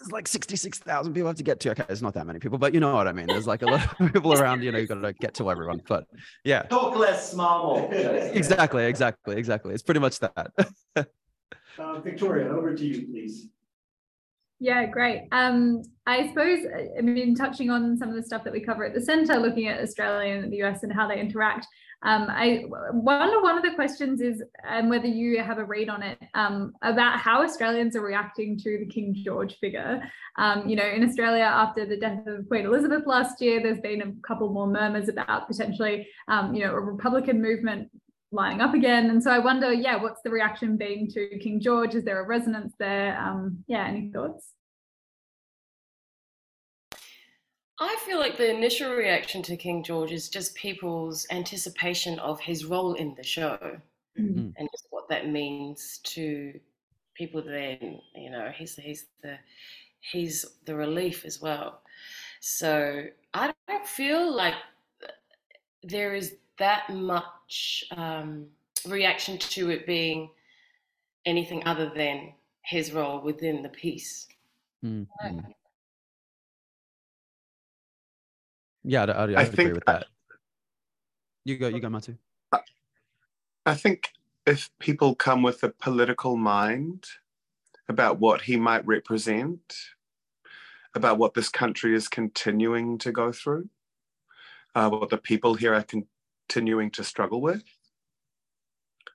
there's 0.00 0.12
like 0.12 0.26
66,000 0.26 1.12
people 1.12 1.28
I 1.28 1.30
have 1.30 1.36
to 1.36 1.42
get 1.42 1.60
to. 1.60 1.70
Okay, 1.70 1.84
there's 1.86 2.02
not 2.02 2.14
that 2.14 2.26
many 2.26 2.38
people, 2.38 2.58
but 2.58 2.72
you 2.72 2.80
know 2.80 2.94
what 2.94 3.06
I 3.06 3.12
mean. 3.12 3.26
There's 3.26 3.46
like 3.46 3.62
a 3.62 3.66
lot 3.66 3.84
of 3.84 3.98
people 4.12 4.32
around, 4.32 4.62
you 4.62 4.72
know, 4.72 4.78
you've 4.78 4.88
got 4.88 5.00
to 5.02 5.12
get 5.12 5.34
to 5.34 5.50
everyone. 5.50 5.82
But 5.86 6.06
yeah, 6.44 6.62
Talk 6.62 6.96
less, 6.96 7.30
smile 7.32 7.64
more. 7.64 7.94
Exactly, 8.40 8.86
exactly, 8.86 9.36
exactly. 9.36 9.74
It's 9.74 9.82
pretty 9.82 10.00
much 10.00 10.18
that. 10.20 10.52
Uh, 11.78 11.98
Victoria, 12.00 12.46
over 12.50 12.74
to 12.74 12.84
you, 12.84 13.06
please. 13.06 13.46
Yeah, 14.58 14.84
great. 14.84 15.28
Um, 15.32 15.82
I 16.06 16.28
suppose, 16.28 16.66
I 16.98 17.00
mean, 17.00 17.34
touching 17.34 17.70
on 17.70 17.96
some 17.96 18.10
of 18.10 18.16
the 18.16 18.22
stuff 18.22 18.44
that 18.44 18.52
we 18.52 18.60
cover 18.60 18.84
at 18.84 18.92
the 18.92 19.00
center, 19.00 19.36
looking 19.36 19.68
at 19.68 19.80
Australia 19.80 20.34
and 20.34 20.52
the 20.52 20.62
US 20.64 20.82
and 20.82 20.92
how 20.92 21.08
they 21.08 21.18
interact. 21.18 21.66
Um, 22.02 22.28
I 22.30 22.64
wonder 22.92 23.42
one 23.42 23.58
of 23.58 23.62
the 23.62 23.74
questions 23.74 24.20
is, 24.20 24.42
and 24.66 24.88
whether 24.88 25.06
you 25.06 25.42
have 25.42 25.58
a 25.58 25.64
read 25.64 25.90
on 25.90 26.02
it, 26.02 26.18
um, 26.34 26.72
about 26.82 27.18
how 27.18 27.42
Australians 27.42 27.94
are 27.94 28.00
reacting 28.00 28.58
to 28.58 28.78
the 28.78 28.86
King 28.86 29.14
George 29.22 29.58
figure. 29.58 30.02
Um, 30.36 30.66
you 30.66 30.76
know, 30.76 30.86
in 30.86 31.04
Australia, 31.04 31.44
after 31.44 31.84
the 31.84 31.98
death 31.98 32.26
of 32.26 32.48
Queen 32.48 32.64
Elizabeth 32.64 33.06
last 33.06 33.42
year, 33.42 33.62
there's 33.62 33.80
been 33.80 34.00
a 34.02 34.26
couple 34.26 34.50
more 34.50 34.66
murmurs 34.66 35.08
about 35.08 35.46
potentially, 35.46 36.08
um, 36.28 36.54
you 36.54 36.64
know, 36.64 36.72
a 36.72 36.80
Republican 36.80 37.42
movement 37.42 37.90
lining 38.32 38.60
up 38.60 38.74
again. 38.74 39.10
And 39.10 39.22
so 39.22 39.30
I 39.30 39.38
wonder, 39.38 39.72
yeah, 39.72 39.96
what's 39.96 40.22
the 40.22 40.30
reaction 40.30 40.76
been 40.76 41.08
to 41.08 41.38
King 41.38 41.60
George? 41.60 41.94
Is 41.94 42.04
there 42.04 42.22
a 42.22 42.26
resonance 42.26 42.72
there? 42.78 43.18
Um, 43.20 43.64
yeah, 43.66 43.86
any 43.86 44.10
thoughts? 44.10 44.54
I 47.80 47.96
feel 48.06 48.18
like 48.18 48.36
the 48.36 48.50
initial 48.50 48.92
reaction 48.92 49.42
to 49.44 49.56
King 49.56 49.82
George 49.82 50.12
is 50.12 50.28
just 50.28 50.54
people's 50.54 51.26
anticipation 51.30 52.18
of 52.18 52.38
his 52.40 52.66
role 52.66 52.94
in 52.94 53.14
the 53.14 53.24
show. 53.24 53.80
Mm. 54.18 54.52
and 54.56 54.68
just 54.72 54.86
what 54.90 55.08
that 55.08 55.28
means 55.28 55.98
to 56.02 56.58
people 57.14 57.42
then 57.42 58.00
you 58.14 58.28
know 58.28 58.50
he's 58.52 58.74
he's 58.74 59.06
the 59.22 59.38
he's 60.00 60.44
the 60.64 60.74
relief 60.74 61.24
as 61.24 61.40
well 61.40 61.82
so 62.40 63.04
i 63.34 63.52
don't 63.68 63.86
feel 63.86 64.34
like 64.34 64.54
there 65.84 66.14
is 66.14 66.36
that 66.58 66.90
much 66.90 67.84
um, 67.92 68.46
reaction 68.86 69.38
to 69.38 69.70
it 69.70 69.86
being 69.86 70.28
anything 71.24 71.62
other 71.66 71.90
than 71.94 72.32
his 72.62 72.92
role 72.92 73.20
within 73.20 73.62
the 73.62 73.68
piece 73.68 74.26
Mm, 74.84 75.06
Yeah, 78.84 79.02
I'd, 79.02 79.10
I'd, 79.10 79.30
I'd 79.30 79.36
I 79.36 79.42
agree 79.42 79.56
think 79.56 79.74
with 79.74 79.84
that. 79.86 80.06
You 81.44 81.56
go, 81.58 81.68
you 81.68 81.80
go, 81.80 81.88
Matu. 81.88 82.16
I 83.66 83.74
think 83.74 84.12
if 84.46 84.70
people 84.78 85.14
come 85.14 85.42
with 85.42 85.62
a 85.62 85.68
political 85.68 86.36
mind 86.36 87.04
about 87.88 88.18
what 88.18 88.42
he 88.42 88.56
might 88.56 88.86
represent, 88.86 89.74
about 90.94 91.18
what 91.18 91.34
this 91.34 91.48
country 91.48 91.94
is 91.94 92.08
continuing 92.08 92.98
to 92.98 93.12
go 93.12 93.32
through, 93.32 93.68
uh, 94.74 94.88
what 94.88 95.10
the 95.10 95.18
people 95.18 95.54
here 95.54 95.74
are 95.74 95.84
continuing 95.84 96.90
to 96.92 97.04
struggle 97.04 97.40
with, 97.40 97.64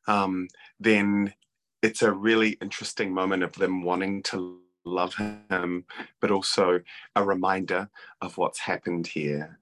um, 0.07 0.47
then 0.79 1.33
it's 1.81 2.01
a 2.01 2.11
really 2.11 2.51
interesting 2.61 3.13
moment 3.13 3.43
of 3.43 3.53
them 3.53 3.83
wanting 3.83 4.23
to 4.23 4.59
love 4.85 5.15
him, 5.15 5.85
but 6.21 6.31
also 6.31 6.81
a 7.15 7.23
reminder 7.23 7.89
of 8.21 8.37
what's 8.37 8.59
happened 8.59 9.07
here 9.07 9.59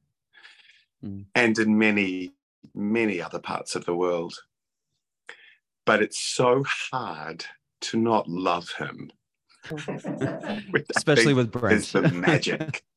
Mm. 1.03 1.25
and 1.35 1.59
in 1.59 1.77
many, 1.77 2.31
many 2.73 3.21
other 3.21 3.39
parts 3.39 3.75
of 3.75 3.83
the 3.83 3.93
world. 3.93 4.35
But 5.85 6.01
it's 6.01 6.17
so 6.17 6.63
hard 6.91 7.43
to 7.81 7.97
not 7.97 8.29
love 8.29 8.69
him. 8.77 9.11
Especially 10.95 11.33
with 11.33 11.51
Brent. 11.51 11.79
is 11.81 11.91
the 11.91 12.03
magic. 12.09 12.83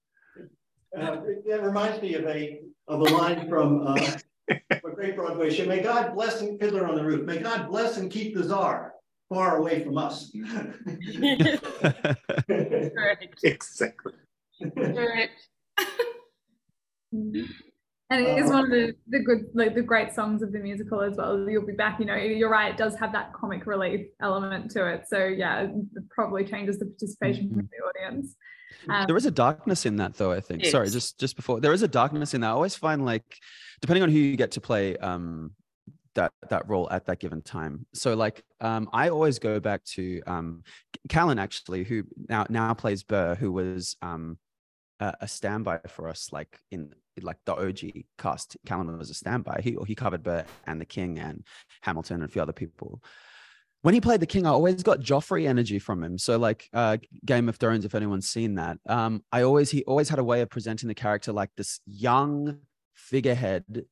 Uh, 0.97 1.21
that 1.47 1.63
reminds 1.63 2.01
me 2.01 2.15
of 2.15 2.25
a 2.25 2.61
of 2.89 3.01
a 3.01 3.05
line 3.05 3.47
from 3.51 3.87
uh, 3.87 4.17
a 4.49 4.91
great 4.95 5.15
Broadway 5.15 5.51
show. 5.51 5.67
May 5.67 5.83
God 5.83 6.15
bless 6.15 6.41
and 6.41 6.59
Fiddler 6.59 6.87
on 6.89 6.95
the 6.95 7.05
Roof. 7.05 7.27
May 7.27 7.37
God 7.37 7.69
bless 7.69 7.99
and 7.99 8.11
keep 8.11 8.35
the 8.35 8.43
czar 8.43 8.95
far 9.29 9.57
away 9.59 9.83
from 9.85 9.99
us. 9.99 10.31
correct 12.47 13.35
exactly. 13.43 14.13
correct. 14.77 15.49
And 18.09 18.25
it 18.25 18.39
is 18.39 18.49
one 18.51 18.65
of 18.65 18.71
the, 18.71 18.95
the 19.09 19.19
good, 19.19 19.47
like 19.53 19.75
the 19.75 19.83
great 19.83 20.13
songs 20.13 20.41
of 20.41 20.53
the 20.53 20.61
musical 20.61 21.03
as 21.03 21.17
well. 21.17 21.51
You'll 21.51 21.67
be 21.67 21.73
back, 21.73 21.99
you 21.99 22.05
know, 22.05 22.15
you're 22.15 22.49
right, 22.49 22.73
it 22.73 22.77
does 22.77 22.95
have 22.97 23.11
that 23.13 23.33
comic 23.33 23.67
relief 23.67 24.07
element 24.23 24.71
to 24.73 24.87
it. 24.87 25.09
So 25.09 25.25
yeah, 25.25 25.63
it 25.63 25.71
probably 26.11 26.45
changes 26.45 26.79
the 26.79 26.87
participation 26.87 27.49
from 27.49 27.69
the 27.69 27.85
audience. 27.85 28.37
Um, 28.89 29.07
there 29.09 29.17
is 29.17 29.27
a 29.27 29.31
darkness 29.31 29.87
in 29.87 29.97
that 29.97 30.15
though 30.15 30.33
i 30.33 30.41
think 30.41 30.65
sorry 30.67 30.91
just 30.91 31.19
just 31.19 31.37
before 31.37 31.61
there 31.61 31.73
is 31.73 31.83
a 31.83 31.89
darkness 31.89 32.35
in 32.35 32.41
that 32.43 32.49
i 32.49 32.51
always 32.51 32.75
find 32.75 33.05
like 33.05 33.39
depending 33.81 34.03
on 34.03 34.11
who 34.11 34.19
you 34.19 34.37
get 34.37 34.51
to 34.53 34.61
play 34.61 34.97
um 34.99 35.53
that 36.17 36.33
that 36.51 36.69
role 36.69 36.89
at 36.91 37.07
that 37.07 37.21
given 37.21 37.41
time. 37.41 37.87
So 37.95 38.15
like 38.15 38.43
um 38.61 38.89
i 38.93 39.09
always 39.09 39.39
go 39.39 39.61
back 39.61 39.85
to 39.85 40.21
um 40.27 40.63
callan 41.09 41.39
actually 41.39 41.85
who 41.85 42.03
now 42.29 42.45
now 42.49 42.75
plays 42.75 43.03
burr 43.03 43.35
who 43.35 43.53
was 43.53 43.97
um 44.03 44.39
a, 45.01 45.15
a 45.21 45.29
standby 45.29 45.81
for 45.89 46.09
us 46.09 46.31
like 46.33 46.59
in 46.71 46.93
like 47.23 47.39
the 47.47 47.55
og 47.55 47.81
cast. 48.19 48.57
Callan 48.67 48.99
was 48.99 49.11
a 49.11 49.15
standby. 49.15 49.61
He 49.63 49.77
he 49.87 49.95
covered 49.95 50.23
burr 50.23 50.45
and 50.67 50.81
the 50.81 50.85
king 50.85 51.19
and 51.19 51.45
hamilton 51.83 52.17
and 52.17 52.25
a 52.25 52.29
few 52.29 52.43
other 52.43 52.53
people. 52.53 53.03
When 53.83 53.95
he 53.95 54.01
played 54.01 54.21
the 54.21 54.27
king, 54.27 54.47
I 54.47 54.51
always 54.51 54.83
got 54.83 55.01
Joffrey 55.01 55.47
energy 55.47 55.79
from 55.79 56.03
him. 56.03 56.19
So 56.19 56.39
like 56.39 56.69
uh, 56.73 56.97
Game 57.25 57.49
of 57.49 57.57
Thrones, 57.57 57.85
if 57.85 57.95
anyone's 57.95 58.29
seen 58.29 58.57
that, 58.57 58.79
um, 58.89 59.23
I 59.31 59.43
always 59.43 59.71
he 59.71 59.85
always 59.85 60.09
had 60.09 60.19
a 60.19 60.25
way 60.25 60.41
of 60.41 60.51
presenting 60.51 60.89
the 60.89 60.95
character 60.95 61.33
like 61.33 61.51
this 61.57 61.79
young 61.87 62.59
figurehead, 62.95 63.85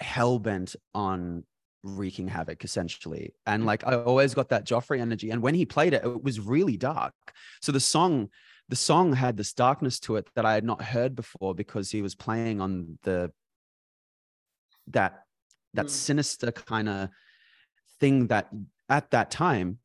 hell 0.00 0.38
bent 0.38 0.76
on 0.94 1.44
wreaking 1.82 2.28
havoc, 2.28 2.64
essentially. 2.64 3.34
And 3.46 3.64
like 3.64 3.86
I 3.86 3.94
always 3.94 4.34
got 4.34 4.50
that 4.50 4.66
Joffrey 4.66 5.00
energy. 5.00 5.30
And 5.30 5.42
when 5.42 5.54
he 5.54 5.64
played 5.64 5.94
it, 5.94 6.04
it 6.04 6.22
was 6.22 6.40
really 6.40 6.76
dark. 6.76 7.14
So 7.62 7.72
the 7.72 7.80
song, 7.80 8.28
the 8.68 8.76
song 8.76 9.12
had 9.12 9.36
this 9.36 9.52
darkness 9.52 9.98
to 10.00 10.16
it 10.16 10.28
that 10.34 10.44
I 10.44 10.54
had 10.54 10.64
not 10.64 10.82
heard 10.82 11.14
before 11.16 11.54
because 11.54 11.90
he 11.90 12.02
was 12.02 12.14
playing 12.14 12.60
on 12.60 12.98
the 13.02 13.30
that 14.88 15.24
that 15.74 15.86
Mm. 15.86 15.90
sinister 15.90 16.50
kind 16.50 16.88
of 16.88 17.08
thing 18.00 18.26
that 18.26 18.50
at 18.88 19.10
that 19.12 19.30
time 19.30 19.78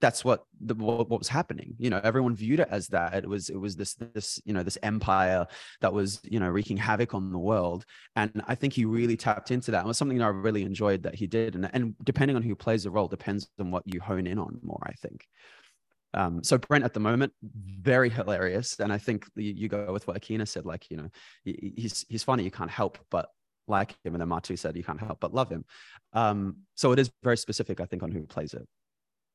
that's 0.00 0.24
what 0.24 0.44
the 0.60 0.74
what, 0.74 1.08
what 1.08 1.20
was 1.20 1.28
happening 1.28 1.74
you 1.78 1.90
know 1.90 2.00
everyone 2.04 2.34
viewed 2.34 2.60
it 2.60 2.68
as 2.70 2.88
that 2.88 3.14
it 3.14 3.28
was 3.28 3.48
it 3.48 3.56
was 3.56 3.76
this 3.76 3.94
this 4.14 4.40
you 4.44 4.52
know 4.52 4.62
this 4.62 4.78
empire 4.82 5.46
that 5.80 5.92
was 5.92 6.20
you 6.24 6.40
know 6.40 6.48
wreaking 6.48 6.76
havoc 6.76 7.14
on 7.14 7.32
the 7.32 7.38
world 7.38 7.84
and 8.16 8.42
i 8.46 8.54
think 8.54 8.72
he 8.72 8.84
really 8.84 9.16
tapped 9.16 9.50
into 9.50 9.70
that 9.70 9.84
it 9.84 9.88
was 9.88 9.98
something 9.98 10.18
that 10.18 10.24
i 10.24 10.28
really 10.28 10.62
enjoyed 10.62 11.02
that 11.02 11.14
he 11.14 11.26
did 11.26 11.54
and 11.54 11.68
and 11.72 11.94
depending 12.04 12.36
on 12.36 12.42
who 12.42 12.54
plays 12.54 12.84
the 12.84 12.90
role 12.90 13.08
depends 13.08 13.48
on 13.58 13.70
what 13.70 13.82
you 13.86 14.00
hone 14.00 14.26
in 14.26 14.38
on 14.38 14.58
more 14.62 14.82
i 14.86 14.92
think 14.92 15.26
um, 16.14 16.42
so 16.42 16.56
Brent 16.56 16.84
at 16.84 16.94
the 16.94 17.00
moment, 17.00 17.32
very 17.42 18.08
hilarious, 18.08 18.80
and 18.80 18.92
I 18.92 18.98
think 18.98 19.26
you, 19.36 19.52
you 19.52 19.68
go 19.68 19.92
with 19.92 20.06
what 20.06 20.20
Akina 20.20 20.48
said. 20.48 20.64
Like, 20.64 20.90
you 20.90 20.96
know, 20.96 21.08
he- 21.44 21.74
he's 21.76 22.06
he's 22.08 22.22
funny, 22.22 22.44
you 22.44 22.50
can't 22.50 22.70
help 22.70 22.98
but 23.10 23.28
like 23.66 23.94
him, 24.04 24.14
and 24.14 24.20
then 24.20 24.28
Matu 24.28 24.58
said 24.58 24.76
you 24.76 24.82
can't 24.82 24.98
help 25.00 25.20
but 25.20 25.34
love 25.34 25.50
him. 25.50 25.64
Um, 26.14 26.58
so 26.74 26.92
it 26.92 26.98
is 26.98 27.10
very 27.22 27.36
specific, 27.36 27.80
I 27.80 27.84
think, 27.84 28.02
on 28.02 28.10
who 28.10 28.22
plays 28.22 28.54
it. 28.54 28.66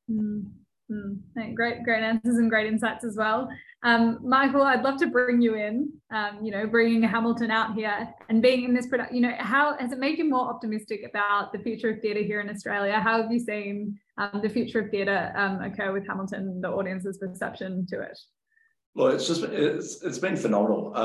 Mm, 0.09 0.45
mm. 0.91 1.55
Great, 1.55 1.83
great 1.83 2.03
answers 2.03 2.37
and 2.37 2.49
great 2.49 2.67
insights 2.67 3.03
as 3.05 3.15
well. 3.17 3.49
Um, 3.83 4.19
Michael, 4.23 4.63
I'd 4.63 4.83
love 4.83 4.97
to 4.99 5.07
bring 5.07 5.41
you 5.41 5.55
in. 5.55 5.91
Um, 6.11 6.39
you 6.41 6.51
know, 6.51 6.65
bringing 6.65 7.03
Hamilton 7.03 7.51
out 7.51 7.73
here 7.75 8.13
and 8.29 8.41
being 8.41 8.63
in 8.63 8.73
this 8.73 8.87
product. 8.87 9.13
You 9.13 9.21
know, 9.21 9.33
how 9.37 9.77
has 9.77 9.91
it 9.91 9.99
made 9.99 10.17
you 10.17 10.29
more 10.29 10.49
optimistic 10.49 11.01
about 11.07 11.51
the 11.51 11.59
future 11.59 11.89
of 11.91 12.01
theatre 12.01 12.23
here 12.23 12.39
in 12.39 12.49
Australia? 12.49 12.99
How 12.99 13.21
have 13.21 13.31
you 13.31 13.39
seen 13.39 13.99
um, 14.17 14.39
the 14.41 14.49
future 14.49 14.79
of 14.79 14.91
theatre 14.91 15.33
um, 15.35 15.61
occur 15.61 15.91
with 15.91 16.07
Hamilton, 16.07 16.61
the 16.61 16.69
audience's 16.69 17.17
perception 17.17 17.85
to 17.87 18.01
it? 18.01 18.17
Well, 18.95 19.07
it's 19.07 19.27
just 19.27 19.43
it's 19.43 20.03
it's 20.03 20.19
been 20.19 20.37
phenomenal. 20.37 20.95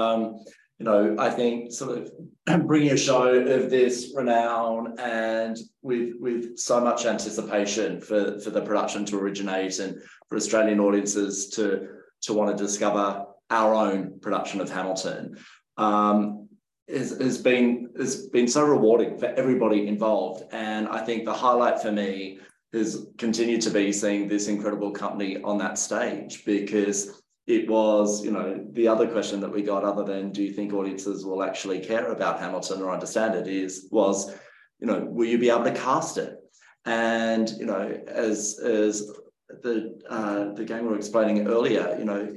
You 0.79 0.85
know, 0.85 1.17
I 1.19 1.31
think 1.31 1.73
sort 1.73 1.99
of 1.99 2.13
bringing 2.67 2.93
a 2.93 2.97
show 2.97 3.27
of 3.27 3.69
this 3.69 4.13
renown 4.15 4.95
and 4.99 5.57
with 5.83 6.13
with 6.21 6.59
so 6.59 6.81
much 6.81 7.05
anticipation 7.05 8.01
for 8.01 8.39
for 8.39 8.51
the 8.51 8.63
production 8.63 9.05
to 9.07 9.19
originate 9.19 9.81
and 9.81 10.01
for 10.29 10.37
Australian 10.37 10.79
audiences 10.81 11.49
to 11.51 11.89
to 12.23 12.33
want 12.33 12.57
to 12.57 12.65
discover 12.65 13.25
our 13.51 13.75
own 13.75 14.21
production 14.21 14.61
of 14.61 14.71
Hamilton 14.71 15.37
um, 15.79 16.49
has 16.89 17.39
been 17.39 17.91
has 17.99 18.27
been 18.29 18.49
so 18.49 18.65
rewarding 18.65 19.19
for 19.19 19.27
everybody 19.27 19.87
involved. 19.89 20.45
And 20.53 20.89
I 20.89 21.05
think 21.05 21.25
the 21.25 21.35
highlight 21.35 21.81
for 21.81 21.93
me 21.93 22.41
has 22.73 23.07
continued 23.17 23.63
to 23.63 23.71
be 23.71 23.93
seeing 23.93 24.29
this 24.29 24.49
incredible 24.49 24.91
company 24.91 25.41
on 25.43 25.59
that 25.59 25.79
stage 25.79 26.45
because 26.45 27.23
it 27.49 27.67
was, 27.67 28.23
you 28.23 28.31
know, 28.31 28.63
the 28.73 28.87
other 28.87 29.09
question 29.09 29.41
that 29.41 29.51
we 29.51 29.63
got, 29.63 29.83
other 29.83 30.05
than 30.05 30.31
do 30.33 30.43
you 30.43 30.53
think 30.53 30.75
audiences 30.75 31.25
will 31.25 31.43
actually 31.43 31.81
care 31.81 32.13
about 32.13 32.39
Hamilton 32.39 32.83
or 32.83 32.93
understand 32.93 33.35
it, 33.35 33.49
is 33.49 33.89
was, 33.91 34.35
you 34.81 34.87
know, 34.87 35.07
will 35.07 35.27
you 35.27 35.39
be 35.39 35.49
able 35.49 35.65
to 35.65 35.73
cast 35.73 36.19
it? 36.19 36.37
And 36.85 37.49
you 37.59 37.65
know, 37.65 38.01
as 38.07 38.61
as 38.63 39.11
the 39.63 39.99
uh, 40.11 40.53
the 40.53 40.65
game 40.65 40.83
we 40.83 40.91
were 40.91 40.97
explaining 40.97 41.49
earlier, 41.49 41.97
you 41.99 42.05
know, 42.05 42.37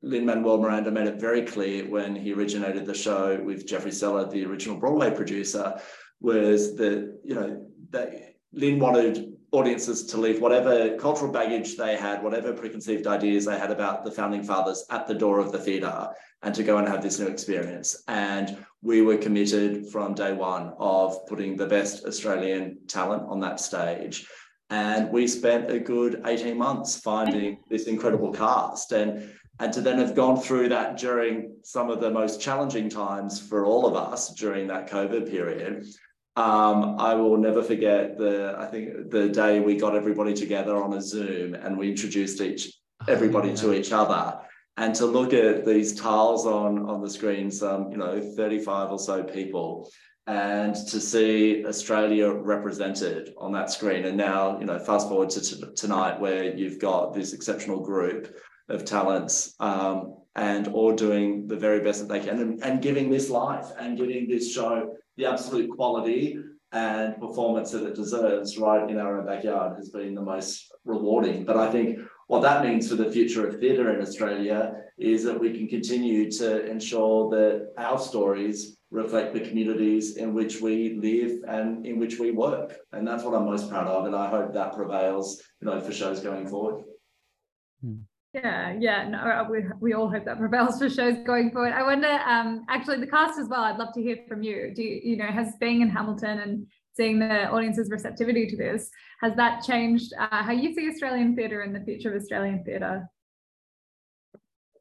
Lin 0.00 0.24
Manuel 0.24 0.58
Miranda 0.58 0.90
made 0.90 1.06
it 1.06 1.20
very 1.20 1.42
clear 1.42 1.88
when 1.88 2.16
he 2.16 2.32
originated 2.32 2.86
the 2.86 2.94
show 2.94 3.38
with 3.42 3.66
Jeffrey 3.66 3.92
Seller, 3.92 4.26
the 4.26 4.46
original 4.46 4.78
Broadway 4.78 5.10
producer, 5.10 5.78
was 6.20 6.76
that 6.76 7.18
you 7.22 7.34
know 7.34 7.66
that 7.90 8.36
Lin 8.54 8.78
wanted 8.78 9.25
audiences 9.52 10.04
to 10.06 10.16
leave 10.16 10.40
whatever 10.40 10.96
cultural 10.96 11.30
baggage 11.30 11.76
they 11.76 11.96
had, 11.96 12.22
whatever 12.22 12.52
preconceived 12.52 13.06
ideas 13.06 13.44
they 13.44 13.58
had 13.58 13.70
about 13.70 14.04
the 14.04 14.10
founding 14.10 14.42
fathers 14.42 14.84
at 14.90 15.06
the 15.06 15.14
door 15.14 15.38
of 15.38 15.52
the 15.52 15.58
theatre 15.58 16.08
and 16.42 16.54
to 16.54 16.62
go 16.62 16.78
and 16.78 16.88
have 16.88 17.02
this 17.02 17.18
new 17.18 17.26
experience. 17.26 18.02
And 18.08 18.56
we 18.82 19.02
were 19.02 19.16
committed 19.16 19.88
from 19.88 20.14
day 20.14 20.32
one 20.32 20.72
of 20.78 21.26
putting 21.26 21.56
the 21.56 21.66
best 21.66 22.04
Australian 22.04 22.78
talent 22.88 23.24
on 23.28 23.40
that 23.40 23.60
stage. 23.60 24.26
And 24.70 25.10
we 25.10 25.26
spent 25.28 25.70
a 25.70 25.78
good 25.78 26.22
18 26.26 26.56
months 26.56 26.96
finding 26.96 27.58
this 27.70 27.86
incredible 27.86 28.32
cast. 28.32 28.92
And, 28.92 29.32
and 29.58 29.72
to 29.72 29.80
then 29.80 29.98
have 29.98 30.14
gone 30.14 30.38
through 30.38 30.68
that 30.70 30.98
during 30.98 31.56
some 31.62 31.88
of 31.88 32.00
the 32.00 32.10
most 32.10 32.40
challenging 32.40 32.90
times 32.90 33.40
for 33.40 33.64
all 33.64 33.86
of 33.86 33.94
us 33.94 34.34
during 34.34 34.66
that 34.68 34.90
COVID 34.90 35.30
period, 35.30 35.86
um, 36.36 36.98
I 36.98 37.14
will 37.14 37.36
never 37.36 37.62
forget 37.62 38.18
the, 38.18 38.54
I 38.58 38.66
think 38.66 39.10
the 39.10 39.28
day 39.28 39.60
we 39.60 39.76
got 39.76 39.96
everybody 39.96 40.34
together 40.34 40.82
on 40.82 40.92
a 40.92 41.00
Zoom 41.00 41.54
and 41.54 41.78
we 41.78 41.90
introduced 41.90 42.40
each 42.40 42.72
everybody 43.08 43.54
to 43.54 43.74
each 43.74 43.92
other 43.92 44.38
and 44.78 44.94
to 44.94 45.06
look 45.06 45.32
at 45.32 45.64
these 45.64 45.94
tiles 45.94 46.46
on 46.46 46.88
on 46.88 47.02
the 47.02 47.10
screens 47.10 47.62
um 47.62 47.90
you 47.90 47.98
know 47.98 48.20
35 48.20 48.90
or 48.90 48.98
so 48.98 49.22
people 49.22 49.88
and 50.26 50.74
to 50.74 51.00
see 51.00 51.64
Australia 51.66 52.30
represented 52.30 53.32
on 53.38 53.52
that 53.52 53.70
screen. 53.70 54.06
And 54.06 54.16
now, 54.16 54.58
you 54.58 54.66
know, 54.66 54.78
fast 54.78 55.08
forward 55.08 55.30
to 55.30 55.40
t- 55.40 55.64
tonight 55.76 56.18
where 56.18 56.56
you've 56.56 56.80
got 56.80 57.14
this 57.14 57.32
exceptional 57.32 57.80
group 57.80 58.36
of 58.68 58.84
talents 58.84 59.54
um, 59.60 60.16
and 60.36 60.68
all 60.68 60.94
doing 60.94 61.48
the 61.48 61.56
very 61.56 61.80
best 61.80 62.00
that 62.00 62.08
they 62.08 62.20
can 62.20 62.40
and, 62.40 62.62
and 62.62 62.82
giving 62.82 63.10
this 63.10 63.30
life 63.30 63.66
and 63.78 63.96
giving 63.96 64.28
this 64.28 64.52
show 64.52 64.94
the 65.16 65.24
absolute 65.24 65.70
quality 65.70 66.38
and 66.72 67.18
performance 67.18 67.70
that 67.70 67.86
it 67.86 67.94
deserves 67.94 68.58
right 68.58 68.90
in 68.90 68.98
our 68.98 69.18
own 69.18 69.26
backyard 69.26 69.76
has 69.76 69.88
been 69.88 70.14
the 70.14 70.20
most 70.20 70.70
rewarding. 70.84 71.44
But 71.44 71.56
I 71.56 71.70
think 71.70 72.00
what 72.26 72.42
that 72.42 72.64
means 72.64 72.88
for 72.88 72.96
the 72.96 73.10
future 73.10 73.46
of 73.46 73.58
theatre 73.58 73.94
in 73.94 74.02
Australia 74.02 74.74
is 74.98 75.24
that 75.24 75.38
we 75.38 75.56
can 75.56 75.68
continue 75.68 76.30
to 76.32 76.66
ensure 76.66 77.30
that 77.30 77.72
our 77.78 77.98
stories 77.98 78.76
reflect 78.90 79.32
the 79.32 79.40
communities 79.40 80.16
in 80.16 80.34
which 80.34 80.60
we 80.60 80.98
live 81.00 81.42
and 81.48 81.86
in 81.86 81.98
which 81.98 82.18
we 82.18 82.30
work. 82.30 82.76
And 82.92 83.06
that's 83.06 83.24
what 83.24 83.34
I'm 83.34 83.46
most 83.46 83.70
proud 83.70 83.86
of. 83.86 84.06
And 84.06 84.14
I 84.14 84.28
hope 84.28 84.52
that 84.52 84.74
prevails, 84.74 85.42
you 85.60 85.66
know, 85.66 85.80
for 85.80 85.92
shows 85.92 86.20
going 86.20 86.46
forward. 86.46 86.84
Yeah, 88.36 88.76
yeah, 88.78 89.08
no, 89.08 89.18
uh, 89.18 89.46
we, 89.50 89.60
we 89.80 89.94
all 89.94 90.10
hope 90.10 90.26
that 90.26 90.38
prevails 90.38 90.78
for 90.78 90.90
shows 91.00 91.16
going 91.24 91.50
forward. 91.52 91.72
I 91.72 91.82
wonder, 91.82 92.20
um, 92.26 92.66
actually, 92.68 93.00
the 93.00 93.06
cast 93.06 93.38
as 93.38 93.48
well. 93.48 93.62
I'd 93.62 93.78
love 93.78 93.94
to 93.94 94.02
hear 94.02 94.18
from 94.28 94.42
you. 94.42 94.72
Do 94.74 94.82
you, 94.82 95.00
you 95.02 95.16
know, 95.16 95.24
has 95.24 95.54
being 95.58 95.80
in 95.80 95.88
Hamilton 95.88 96.40
and 96.40 96.66
seeing 96.94 97.18
the 97.18 97.48
audience's 97.50 97.90
receptivity 97.90 98.46
to 98.46 98.56
this 98.56 98.90
has 99.22 99.34
that 99.36 99.62
changed 99.62 100.12
uh, 100.18 100.42
how 100.42 100.52
you 100.52 100.74
see 100.74 100.86
Australian 100.90 101.34
theatre 101.34 101.62
and 101.62 101.74
the 101.74 101.80
future 101.80 102.14
of 102.14 102.20
Australian 102.20 102.62
theatre? 102.62 103.08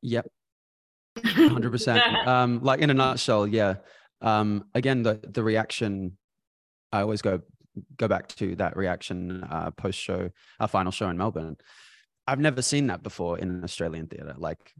Yep. 0.02 0.28
Hundred 1.26 1.72
percent. 1.72 2.28
Um, 2.28 2.62
like 2.62 2.82
in 2.82 2.90
a 2.90 2.94
nutshell, 2.94 3.48
yeah. 3.48 3.76
Um, 4.22 4.66
again, 4.74 5.04
the 5.04 5.20
the 5.24 5.44
reaction. 5.44 6.18
I 6.92 7.02
always 7.02 7.22
go 7.22 7.42
go 7.98 8.10
back 8.10 8.28
to 8.28 8.56
that 8.58 8.76
reaction 8.76 9.46
uh, 9.50 9.72
post 9.72 9.98
show, 9.98 10.30
our 10.60 10.68
final 10.68 10.92
show 10.92 11.10
in 11.10 11.18
Melbourne. 11.18 11.56
I've 12.28 12.40
never 12.40 12.62
seen 12.62 12.88
that 12.88 13.04
before 13.04 13.38
in 13.38 13.50
an 13.50 13.64
Australian 13.64 14.08
theater. 14.08 14.34
Like, 14.38 14.74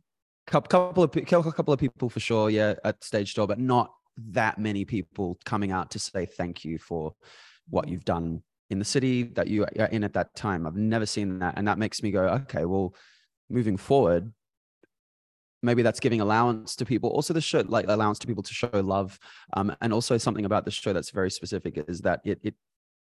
couple 0.48 1.04
of 1.04 1.12
couple 1.12 1.74
of 1.74 1.80
people 1.80 2.10
for 2.10 2.20
sure, 2.20 2.50
yeah, 2.50 2.76
at 2.84 3.04
stage 3.04 3.34
door, 3.34 3.48
but 3.48 3.60
not 3.60 3.92
that 4.18 4.58
many 4.58 4.86
people 4.86 5.38
coming 5.46 5.72
out 5.72 5.92
to 5.92 6.00
say 6.00 6.26
thank 6.26 6.64
you 6.64 6.78
for 6.78 7.14
what 7.70 7.88
you've 7.88 8.06
done 8.06 8.42
in 8.70 8.80
the 8.80 8.86
city 8.86 9.24
that 9.24 9.48
you 9.48 9.64
are 9.64 9.86
in 9.88 10.04
at 10.04 10.14
that 10.14 10.36
time. 10.36 10.66
I've 10.66 10.76
never 10.76 11.06
seen 11.06 11.40
that, 11.40 11.56
and 11.58 11.68
that 11.68 11.78
makes 11.78 12.02
me 12.02 12.12
go, 12.12 12.28
okay, 12.28 12.66
well, 12.66 12.96
moving 13.50 13.78
forward, 13.78 14.32
maybe 15.62 15.82
that's 15.82 16.00
giving 16.00 16.22
allowance 16.22 16.76
to 16.76 16.86
people 16.86 17.10
also 17.10 17.34
the 17.34 17.42
show 17.42 17.64
like 17.68 17.86
allowance 17.88 18.20
to 18.20 18.28
people 18.28 18.44
to 18.44 18.54
show 18.54 18.70
love 18.74 19.20
um, 19.54 19.76
and 19.82 19.92
also 19.92 20.18
something 20.18 20.46
about 20.46 20.64
the 20.64 20.72
show 20.72 20.94
that's 20.94 21.10
very 21.10 21.32
specific 21.32 21.84
is 21.88 22.02
that 22.02 22.22
it, 22.24 22.40
it 22.44 22.54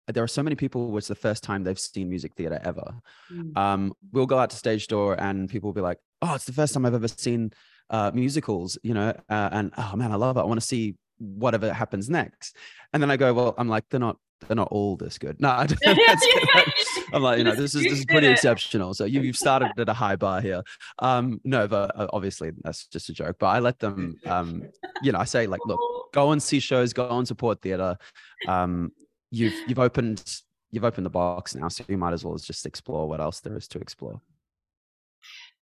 there 0.07 0.23
are 0.23 0.27
so 0.27 0.43
many 0.43 0.55
people 0.55 0.89
where 0.91 0.99
it's 0.99 1.07
the 1.07 1.15
first 1.15 1.43
time 1.43 1.63
they've 1.63 1.79
seen 1.79 2.09
music 2.09 2.33
theater 2.35 2.59
ever. 2.63 2.93
Mm. 3.31 3.57
um, 3.57 3.93
we'll 4.11 4.25
go 4.25 4.37
out 4.37 4.49
to 4.51 4.55
stage 4.55 4.87
door 4.87 5.19
and 5.19 5.49
people 5.49 5.67
will 5.69 5.73
be 5.73 5.81
like 5.81 5.97
oh 6.21 6.35
it's 6.35 6.45
the 6.45 6.53
first 6.53 6.73
time 6.73 6.85
i've 6.85 6.93
ever 6.93 7.07
seen 7.07 7.51
uh, 7.89 8.11
musicals 8.13 8.77
you 8.83 8.93
know 8.93 9.09
uh, 9.29 9.49
and 9.51 9.71
oh 9.77 9.93
man 9.95 10.11
i 10.11 10.15
love 10.15 10.37
it. 10.37 10.41
I 10.41 10.45
want 10.45 10.59
to 10.59 10.65
see 10.65 10.95
whatever 11.17 11.71
happens 11.73 12.09
next. 12.09 12.55
And 12.93 13.01
then 13.01 13.09
i 13.11 13.17
go 13.17 13.33
well 13.33 13.55
i'm 13.57 13.69
like 13.69 13.85
they're 13.89 13.99
not 13.99 14.17
they're 14.47 14.55
not 14.55 14.67
all 14.69 14.95
this 14.97 15.17
good. 15.17 15.39
No 15.39 15.49
I 15.61 15.65
don't- 15.65 15.79
that's 15.83 16.25
good. 16.25 16.73
i'm 17.13 17.23
like 17.23 17.37
you 17.37 17.43
know 17.45 17.55
this 17.55 17.73
is 17.73 17.83
this 17.83 17.99
is 17.99 18.05
pretty 18.09 18.27
exceptional. 18.27 18.93
So 18.93 19.05
you, 19.05 19.21
you've 19.21 19.37
started 19.37 19.71
at 19.77 19.89
a 19.89 19.93
high 19.93 20.17
bar 20.17 20.41
here. 20.41 20.61
Um 20.99 21.39
no 21.43 21.67
but 21.67 21.97
uh, 21.97 22.07
obviously 22.11 22.51
that's 22.63 22.85
just 22.87 23.09
a 23.09 23.13
joke 23.13 23.37
but 23.39 23.47
i 23.47 23.59
let 23.59 23.79
them 23.79 24.15
um 24.25 24.63
you 25.01 25.11
know 25.11 25.19
i 25.19 25.23
say 25.25 25.47
like 25.47 25.61
look 25.65 25.79
go 26.13 26.31
and 26.31 26.41
see 26.43 26.59
shows 26.59 26.93
go 26.93 27.17
and 27.17 27.27
support 27.27 27.61
theater. 27.61 27.97
Um 28.47 28.91
you've 29.35 29.53
you've 29.67 29.79
opened 29.79 30.41
you've 30.71 30.85
opened 30.85 31.05
the 31.05 31.09
box 31.11 31.55
now 31.55 31.67
so 31.67 31.83
you 31.87 31.97
might 31.97 32.13
as 32.13 32.23
well 32.23 32.35
just 32.37 32.65
explore 32.65 33.07
what 33.07 33.19
else 33.19 33.39
there 33.41 33.57
is 33.57 33.67
to 33.69 33.79
explore. 33.79 34.21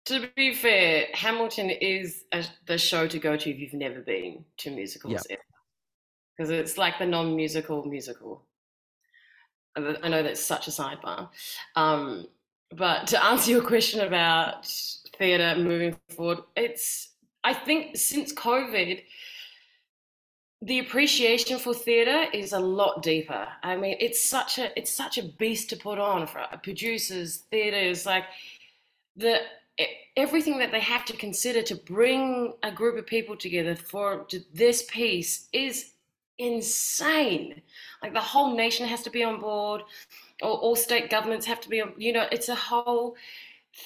To 0.06 0.30
be 0.36 0.54
fair, 0.54 1.08
Hamilton 1.14 1.72
is 1.72 2.26
a, 2.32 2.46
the 2.68 2.78
show 2.78 3.08
to 3.08 3.18
go 3.18 3.36
to 3.36 3.50
if 3.50 3.60
you've 3.60 3.74
never 3.74 4.02
been 4.02 4.46
to 4.58 4.70
musicals 4.70 5.26
because 6.38 6.52
it's 6.52 6.78
like 6.78 7.00
the 7.00 7.08
non-musical 7.08 7.86
musical. 7.86 8.46
I 9.76 9.96
I 10.04 10.10
know 10.10 10.22
that's 10.22 10.46
such 10.46 10.68
a 10.68 10.72
sidebar, 10.72 11.30
um, 11.76 12.28
but 12.76 13.08
to 13.08 13.26
answer 13.26 13.52
your 13.52 13.64
question 13.64 14.02
about 14.02 14.68
theatre 15.18 15.56
moving 15.58 15.96
forward, 16.10 16.40
it's 16.56 17.10
I 17.44 17.54
think 17.54 17.98
since 17.98 18.32
COVID, 18.34 19.02
the 20.62 20.80
appreciation 20.80 21.60
for 21.60 21.74
theatre 21.74 22.26
is 22.34 22.54
a 22.54 22.60
lot 22.60 23.04
deeper. 23.04 23.48
I 23.62 23.76
mean, 23.76 23.98
it's 24.00 24.22
such 24.22 24.58
a 24.58 24.78
it's 24.78 24.92
such 24.92 25.18
a 25.18 25.24
beast 25.24 25.70
to 25.72 25.78
put 25.78 26.00
on 26.00 26.28
for 26.28 26.46
producers, 26.64 27.44
theatres, 27.52 28.06
like 28.06 28.26
the 29.16 29.40
everything 30.16 30.58
that 30.60 30.72
they 30.72 30.80
have 30.80 31.06
to 31.06 31.18
consider 31.18 31.62
to 31.62 31.76
bring 31.76 32.54
a 32.64 32.72
group 32.72 32.98
of 32.98 33.06
people 33.06 33.36
together 33.36 33.76
for 33.76 34.26
this 34.54 34.84
piece 34.84 35.48
is 35.52 35.92
insane. 36.38 37.62
Like 38.02 38.14
the 38.14 38.22
whole 38.22 38.56
nation 38.56 38.88
has 38.88 39.04
to 39.04 39.10
be 39.10 39.24
on 39.24 39.40
board, 39.40 39.82
or 40.42 40.52
all 40.52 40.76
state 40.76 41.10
governments 41.10 41.46
have 41.46 41.62
to 41.62 41.70
be 41.70 41.82
on. 41.82 41.94
You 41.98 42.14
know, 42.14 42.28
it's 42.32 42.50
a 42.50 42.56
whole 42.56 43.16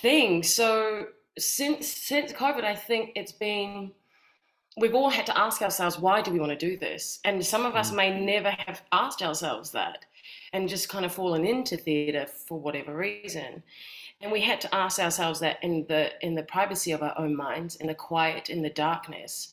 thing. 0.02 0.44
So 0.44 1.08
since 1.38 1.88
since 1.88 2.32
COVID, 2.32 2.64
I 2.64 2.76
think 2.76 3.12
it's 3.16 3.32
been 3.32 3.92
we've 4.78 4.96
all 4.96 5.10
had 5.10 5.26
to 5.28 5.38
ask 5.38 5.62
ourselves 5.62 6.00
why 6.00 6.22
do 6.22 6.32
we 6.32 6.40
want 6.40 6.52
to 6.52 6.70
do 6.70 6.78
this? 6.78 7.20
And 7.26 7.46
some 7.46 7.66
of 7.66 7.76
us 7.76 7.92
mm. 7.92 7.96
may 7.96 8.20
never 8.20 8.52
have 8.52 8.82
asked 8.92 9.22
ourselves 9.22 9.72
that 9.72 10.06
and 10.54 10.70
just 10.70 10.90
kind 10.90 11.06
of 11.06 11.14
fallen 11.14 11.46
into 11.46 11.78
theatre 11.78 12.26
for 12.26 12.60
whatever 12.60 12.96
reason. 12.96 13.64
And 14.22 14.32
we 14.32 14.42
had 14.42 14.60
to 14.62 14.76
ask 14.76 15.00
ourselves 15.00 15.40
that 15.40 15.64
in 15.64 15.86
the 15.88 16.12
in 16.26 16.36
the 16.36 16.44
privacy 16.44 16.92
of 16.92 17.02
our 17.02 17.18
own 17.18 17.36
minds 17.36 17.78
in 17.78 17.88
the 17.88 17.96
quiet 17.96 18.50
in 18.50 18.62
the 18.62 18.70
darkness 18.70 19.50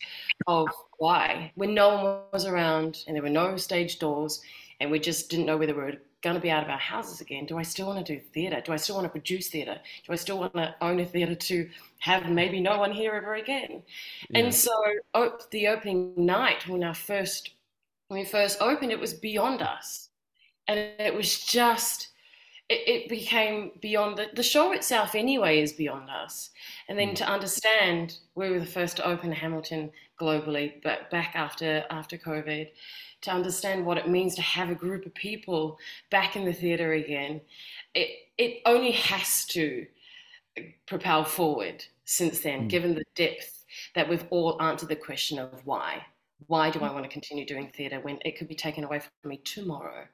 of 0.48 0.68
why. 0.98 1.52
When 1.54 1.72
no 1.72 2.02
one 2.02 2.20
was 2.32 2.46
around 2.46 3.04
and 3.06 3.14
there 3.14 3.22
were 3.22 3.28
no 3.28 3.56
stage 3.56 4.00
doors 4.00 4.40
and 4.80 4.90
we 4.90 4.98
just 4.98 5.30
didn't 5.30 5.46
know 5.46 5.56
whether 5.56 5.74
we 5.74 5.82
were 5.82 5.94
going 6.22 6.36
to 6.36 6.40
be 6.40 6.50
out 6.50 6.62
of 6.62 6.68
our 6.68 6.78
houses 6.78 7.20
again. 7.20 7.46
Do 7.46 7.58
i 7.58 7.62
still 7.62 7.86
want 7.86 8.04
to 8.04 8.14
do 8.14 8.20
theatre? 8.20 8.60
Do 8.64 8.72
i 8.72 8.76
still 8.76 8.96
want 8.96 9.06
to 9.06 9.10
produce 9.10 9.48
theatre? 9.48 9.78
Do 10.06 10.12
i 10.12 10.16
still 10.16 10.38
want 10.38 10.54
to 10.54 10.74
own 10.80 11.00
a 11.00 11.06
theatre 11.06 11.34
to 11.34 11.68
have 11.98 12.30
maybe 12.30 12.60
no 12.60 12.78
one 12.78 12.92
here 12.92 13.12
ever 13.14 13.34
again? 13.34 13.82
Yeah. 14.30 14.40
and 14.40 14.54
so 14.54 14.72
op- 15.14 15.50
the 15.50 15.68
opening 15.68 16.12
night 16.16 16.66
when 16.68 16.82
I 16.82 16.92
first 16.92 17.50
when 18.08 18.20
we 18.20 18.26
first 18.26 18.58
opened, 18.60 18.92
it 18.92 19.00
was 19.00 19.14
beyond 19.14 19.62
us, 19.62 20.10
and 20.68 20.78
it 20.78 21.14
was 21.14 21.44
just 21.44 22.08
it, 22.68 22.88
it 22.88 23.08
became 23.08 23.72
beyond 23.80 24.18
the, 24.18 24.26
the 24.34 24.42
show 24.42 24.72
itself 24.72 25.14
anyway 25.14 25.60
is 25.60 25.72
beyond 25.72 26.10
us, 26.10 26.50
and 26.88 26.98
then 26.98 27.14
to 27.14 27.24
understand 27.24 28.18
we 28.34 28.50
were 28.50 28.60
the 28.60 28.66
first 28.66 28.96
to 28.96 29.06
open 29.06 29.32
Hamilton 29.32 29.90
globally, 30.20 30.82
but 30.82 31.10
back 31.10 31.32
after 31.34 31.84
after 31.90 32.16
COVID, 32.18 32.68
to 33.22 33.30
understand 33.30 33.84
what 33.86 33.98
it 33.98 34.08
means 34.08 34.34
to 34.34 34.42
have 34.42 34.70
a 34.70 34.74
group 34.74 35.06
of 35.06 35.14
people 35.14 35.78
back 36.10 36.36
in 36.36 36.44
the 36.44 36.52
theatre 36.52 36.92
again, 36.92 37.40
it 37.94 38.08
it 38.38 38.62
only 38.66 38.92
has 38.92 39.44
to 39.46 39.86
propel 40.86 41.24
forward 41.24 41.84
since 42.04 42.40
then, 42.40 42.62
Mm. 42.62 42.68
given 42.68 42.94
the 42.94 43.04
depth 43.14 43.64
that 43.94 44.08
we've 44.08 44.24
all 44.30 44.60
answered 44.62 44.88
the 44.88 44.96
question 44.96 45.38
of 45.38 45.64
why. 45.66 46.06
Why 46.46 46.70
do 46.70 46.80
I 46.80 46.90
want 46.92 47.04
to 47.04 47.10
continue 47.10 47.44
doing 47.46 47.68
theatre 47.68 48.00
when 48.00 48.18
it 48.24 48.36
could 48.38 48.48
be 48.48 48.54
taken 48.54 48.84
away 48.84 49.00
from 49.00 49.30
me 49.30 49.38
tomorrow? 49.38 50.06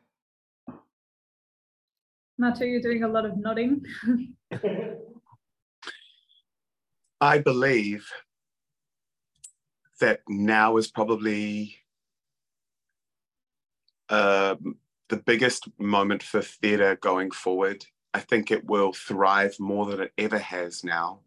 Nacho, 2.40 2.60
you're 2.60 2.80
doing 2.80 3.04
a 3.04 3.08
lot 3.08 3.24
of 3.26 3.36
nodding. 3.36 3.84
I 7.20 7.38
believe 7.38 8.08
that 10.00 10.20
now 10.28 10.76
is 10.76 10.88
probably 10.88 11.76
um, 14.08 14.76
the 15.08 15.18
biggest 15.18 15.68
moment 15.78 16.22
for 16.22 16.42
theatre 16.42 16.96
going 16.96 17.30
forward. 17.30 17.84
I 18.14 18.20
think 18.20 18.50
it 18.50 18.64
will 18.64 18.92
thrive 18.92 19.54
more 19.60 19.86
than 19.86 20.00
it 20.00 20.12
ever 20.18 20.38
has 20.38 20.82
now. 20.82 21.20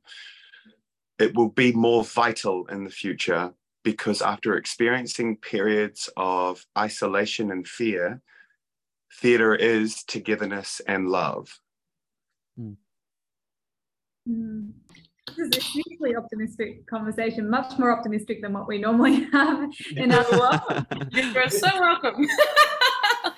It 1.17 1.35
will 1.35 1.49
be 1.49 1.71
more 1.71 2.03
vital 2.03 2.65
in 2.67 2.83
the 2.83 2.89
future 2.89 3.53
because 3.83 4.21
after 4.21 4.57
experiencing 4.57 5.37
periods 5.37 6.09
of 6.17 6.65
isolation 6.77 7.51
and 7.51 7.65
fear, 7.65 8.21
theatre 9.13 9.55
is 9.55 10.03
togetherness 10.03 10.81
and 10.87 11.09
love. 11.09 11.59
Mm. 14.27 14.71
This 15.27 15.37
is 15.37 15.57
a 15.57 15.61
hugely 15.61 16.15
optimistic 16.15 16.85
conversation, 16.87 17.49
much 17.49 17.77
more 17.77 17.91
optimistic 17.91 18.41
than 18.41 18.53
what 18.53 18.67
we 18.67 18.77
normally 18.77 19.23
have 19.31 19.69
in 19.95 20.11
our 20.11 20.25
You're. 20.31 20.85
You're 21.11 21.49
so 21.49 21.69
welcome. 21.79 22.15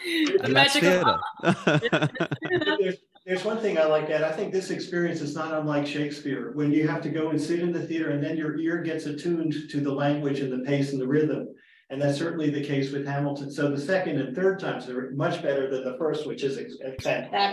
the 0.05 0.39
And 0.43 0.55
that's 0.55 0.82
magic 0.82 0.84
theater. 0.84 1.20
There's, 2.80 2.95
there's 3.26 3.43
one 3.43 3.57
thing 3.57 3.78
I 3.78 3.86
like 3.86 4.07
that. 4.09 4.24
I 4.24 4.32
think 4.32 4.53
this 4.53 4.70
experience 4.70 5.22
is 5.22 5.36
not 5.36 5.53
unlike 5.53 5.88
Shakespeare, 5.88 6.51
when 6.53 6.72
you 6.72 6.88
have 6.88 7.01
to 7.01 7.09
go 7.09 7.30
and 7.30 7.41
sit 7.41 7.59
in 7.59 7.72
the 7.72 7.86
theater 7.86 8.11
and 8.11 8.24
then 8.24 8.38
your 8.38 8.57
ear 8.57 8.82
gets 8.82 9.05
attuned 9.05 9.70
to 9.70 9.82
the 9.82 9.91
language 9.91 10.39
and 10.39 10.51
the 10.51 10.65
pace 10.65 10.91
and 10.91 11.01
the 11.01 11.07
rhythm. 11.07 11.47
And 11.90 12.02
that's 12.02 12.18
certainly 12.18 12.50
the 12.50 12.64
case 12.64 12.92
with 12.92 13.06
Hamilton. 13.08 13.50
So 13.50 13.70
the 13.72 13.80
second 13.80 14.20
and 14.20 14.36
third 14.36 14.60
times 14.60 14.90
are 14.90 15.12
much 15.12 15.42
better 15.42 15.70
than 15.70 15.86
the 15.86 15.98
first, 15.98 16.28
which 16.28 16.44
is 16.44 16.58
ex- 16.58 16.76
ex- 16.84 17.06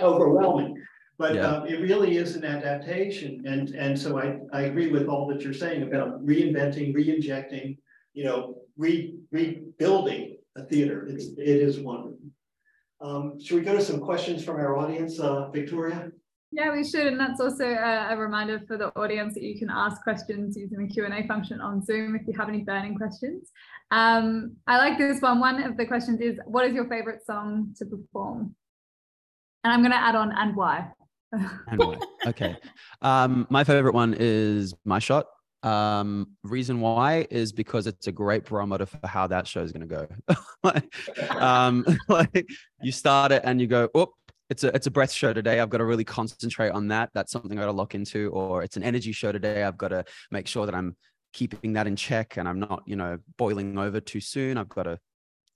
overwhelming. 0.02 0.76
But 1.18 1.36
Yeah. 1.36 1.46
um, 1.48 1.68
it 1.68 1.76
really 1.80 2.16
is 2.16 2.34
an 2.34 2.44
adaptation. 2.44 3.44
And, 3.46 3.68
and 3.70 3.96
so 3.98 4.18
I, 4.18 4.38
I 4.52 4.62
agree 4.62 4.88
with 4.90 5.06
all 5.06 5.28
that 5.28 5.42
you're 5.42 5.52
saying 5.54 5.84
about 5.84 6.24
reinventing, 6.26 6.92
re-injecting, 6.94 7.78
you 8.14 8.24
know, 8.24 8.62
re, 8.76 9.14
rebuilding 9.30 10.38
a 10.56 10.64
theater. 10.64 11.06
It's, 11.08 11.26
it 11.38 11.38
is 11.38 11.78
wonderful. 11.78 12.18
Um, 13.00 13.38
should 13.40 13.56
we 13.58 13.62
go 13.62 13.74
to 13.76 13.82
some 13.84 14.00
questions 14.00 14.44
from 14.44 14.56
our 14.56 14.76
audience, 14.76 15.20
uh, 15.20 15.48
Victoria? 15.50 16.10
Yeah, 16.54 16.72
we 16.72 16.84
should, 16.84 17.08
and 17.08 17.18
that's 17.18 17.40
also 17.40 17.64
a, 17.64 18.12
a 18.12 18.16
reminder 18.16 18.62
for 18.68 18.78
the 18.78 18.86
audience 18.90 19.34
that 19.34 19.42
you 19.42 19.58
can 19.58 19.68
ask 19.68 20.00
questions 20.02 20.56
using 20.56 20.78
the 20.78 20.86
Q 20.86 21.04
and 21.04 21.12
A 21.12 21.26
function 21.26 21.60
on 21.60 21.84
Zoom 21.84 22.14
if 22.14 22.28
you 22.28 22.32
have 22.34 22.48
any 22.48 22.60
burning 22.60 22.96
questions. 22.96 23.50
Um, 23.90 24.52
I 24.68 24.76
like 24.76 24.96
this 24.96 25.20
one. 25.20 25.40
One 25.40 25.60
of 25.64 25.76
the 25.76 25.84
questions 25.84 26.20
is, 26.20 26.38
"What 26.46 26.64
is 26.64 26.72
your 26.72 26.88
favorite 26.88 27.26
song 27.26 27.74
to 27.78 27.84
perform?" 27.84 28.54
And 29.64 29.72
I'm 29.72 29.80
going 29.80 29.90
to 29.90 29.98
add 29.98 30.14
on, 30.14 30.30
and 30.30 30.54
why. 30.54 30.92
And 31.32 31.80
why? 31.80 31.98
Okay. 32.24 32.56
Um, 33.02 33.48
my 33.50 33.64
favorite 33.64 33.94
one 33.94 34.14
is 34.16 34.74
My 34.84 35.00
Shot. 35.00 35.26
Um, 35.64 36.36
reason 36.44 36.80
why 36.80 37.26
is 37.30 37.50
because 37.50 37.88
it's 37.88 38.06
a 38.06 38.12
great 38.12 38.44
barometer 38.44 38.86
for 38.86 39.00
how 39.04 39.26
that 39.26 39.48
show 39.48 39.62
is 39.62 39.72
going 39.72 39.88
to 39.88 40.06
go. 40.28 40.36
like, 40.62 41.32
um, 41.34 41.84
like 42.08 42.46
you 42.80 42.92
start 42.92 43.32
it 43.32 43.42
and 43.44 43.60
you 43.60 43.66
go, 43.66 43.88
oh, 43.94 44.12
it's 44.50 44.64
a 44.64 44.74
it's 44.74 44.86
a 44.86 44.90
breath 44.90 45.12
show 45.12 45.32
today. 45.32 45.60
I've 45.60 45.70
got 45.70 45.78
to 45.78 45.84
really 45.84 46.04
concentrate 46.04 46.70
on 46.70 46.88
that. 46.88 47.10
That's 47.14 47.32
something 47.32 47.58
I 47.58 47.62
got 47.62 47.66
to 47.66 47.72
lock 47.72 47.94
into. 47.94 48.30
Or 48.30 48.62
it's 48.62 48.76
an 48.76 48.82
energy 48.82 49.12
show 49.12 49.32
today. 49.32 49.62
I've 49.62 49.78
got 49.78 49.88
to 49.88 50.04
make 50.30 50.46
sure 50.46 50.66
that 50.66 50.74
I'm 50.74 50.96
keeping 51.32 51.72
that 51.74 51.86
in 51.86 51.96
check 51.96 52.36
and 52.36 52.48
I'm 52.48 52.60
not, 52.60 52.82
you 52.86 52.96
know, 52.96 53.18
boiling 53.36 53.76
over 53.78 54.00
too 54.00 54.20
soon. 54.20 54.56
I've 54.58 54.68
got 54.68 54.84
to 54.84 54.98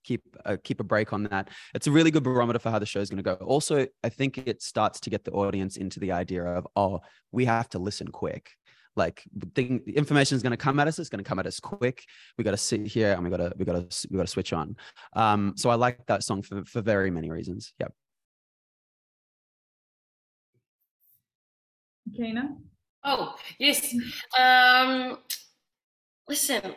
keep 0.04 0.22
uh, 0.44 0.56
keep 0.62 0.80
a 0.80 0.84
break 0.84 1.12
on 1.12 1.24
that. 1.24 1.48
It's 1.74 1.86
a 1.86 1.90
really 1.90 2.10
good 2.10 2.22
barometer 2.22 2.58
for 2.58 2.70
how 2.70 2.78
the 2.78 2.86
show 2.86 3.00
is 3.00 3.10
going 3.10 3.22
to 3.22 3.22
go. 3.22 3.34
Also, 3.44 3.86
I 4.02 4.08
think 4.08 4.38
it 4.38 4.62
starts 4.62 5.00
to 5.00 5.10
get 5.10 5.24
the 5.24 5.32
audience 5.32 5.76
into 5.76 6.00
the 6.00 6.12
idea 6.12 6.44
of 6.44 6.66
oh, 6.76 7.00
we 7.32 7.44
have 7.44 7.68
to 7.70 7.78
listen 7.78 8.08
quick. 8.08 8.50
Like 8.96 9.22
the 9.54 9.80
information 9.94 10.34
is 10.34 10.42
going 10.42 10.50
to 10.50 10.56
come 10.56 10.80
at 10.80 10.88
us. 10.88 10.98
It's 10.98 11.08
going 11.08 11.22
to 11.22 11.28
come 11.28 11.38
at 11.38 11.46
us 11.46 11.60
quick. 11.60 12.02
We 12.36 12.42
got 12.42 12.50
to 12.50 12.56
sit 12.56 12.86
here 12.86 13.12
and 13.12 13.22
we 13.22 13.30
got 13.30 13.36
to 13.36 13.52
we 13.56 13.64
got 13.64 13.90
to 13.90 14.08
we 14.10 14.16
got 14.16 14.26
to 14.26 14.32
switch 14.32 14.52
on. 14.52 14.76
Um, 15.12 15.54
so 15.56 15.70
I 15.70 15.74
like 15.74 16.04
that 16.06 16.24
song 16.24 16.42
for 16.42 16.64
for 16.64 16.80
very 16.80 17.10
many 17.10 17.30
reasons. 17.30 17.74
Yeah. 17.78 17.88
Kina? 22.16 22.56
Oh, 23.04 23.34
yes. 23.58 23.94
Um, 24.38 25.18
listen, 26.28 26.74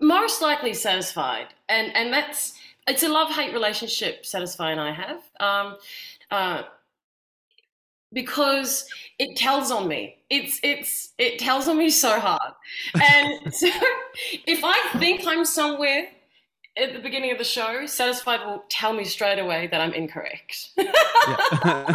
most 0.00 0.42
likely 0.42 0.74
satisfied. 0.74 1.48
And 1.68 1.94
and 1.94 2.12
that's 2.12 2.58
it's 2.86 3.02
a 3.02 3.08
love-hate 3.08 3.52
relationship 3.52 4.26
satisfied 4.26 4.78
I 4.78 4.92
have. 4.92 5.20
Um 5.40 5.76
uh 6.30 6.62
because 8.12 8.86
it 9.18 9.36
tells 9.36 9.70
on 9.70 9.88
me. 9.88 10.18
It's 10.28 10.60
it's 10.62 11.12
it 11.18 11.38
tells 11.38 11.68
on 11.68 11.78
me 11.78 11.90
so 11.90 12.20
hard. 12.20 12.52
And 12.94 13.54
so 13.54 13.68
if 14.46 14.60
I 14.64 14.98
think 14.98 15.26
I'm 15.26 15.44
somewhere 15.44 16.08
at 16.76 16.92
the 16.94 16.98
beginning 17.00 17.30
of 17.32 17.38
the 17.38 17.44
show, 17.44 17.84
satisfied 17.86 18.40
will 18.46 18.64
tell 18.68 18.92
me 18.92 19.04
straight 19.04 19.38
away 19.38 19.68
that 19.70 19.80
I'm 19.80 19.92
incorrect. 19.92 20.70
yeah. 20.76 20.86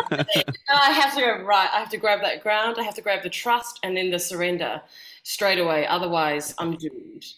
I 0.70 0.92
have 0.92 1.16
to 1.16 1.22
go 1.22 1.44
right. 1.44 1.70
I 1.74 1.80
have 1.80 1.90
to 1.90 1.98
grab 1.98 2.22
that 2.22 2.44
ground. 2.44 2.78
I 2.80 2.84
have 2.84 2.96
to 2.96 3.02
grab 3.02 3.24
the 3.24 3.30
trust 3.30 3.80
and 3.84 3.98
then 3.98 4.12
the 4.12 4.20
surrender 4.20 4.82
straight 5.24 5.60
away. 5.60 5.88
Otherwise, 5.88 6.54
I'm 6.58 6.78
doomed. 6.78 7.26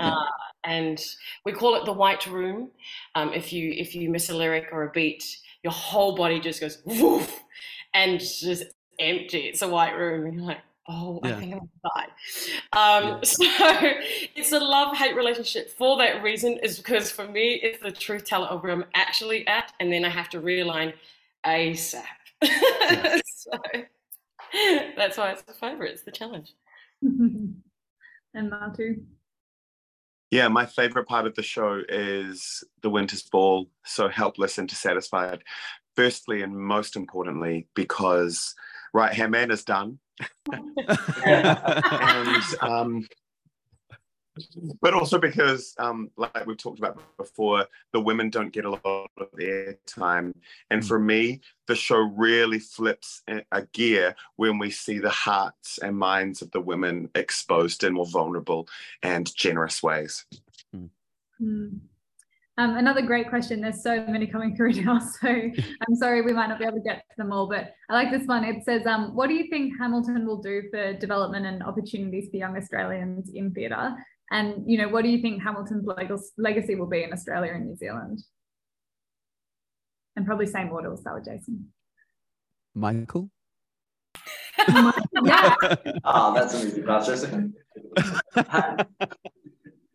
Uh, 0.00 0.24
and 0.64 1.00
we 1.44 1.52
call 1.52 1.76
it 1.76 1.84
the 1.84 1.92
white 1.92 2.26
room. 2.26 2.70
Um, 3.14 3.32
if 3.32 3.52
you 3.52 3.72
if 3.72 3.94
you 3.94 4.10
miss 4.10 4.30
a 4.30 4.34
lyric 4.34 4.68
or 4.72 4.84
a 4.84 4.90
beat, 4.90 5.24
your 5.62 5.72
whole 5.72 6.16
body 6.16 6.40
just 6.40 6.60
goes 6.60 6.82
woof, 6.84 7.40
and 7.94 8.18
just 8.18 8.64
empty. 8.98 9.40
It's 9.40 9.62
a 9.62 9.68
white 9.68 9.92
room. 9.92 10.26
And 10.26 10.34
you're 10.34 10.44
like, 10.46 10.58
oh, 10.88 11.20
I 11.22 11.32
think 11.32 11.54
I'm 11.54 11.58
gonna 11.58 11.68
die. 11.84 13.16
Um, 13.16 13.20
So 13.24 13.44
it's 14.34 14.52
a 14.52 14.58
love 14.58 14.96
hate 14.96 15.16
relationship 15.16 15.70
for 15.70 15.96
that 15.98 16.22
reason. 16.22 16.58
Is 16.62 16.78
because 16.78 17.10
for 17.10 17.26
me, 17.26 17.54
it's 17.62 17.82
the 17.82 17.92
truth 17.92 18.24
teller 18.24 18.46
of 18.46 18.62
where 18.62 18.72
I'm 18.72 18.84
actually 18.94 19.46
at, 19.46 19.72
and 19.80 19.92
then 19.92 20.04
I 20.04 20.08
have 20.08 20.28
to 20.30 20.40
realign 20.40 20.94
ASAP. 21.44 22.02
so 23.26 23.50
that's 24.96 25.16
why 25.16 25.30
it's 25.30 25.42
the 25.42 25.52
favorite. 25.52 25.92
It's 25.92 26.02
the 26.02 26.12
challenge. 26.12 26.54
and 27.02 27.62
Matu? 28.36 29.02
Yeah, 30.30 30.48
my 30.48 30.66
favorite 30.66 31.06
part 31.06 31.26
of 31.26 31.34
the 31.34 31.42
show 31.42 31.82
is 31.88 32.64
the 32.82 32.90
Winter's 32.90 33.22
Ball, 33.22 33.70
so 33.84 34.08
helpless 34.08 34.58
and 34.58 34.68
dissatisfied. 34.68 35.42
Firstly, 35.94 36.42
and 36.42 36.54
most 36.54 36.96
importantly, 36.96 37.68
because 37.74 38.54
Right 38.92 39.12
Hand 39.12 39.32
Man 39.32 39.50
is 39.50 39.64
done. 39.64 39.98
And 41.26 42.42
um, 42.60 43.06
but 44.80 44.94
also 44.94 45.18
because 45.18 45.74
um, 45.78 46.10
like 46.16 46.46
we've 46.46 46.56
talked 46.56 46.78
about 46.78 47.00
before 47.16 47.66
the 47.92 48.00
women 48.00 48.30
don't 48.30 48.52
get 48.52 48.64
a 48.64 48.70
lot 48.70 49.10
of 49.18 49.30
airtime. 49.40 50.34
And 50.70 50.86
for 50.86 50.98
me 50.98 51.40
the 51.66 51.76
show 51.76 51.98
really 51.98 52.58
flips 52.58 53.22
a 53.28 53.42
a 53.52 53.62
gear 53.72 54.14
when 54.36 54.58
we 54.58 54.70
see 54.70 54.98
the 54.98 55.10
hearts 55.10 55.78
and 55.78 55.96
minds 55.96 56.42
of 56.42 56.50
the 56.50 56.60
women 56.60 57.10
exposed 57.14 57.84
in 57.84 57.94
more 57.94 58.06
vulnerable 58.06 58.68
and 59.02 59.34
generous 59.34 59.82
ways. 59.82 60.24
Hmm. 61.38 61.68
Um, 62.58 62.76
another 62.76 63.02
great 63.02 63.28
question. 63.28 63.60
There's 63.60 63.82
so 63.82 64.06
many 64.06 64.26
coming 64.26 64.56
through 64.56 64.72
now, 64.82 64.98
so 64.98 65.28
I'm 65.28 65.94
sorry 65.94 66.22
we 66.22 66.32
might 66.32 66.48
not 66.48 66.58
be 66.58 66.64
able 66.64 66.78
to 66.78 66.82
get 66.82 67.04
to 67.10 67.16
them 67.18 67.32
all. 67.32 67.48
But 67.48 67.72
I 67.90 67.94
like 67.94 68.10
this 68.10 68.26
one. 68.26 68.44
It 68.44 68.64
says, 68.64 68.86
um, 68.86 69.14
"What 69.14 69.28
do 69.28 69.34
you 69.34 69.48
think 69.50 69.74
Hamilton 69.78 70.26
will 70.26 70.40
do 70.40 70.62
for 70.70 70.94
development 70.94 71.44
and 71.44 71.62
opportunities 71.62 72.28
for 72.30 72.36
young 72.36 72.56
Australians 72.56 73.30
in 73.34 73.52
theatre? 73.52 73.94
And 74.30 74.64
you 74.66 74.78
know, 74.78 74.88
what 74.88 75.02
do 75.02 75.10
you 75.10 75.20
think 75.20 75.42
Hamilton's 75.42 75.86
leg- 75.86 76.10
legacy 76.38 76.74
will 76.74 76.88
be 76.88 77.02
in 77.02 77.12
Australia 77.12 77.52
and 77.54 77.66
New 77.66 77.76
Zealand?" 77.76 78.22
And 80.16 80.24
probably 80.24 80.46
same 80.46 80.70
order. 80.70 80.88
We'll 80.88 80.96
start 80.96 81.16
with 81.16 81.26
Jason. 81.26 81.72
Michael. 82.74 83.30
Yeah. 85.24 85.54
Ah, 86.04 86.32
that's 86.32 86.54
an 86.54 86.68
easy 86.68 86.82
answer. 86.88 87.50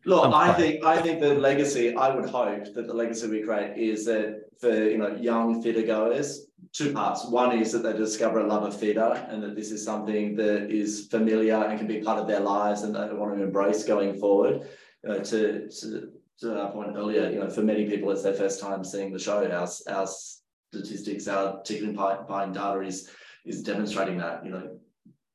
Look, 0.05 0.25
I'm 0.25 0.33
I 0.33 0.53
think 0.53 0.83
I 0.83 1.01
think 1.01 1.19
the 1.19 1.35
legacy. 1.35 1.95
I 1.95 2.13
would 2.15 2.29
hope 2.29 2.73
that 2.73 2.87
the 2.87 2.93
legacy 2.93 3.27
we 3.27 3.43
create 3.43 3.77
is 3.77 4.05
that 4.05 4.41
for 4.59 4.73
you 4.73 4.97
know 4.97 5.15
young 5.15 5.61
theatre 5.61 5.83
goers, 5.83 6.47
two 6.73 6.91
parts. 6.93 7.27
One 7.27 7.57
is 7.57 7.71
that 7.73 7.83
they 7.83 7.93
discover 7.93 8.39
a 8.39 8.47
love 8.47 8.63
of 8.63 8.79
theatre 8.79 9.25
and 9.29 9.43
that 9.43 9.55
this 9.55 9.71
is 9.71 9.85
something 9.85 10.35
that 10.37 10.71
is 10.71 11.07
familiar 11.11 11.63
and 11.65 11.77
can 11.77 11.87
be 11.87 12.01
part 12.01 12.19
of 12.19 12.27
their 12.27 12.39
lives 12.39 12.81
and 12.81 12.95
they 12.95 13.13
want 13.13 13.37
to 13.37 13.43
embrace 13.43 13.83
going 13.83 14.19
forward. 14.19 14.67
To 15.05 15.69
to 15.69 16.11
to 16.39 16.61
our 16.61 16.71
point 16.71 16.95
earlier, 16.95 17.29
you 17.29 17.39
know, 17.39 17.49
for 17.49 17.61
many 17.61 17.87
people, 17.87 18.09
it's 18.11 18.23
their 18.23 18.33
first 18.33 18.59
time 18.59 18.83
seeing 18.83 19.13
the 19.13 19.19
show. 19.19 19.45
Our 19.45 19.67
our 19.95 20.07
statistics, 20.07 21.27
our 21.27 21.61
ticketing 21.63 21.93
buy- 21.95 22.23
buying 22.27 22.53
data 22.53 22.81
is 22.81 23.09
is 23.45 23.61
demonstrating 23.61 24.17
that. 24.17 24.43
You 24.45 24.51
know, 24.51 24.79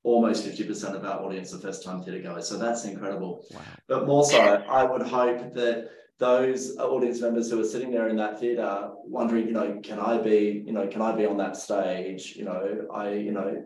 almost 0.06 0.44
fifty 0.44 0.62
percent 0.64 0.94
of 0.94 1.04
our 1.04 1.20
audience 1.20 1.52
are 1.52 1.58
first 1.58 1.82
time 1.82 2.00
theatre 2.00 2.22
goers. 2.22 2.48
So 2.48 2.56
that's 2.56 2.84
incredible. 2.84 3.44
Wow. 3.50 3.60
But 3.88 4.06
more 4.06 4.24
so, 4.24 4.40
I 4.40 4.84
would 4.84 5.02
hope 5.02 5.52
that 5.54 5.90
those 6.18 6.78
audience 6.78 7.20
members 7.20 7.50
who 7.50 7.60
are 7.60 7.64
sitting 7.64 7.90
there 7.90 8.08
in 8.08 8.16
that 8.16 8.38
theatre 8.40 8.90
wondering, 9.04 9.46
you 9.48 9.52
know, 9.52 9.80
can 9.82 9.98
I 9.98 10.16
be, 10.18 10.62
you 10.64 10.72
know, 10.72 10.86
can 10.86 11.02
I 11.02 11.12
be 11.12 11.26
on 11.26 11.36
that 11.38 11.56
stage? 11.56 12.36
You 12.36 12.44
know, 12.44 12.86
I, 12.94 13.14
you 13.14 13.32
know, 13.32 13.64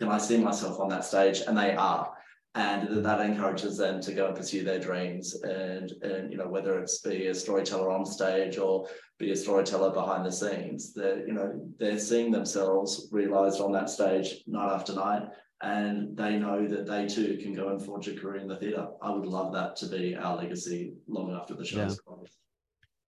can 0.00 0.08
I 0.08 0.18
see 0.18 0.38
myself 0.38 0.80
on 0.80 0.88
that 0.90 1.04
stage? 1.04 1.42
And 1.46 1.56
they 1.56 1.74
are. 1.74 2.12
And 2.56 2.88
that, 2.88 3.02
that 3.02 3.20
encourages 3.20 3.76
them 3.76 4.00
to 4.00 4.12
go 4.12 4.26
and 4.26 4.36
pursue 4.36 4.64
their 4.64 4.80
dreams 4.80 5.34
and 5.42 5.92
and 6.02 6.32
you 6.32 6.38
know 6.38 6.48
whether 6.48 6.78
it's 6.78 7.00
be 7.00 7.26
a 7.26 7.34
storyteller 7.34 7.90
on 7.92 8.06
stage 8.06 8.56
or 8.56 8.88
be 9.18 9.30
a 9.30 9.36
storyteller 9.36 9.90
behind 9.90 10.24
the 10.24 10.32
scenes 10.32 10.94
that 10.94 11.24
you 11.26 11.34
know 11.34 11.50
they're 11.78 11.98
seeing 11.98 12.30
themselves 12.32 13.08
realized 13.12 13.60
on 13.60 13.72
that 13.72 13.90
stage 13.90 14.42
night 14.46 14.72
after 14.72 14.94
night 14.94 15.24
and 15.62 16.16
they 16.16 16.38
know 16.38 16.66
that 16.66 16.86
they 16.86 17.06
too 17.06 17.38
can 17.42 17.54
go 17.54 17.68
and 17.68 17.82
forge 17.82 18.08
a 18.08 18.14
career 18.14 18.36
in 18.36 18.48
the 18.48 18.56
theatre. 18.56 18.88
I 19.00 19.10
would 19.10 19.26
love 19.26 19.52
that 19.54 19.76
to 19.76 19.86
be 19.86 20.14
our 20.14 20.36
legacy 20.36 20.94
long 21.06 21.32
after 21.32 21.54
the 21.54 21.64
show 21.64 21.80
is 21.80 22.00
gone. 22.00 22.24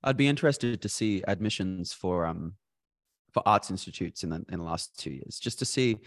I'd 0.02 0.16
be 0.16 0.28
interested 0.28 0.80
to 0.80 0.88
see 0.88 1.22
admissions 1.26 1.92
for 1.92 2.24
um 2.24 2.54
for 3.34 3.42
arts 3.46 3.70
institutes 3.70 4.24
in 4.24 4.30
the 4.30 4.44
in 4.50 4.58
the 4.58 4.64
last 4.64 4.98
two 4.98 5.10
years, 5.10 5.38
just 5.38 5.58
to 5.58 5.64
see 5.64 5.98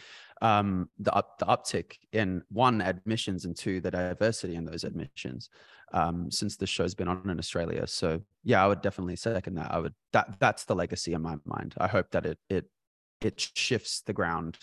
um 0.42 0.90
the 0.98 1.14
up 1.14 1.38
the 1.38 1.46
uptick 1.46 1.98
in 2.14 2.42
one 2.50 2.82
admissions 2.82 3.46
and 3.46 3.56
two 3.56 3.80
the 3.80 3.92
diversity 3.92 4.56
in 4.56 4.66
those 4.66 4.84
admissions 4.84 5.50
um 5.94 6.32
since 6.32 6.58
the 6.58 6.66
show's 6.66 6.96
been 6.96 7.08
on 7.08 7.30
in 7.30 7.38
Australia. 7.38 7.86
So 7.86 8.22
yeah, 8.44 8.64
I 8.64 8.68
would 8.68 8.82
definitely 8.82 9.18
second 9.18 9.56
that. 9.56 9.72
I 9.72 9.80
would 9.80 9.94
that 10.14 10.40
that's 10.40 10.66
the 10.66 10.76
legacy 10.76 11.14
in 11.14 11.22
my 11.22 11.36
mind. 11.46 11.76
I 11.78 11.88
hope 11.88 12.10
that 12.12 12.26
it 12.26 12.40
it 12.50 12.66
it 13.22 13.40
shifts 13.40 14.02
the 14.02 14.14
ground, 14.14 14.58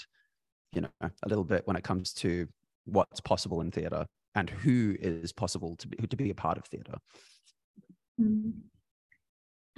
you 0.72 0.82
know, 0.82 0.88
a 1.00 1.28
little 1.28 1.44
bit 1.44 1.66
when 1.66 1.76
it 1.76 1.84
comes 1.84 2.12
to 2.14 2.46
what's 2.84 3.20
possible 3.20 3.60
in 3.60 3.70
theatre 3.70 4.06
and 4.34 4.50
who 4.50 4.96
is 5.00 5.32
possible 5.32 5.76
to 5.76 5.88
be 5.88 6.06
to 6.06 6.16
be 6.16 6.30
a 6.30 6.34
part 6.34 6.58
of 6.58 6.64
theatre. 6.64 6.98
Mm. 8.20 8.52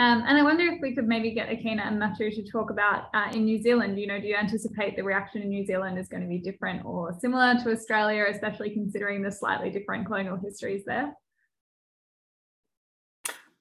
Um, 0.01 0.25
and 0.27 0.39
I 0.39 0.43
wonder 0.43 0.65
if 0.65 0.81
we 0.81 0.95
could 0.95 1.07
maybe 1.07 1.31
get 1.33 1.51
Akina 1.51 1.87
and 1.87 2.01
Matu 2.01 2.35
to 2.35 2.43
talk 2.51 2.71
about 2.71 3.09
uh, 3.13 3.29
in 3.35 3.45
New 3.45 3.61
Zealand, 3.61 4.01
you 4.01 4.07
know, 4.07 4.19
do 4.19 4.27
you 4.27 4.35
anticipate 4.35 4.97
the 4.97 5.03
reaction 5.03 5.43
in 5.43 5.51
New 5.51 5.67
Zealand 5.67 5.99
is 5.99 6.09
going 6.09 6.23
to 6.23 6.29
be 6.29 6.39
different 6.39 6.87
or 6.87 7.15
similar 7.21 7.57
to 7.63 7.71
Australia, 7.71 8.25
especially 8.31 8.71
considering 8.71 9.21
the 9.21 9.31
slightly 9.31 9.69
different 9.69 10.07
colonial 10.07 10.39
histories 10.39 10.85
there? 10.87 11.13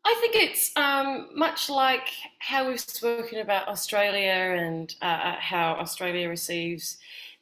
I 0.10 0.16
think 0.16 0.36
it's 0.36 0.72
um, 0.76 1.30
much 1.36 1.70
like 1.70 2.10
how 2.40 2.68
we've 2.68 2.80
spoken 2.80 3.42
about 3.42 3.68
Australia 3.68 4.58
and 4.58 4.96
uh, 5.04 5.06
uh 5.06 5.36
how 5.40 5.74
Australia 5.74 6.28
receives 6.28 6.98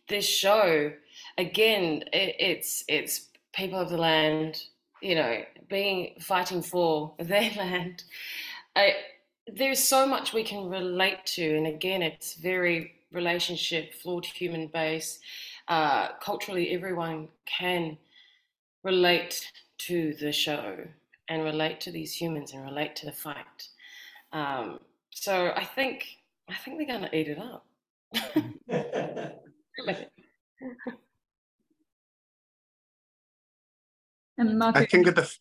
this 0.09 0.27
show. 0.27 0.91
Again, 1.37 2.03
it, 2.11 2.35
it's 2.39 2.83
it's 2.89 3.29
people 3.53 3.79
of 3.79 3.89
the 3.89 3.97
land, 3.97 4.63
you 5.01 5.15
know, 5.15 5.43
being 5.69 6.15
fighting 6.19 6.61
for 6.61 7.13
their 7.19 7.51
land. 7.55 8.03
I, 8.75 8.95
there's 9.47 9.81
so 9.81 10.05
much 10.05 10.33
we 10.33 10.43
can 10.43 10.67
relate 10.67 11.25
to, 11.37 11.55
and 11.55 11.67
again, 11.67 12.01
it's 12.01 12.33
very 12.33 12.95
relationship, 13.13 13.93
flawed 13.93 14.25
human 14.25 14.67
base. 14.67 15.19
Uh, 15.69 16.09
culturally, 16.21 16.71
everyone 16.71 17.29
can 17.45 17.97
relate 18.83 19.49
to 19.77 20.13
the 20.15 20.33
show 20.33 20.75
and 21.29 21.43
relate 21.43 21.81
to 21.81 21.91
these 21.91 22.13
humans 22.13 22.53
and 22.53 22.63
relate 22.63 22.95
to 22.97 23.05
the 23.05 23.11
fight. 23.11 23.67
Um, 24.31 24.79
so 25.11 25.51
I 25.55 25.63
think 25.63 26.05
I 26.49 26.55
think 26.55 26.77
they're 26.77 26.87
gonna 26.87 27.09
eat 27.13 27.27
it 27.27 27.39
up. 27.39 27.65
And 34.39 34.63
I 34.63 34.85
think 34.85 35.05
that 35.05 35.15
the 35.15 35.35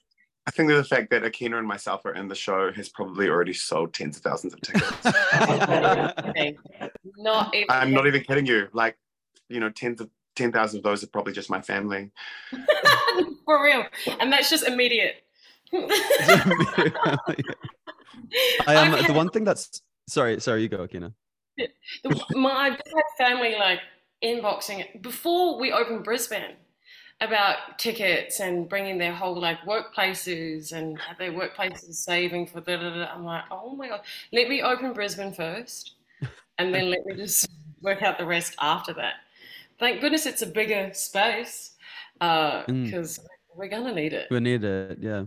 I 0.46 0.52
think 0.52 0.68
that 0.68 0.76
the 0.76 0.84
fact 0.84 1.10
that 1.10 1.22
Akina 1.22 1.58
and 1.58 1.66
myself 1.66 2.04
are 2.04 2.14
in 2.14 2.28
the 2.28 2.34
show 2.34 2.72
has 2.72 2.88
probably 2.88 3.28
already 3.28 3.52
sold 3.52 3.92
tens 3.92 4.16
of 4.16 4.22
thousands 4.22 4.54
of 4.54 4.60
tickets. 4.60 5.04
Not 7.18 7.54
even, 7.54 7.66
I'm 7.68 7.92
not 7.92 8.06
even 8.06 8.22
kidding 8.22 8.46
you. 8.46 8.68
Like, 8.72 8.96
you 9.48 9.60
know, 9.60 9.70
tens 9.70 10.00
of 10.00 10.10
ten 10.34 10.52
thousand 10.52 10.78
of 10.78 10.84
those 10.84 11.02
are 11.02 11.08
probably 11.08 11.32
just 11.32 11.50
my 11.50 11.60
family. 11.60 12.10
for 13.44 13.62
real, 13.62 13.84
and 14.20 14.32
that's 14.32 14.50
just 14.50 14.66
immediate. 14.66 15.25
I 15.72 17.22
am 18.74 18.94
I've 18.94 19.06
the 19.06 19.12
one 19.12 19.28
thing 19.30 19.44
that's 19.44 19.82
sorry, 20.08 20.40
sorry, 20.40 20.62
you 20.62 20.68
go, 20.68 20.86
Akina. 20.86 21.12
my 22.32 22.50
I've 22.50 22.72
had 22.72 23.02
family 23.18 23.54
like 23.58 23.80
inboxing 24.22 25.02
before 25.02 25.58
we 25.58 25.72
opened 25.72 26.04
Brisbane 26.04 26.56
about 27.20 27.78
tickets 27.78 28.40
and 28.40 28.68
bringing 28.68 28.98
their 28.98 29.14
whole 29.14 29.40
like 29.40 29.58
workplaces 29.62 30.72
and 30.72 30.98
their 31.18 31.32
workplaces 31.32 31.94
saving 31.94 32.46
for 32.46 32.60
da 32.60 32.76
da 32.76 32.90
da. 32.90 33.06
I'm 33.14 33.24
like, 33.24 33.44
oh 33.50 33.74
my 33.74 33.88
god, 33.88 34.02
let 34.32 34.48
me 34.48 34.62
open 34.62 34.92
Brisbane 34.92 35.32
first, 35.32 35.94
and 36.58 36.74
then 36.74 36.90
let 36.90 37.06
me 37.06 37.16
just 37.16 37.48
work 37.80 38.02
out 38.02 38.18
the 38.18 38.26
rest 38.26 38.54
after 38.60 38.92
that. 38.94 39.14
Thank 39.78 40.00
goodness 40.00 40.26
it's 40.26 40.42
a 40.42 40.46
bigger 40.46 40.90
space 40.92 41.72
Mm. 42.20 42.84
because 42.84 43.20
we're 43.54 43.68
gonna 43.68 43.94
need 43.94 44.12
it. 44.12 44.28
We 44.30 44.40
need 44.40 44.64
it, 44.64 44.98
yeah. 45.00 45.24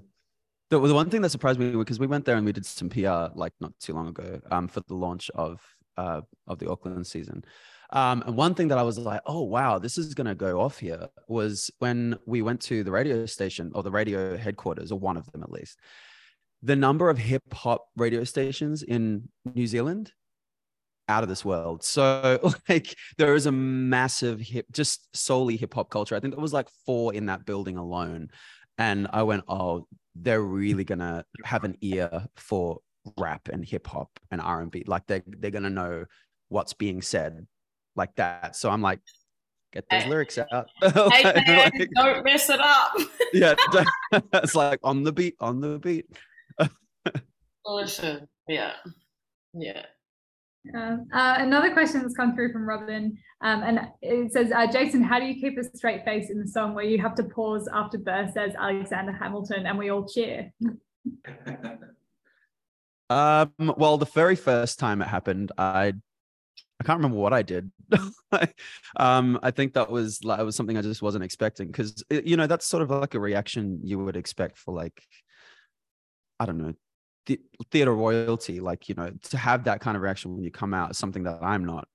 The, 0.70 0.80
the 0.80 0.94
one 0.94 1.10
thing 1.10 1.22
that 1.22 1.30
surprised 1.30 1.60
me 1.60 1.72
because 1.72 2.00
we 2.00 2.08
went 2.08 2.26
there 2.26 2.36
and 2.36 2.46
we 2.46 2.52
did 2.52 2.66
some 2.66 2.90
PR 2.90 3.28
like 3.34 3.54
not 3.60 3.74
too 3.80 3.94
long 3.94 4.08
ago 4.08 4.40
um, 4.52 4.68
for 4.68 4.82
the 4.82 4.94
launch 4.94 5.30
of 5.34 5.62
uh, 5.98 6.22
of 6.48 6.60
the 6.60 6.70
Auckland 6.70 7.06
season. 7.06 7.44
Um, 7.92 8.24
and 8.26 8.38
one 8.38 8.54
thing 8.54 8.68
that 8.68 8.78
I 8.78 8.84
was 8.84 9.00
like, 9.00 9.22
oh 9.26 9.42
wow, 9.42 9.80
this 9.80 9.98
is 9.98 10.14
gonna 10.14 10.36
go 10.36 10.62
off 10.62 10.78
here 10.78 11.08
was 11.28 11.72
when 11.80 12.18
we 12.26 12.42
went 12.42 12.62
to 12.62 12.84
the 12.84 12.92
radio 12.92 13.26
station 13.26 13.72
or 13.74 13.82
the 13.82 13.92
radio 13.92 14.38
headquarters, 14.38 14.92
or 14.92 15.00
one 15.00 15.18
of 15.18 15.32
them 15.32 15.44
at 15.44 15.52
least. 15.52 15.80
The 16.62 16.76
number 16.76 17.10
of 17.10 17.18
hip 17.18 17.54
hop 17.54 17.86
radio 17.96 18.24
stations 18.24 18.84
in 18.84 19.30
New 19.56 19.66
Zealand 19.66 20.12
out 21.08 21.24
of 21.24 21.30
this 21.30 21.44
world. 21.44 21.84
So 21.84 22.54
like 22.70 22.96
there 23.18 23.34
is 23.34 23.48
a 23.48 23.52
massive 23.52 24.40
hip, 24.40 24.68
just 24.72 25.08
solely 25.16 25.58
hip 25.58 25.74
hop 25.74 25.90
culture. 25.90 26.16
I 26.16 26.20
think 26.20 26.36
there 26.36 26.42
was 26.42 26.54
like 26.54 26.70
four 26.86 27.14
in 27.14 27.26
that 27.26 27.46
building 27.46 27.78
alone. 27.78 28.30
And 28.78 29.08
I 29.12 29.24
went, 29.24 29.44
oh, 29.50 29.88
they're 30.16 30.42
really 30.42 30.84
gonna 30.84 31.24
have 31.46 31.64
an 31.64 31.78
ear 31.82 32.10
for 32.36 32.80
rap 33.18 33.48
and 33.52 33.64
hip 33.66 33.88
hop 33.88 34.10
and 34.32 34.42
R 34.42 34.62
and 34.62 34.72
B. 34.72 34.84
Like 34.86 35.06
they 35.08 35.22
they're 35.26 35.52
gonna 35.52 35.70
know 35.70 36.06
what's 36.50 36.74
being 36.74 37.02
said 37.02 37.46
like 37.96 38.14
that. 38.16 38.56
So 38.56 38.70
I'm 38.70 38.82
like, 38.82 39.00
get 39.74 39.86
those 39.90 40.04
Hey. 40.04 40.10
lyrics 40.10 40.38
out. 40.38 40.70
Hey 40.82 41.24
Like- 41.24 41.48
man, 41.48 41.72
like- 41.78 41.90
don't 41.96 42.24
mess 42.24 42.50
it 42.50 42.60
up. 42.60 42.92
yeah, 43.34 43.56
it's 44.34 44.56
like 44.56 44.80
on 44.84 45.04
the 45.04 45.12
beat, 45.12 45.36
on 45.40 45.60
the 45.62 45.80
beat. 45.80 46.06
Listen, 47.66 48.28
yeah, 48.48 48.74
yeah. 49.54 49.86
Uh, 50.76 50.98
another 51.14 51.72
question 51.72 52.02
that's 52.02 52.16
come 52.16 52.36
through 52.36 52.52
from 52.52 52.68
Robin, 52.68 53.18
um, 53.42 53.64
and 53.64 53.80
it 54.02 54.32
says, 54.34 54.52
uh, 54.52 54.68
Jason, 54.68 55.02
how 55.02 55.20
do 55.20 55.26
you 55.26 55.40
keep 55.40 55.58
a 55.58 55.64
straight 55.76 56.04
face 56.04 56.30
in 56.30 56.40
the 56.40 56.48
song 56.48 56.74
where 56.74 56.86
you 56.86 57.00
have 57.02 57.16
to 57.16 57.24
pause 57.24 57.68
after 57.74 57.98
Burr 57.98 58.30
says 58.34 58.54
Alexander 58.58 59.12
Hamilton 59.12 59.66
and 59.66 59.78
we 59.78 59.90
all 59.90 60.08
cheer? 60.08 60.52
Um, 63.12 63.52
well, 63.58 63.98
the 63.98 64.06
very 64.06 64.36
first 64.36 64.78
time 64.78 65.02
it 65.02 65.08
happened, 65.08 65.52
I 65.58 65.94
I 66.80 66.86
can't 66.86 66.98
remember 66.98 67.18
what 67.18 67.34
I 67.34 67.42
did. 67.42 67.72
um, 68.98 69.40
I 69.44 69.52
think 69.52 69.74
that 69.74 69.90
was 69.90 70.24
like 70.24 70.40
was 70.42 70.56
something 70.56 70.78
I 70.78 70.82
just 70.82 71.02
wasn't 71.02 71.24
expecting 71.24 71.68
because 71.68 72.04
you 72.10 72.38
know 72.38 72.48
that's 72.48 72.66
sort 72.66 72.84
of 72.84 72.90
like 72.90 73.16
a 73.16 73.20
reaction 73.20 73.80
you 73.84 74.00
would 74.00 74.16
expect 74.16 74.58
for 74.58 74.74
like 74.74 75.02
I 76.40 76.46
don't 76.46 76.58
know 76.58 76.74
the 77.30 77.40
theater 77.72 77.94
royalty, 77.94 78.60
like 78.60 78.90
you 78.90 78.96
know 78.96 79.12
to 79.30 79.38
have 79.38 79.64
that 79.66 79.80
kind 79.80 79.96
of 79.96 80.02
reaction 80.02 80.34
when 80.34 80.44
you 80.44 80.52
come 80.52 80.74
out 80.74 80.92
is 80.92 80.98
something 80.98 81.24
that 81.24 81.40
I'm 81.42 81.64
not 81.64 81.88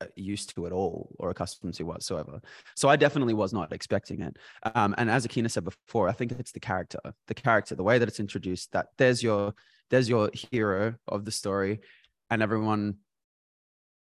uh, 0.00 0.06
used 0.16 0.54
to 0.54 0.66
at 0.66 0.72
all 0.72 1.14
or 1.20 1.30
accustomed 1.30 1.74
to 1.74 1.84
whatsoever. 1.84 2.40
So 2.74 2.88
I 2.88 2.96
definitely 2.96 3.34
was 3.34 3.52
not 3.52 3.72
expecting 3.72 4.20
it. 4.20 4.36
Um, 4.74 4.94
and 4.98 5.08
as 5.08 5.24
Akina 5.24 5.50
said 5.50 5.64
before, 5.64 6.08
I 6.08 6.12
think 6.12 6.32
it's 6.32 6.50
the 6.50 6.60
character, 6.60 6.98
the 7.28 7.34
character, 7.34 7.76
the 7.76 7.84
way 7.84 7.98
that 7.98 8.08
it's 8.08 8.18
introduced. 8.18 8.72
That 8.72 8.88
there's 8.98 9.22
your 9.22 9.54
there's 9.90 10.08
your 10.08 10.30
hero 10.50 10.94
of 11.06 11.24
the 11.24 11.30
story, 11.30 11.80
and 12.28 12.42
everyone 12.42 12.96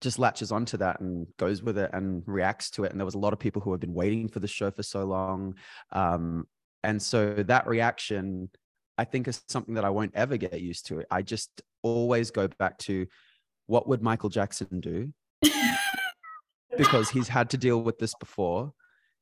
just 0.01 0.19
latches 0.19 0.53
onto 0.53 0.77
that 0.79 1.01
and 1.01 1.27
goes 1.39 1.63
with 1.63 1.79
it 1.79 1.91
and 1.93 2.23
reacts 2.27 2.71
to 2.71 2.85
it. 2.85 2.91
And 2.91 3.01
there 3.01 3.05
was 3.05 3.15
a 3.17 3.19
lot 3.19 3.33
of 3.33 3.39
people 3.39 3.63
who 3.63 3.73
have 3.73 3.81
been 3.81 3.95
waiting 3.95 4.29
for 4.29 4.41
the 4.41 4.49
show 4.49 4.71
for 4.73 4.83
so 4.83 5.05
long, 5.05 5.55
um, 5.93 6.47
and 6.83 7.01
so 7.01 7.35
that 7.35 7.69
reaction, 7.69 8.51
I 8.99 9.05
think, 9.05 9.29
is 9.29 9.43
something 9.49 9.75
that 9.75 9.85
I 9.85 9.91
won't 9.91 10.13
ever 10.15 10.37
get 10.37 10.61
used 10.61 10.87
to. 10.89 11.05
I 11.11 11.23
just 11.23 11.63
always 11.83 12.31
go 12.31 12.49
back 12.49 12.77
to 12.79 13.07
what 13.67 13.89
would 13.89 14.03
Michael 14.03 14.29
Jackson 14.29 14.81
do 14.81 15.13
because 16.77 17.09
he's 17.11 17.29
had 17.29 17.51
to 17.51 17.57
deal 17.57 17.83
with 17.83 17.99
this 17.99 18.15
before. 18.19 18.73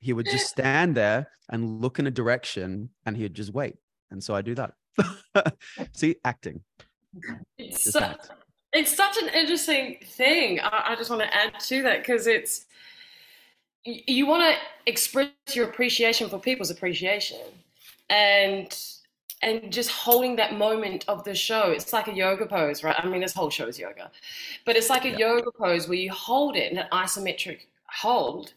He 0.00 0.12
would 0.12 0.26
just 0.26 0.48
stand 0.48 0.94
there 0.96 1.28
and 1.50 1.80
look 1.80 1.98
in 1.98 2.06
a 2.06 2.10
direction 2.10 2.90
and 3.04 3.16
he'd 3.16 3.34
just 3.34 3.52
wait. 3.52 3.76
And 4.10 4.22
so 4.22 4.34
I 4.34 4.42
do 4.42 4.54
that. 4.54 4.72
See, 5.92 6.16
acting. 6.24 6.60
It's, 7.58 7.84
Just 7.84 7.98
su- 7.98 8.04
act. 8.04 8.30
it's 8.72 8.94
such 8.94 9.16
an 9.18 9.28
interesting 9.30 9.96
thing. 10.04 10.60
I, 10.60 10.92
I 10.92 10.96
just 10.96 11.10
want 11.10 11.22
to 11.22 11.34
add 11.34 11.58
to 11.60 11.82
that 11.82 11.98
because 12.00 12.26
it's 12.26 12.66
y- 13.86 14.02
you 14.06 14.26
want 14.26 14.42
to 14.42 14.58
express 14.90 15.28
your 15.54 15.68
appreciation 15.68 16.28
for 16.28 16.38
people's 16.38 16.70
appreciation, 16.70 17.40
and 18.10 18.68
and 19.42 19.72
just 19.72 19.90
holding 19.90 20.36
that 20.36 20.56
moment 20.56 21.04
of 21.08 21.24
the 21.24 21.34
show. 21.34 21.70
It's 21.70 21.92
like 21.92 22.08
a 22.08 22.14
yoga 22.14 22.46
pose, 22.46 22.82
right? 22.82 22.96
I 22.98 23.06
mean, 23.06 23.20
this 23.20 23.34
whole 23.34 23.50
show 23.50 23.66
is 23.66 23.78
yoga, 23.78 24.10
but 24.64 24.76
it's 24.76 24.90
like 24.90 25.04
a 25.04 25.10
Yeah. 25.10 25.18
yoga 25.18 25.52
pose 25.52 25.88
where 25.88 25.98
you 25.98 26.10
hold 26.12 26.56
it 26.56 26.72
in 26.72 26.78
an 26.78 26.88
isometric 26.90 27.66
hold, 27.86 28.54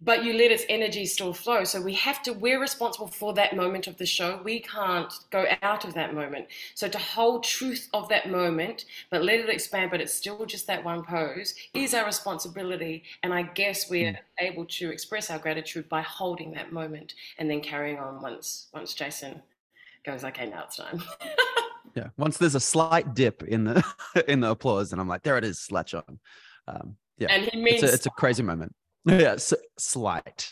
but 0.00 0.24
you 0.24 0.32
let 0.34 0.50
its 0.50 0.64
energy 0.68 1.06
still 1.06 1.32
flow. 1.32 1.64
So 1.64 1.80
we 1.80 1.94
have 1.94 2.22
to. 2.24 2.32
We're 2.32 2.60
responsible 2.60 3.06
for 3.06 3.32
that 3.34 3.56
moment 3.56 3.86
of 3.86 3.96
the 3.96 4.04
show. 4.04 4.40
We 4.42 4.60
can't 4.60 5.12
go 5.30 5.46
out 5.62 5.84
of 5.84 5.94
that 5.94 6.14
moment. 6.14 6.48
So 6.74 6.86
to 6.88 6.98
hold 6.98 7.44
truth 7.44 7.88
of 7.94 8.08
that 8.10 8.30
moment, 8.30 8.84
but 9.10 9.22
let 9.22 9.40
it 9.40 9.48
expand, 9.48 9.90
but 9.90 10.00
it's 10.02 10.12
still 10.12 10.44
just 10.44 10.66
that 10.66 10.84
one 10.84 11.02
pose, 11.02 11.54
is 11.72 11.94
our 11.94 12.04
responsibility. 12.04 13.04
And 13.22 13.32
I 13.32 13.42
guess 13.42 13.88
we're 13.88 14.12
hmm. 14.12 14.18
able 14.38 14.66
to 14.66 14.90
express 14.90 15.30
our 15.30 15.38
gratitude 15.38 15.88
by 15.88 16.02
holding 16.02 16.52
that 16.52 16.72
moment 16.72 17.14
and 17.38 17.50
then 17.50 17.60
carrying 17.60 17.98
on 17.98 18.20
once 18.20 18.68
once 18.74 18.92
Jason 18.94 19.42
goes, 20.06 20.24
okay, 20.24 20.46
now 20.48 20.64
it's 20.64 20.76
time. 20.76 21.02
Yeah. 21.94 22.08
Once 22.18 22.36
there's 22.36 22.54
a 22.54 22.60
slight 22.60 23.14
dip 23.14 23.42
in 23.42 23.64
the 23.64 23.82
in 24.28 24.40
the 24.40 24.50
applause, 24.50 24.92
and 24.92 25.00
I'm 25.00 25.08
like, 25.08 25.22
there 25.22 25.38
it 25.38 25.44
is, 25.44 25.58
slatch 25.60 25.94
on. 25.94 26.18
Um, 26.68 26.96
yeah. 27.16 27.28
and 27.30 27.46
he 27.46 27.58
means 27.58 27.82
It's 27.82 27.90
a, 27.90 27.94
it's 27.94 28.06
a 28.06 28.10
crazy 28.10 28.42
moment. 28.42 28.74
Yeah, 29.06 29.32
s- 29.34 29.54
slight. 29.78 30.50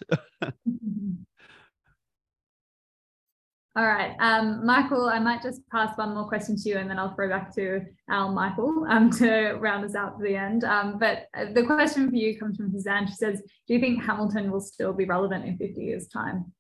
All 3.77 3.85
right, 3.85 4.15
um, 4.21 4.65
Michael, 4.65 5.09
I 5.09 5.19
might 5.19 5.43
just 5.43 5.61
pass 5.69 5.99
one 5.99 6.15
more 6.15 6.29
question 6.29 6.57
to 6.57 6.69
you 6.69 6.79
and 6.79 6.89
then 6.89 6.99
I'll 6.99 7.13
throw 7.15 7.29
back 7.29 7.53
to 7.57 7.81
Al 8.09 8.33
Michael 8.33 8.87
um, 8.89 9.11
to 9.19 9.55
round 9.55 9.85
us 9.85 9.97
out 9.97 10.17
to 10.17 10.23
the 10.25 10.37
end. 10.37 10.63
Um, 10.63 10.99
but 11.01 11.27
uh, 11.37 11.47
the 11.53 11.65
question 11.67 12.09
for 12.09 12.15
you 12.17 12.39
comes 12.39 12.57
from 12.57 12.71
Suzanne. 12.71 13.09
She 13.09 13.17
says, 13.17 13.43
Do 13.67 13.75
you 13.75 13.81
think 13.81 14.03
Hamilton 14.03 14.53
will 14.53 14.61
still 14.61 14.93
be 14.93 15.05
relevant 15.05 15.45
in 15.45 15.59
50 15.59 15.83
years' 15.83 16.07
time? 16.07 16.53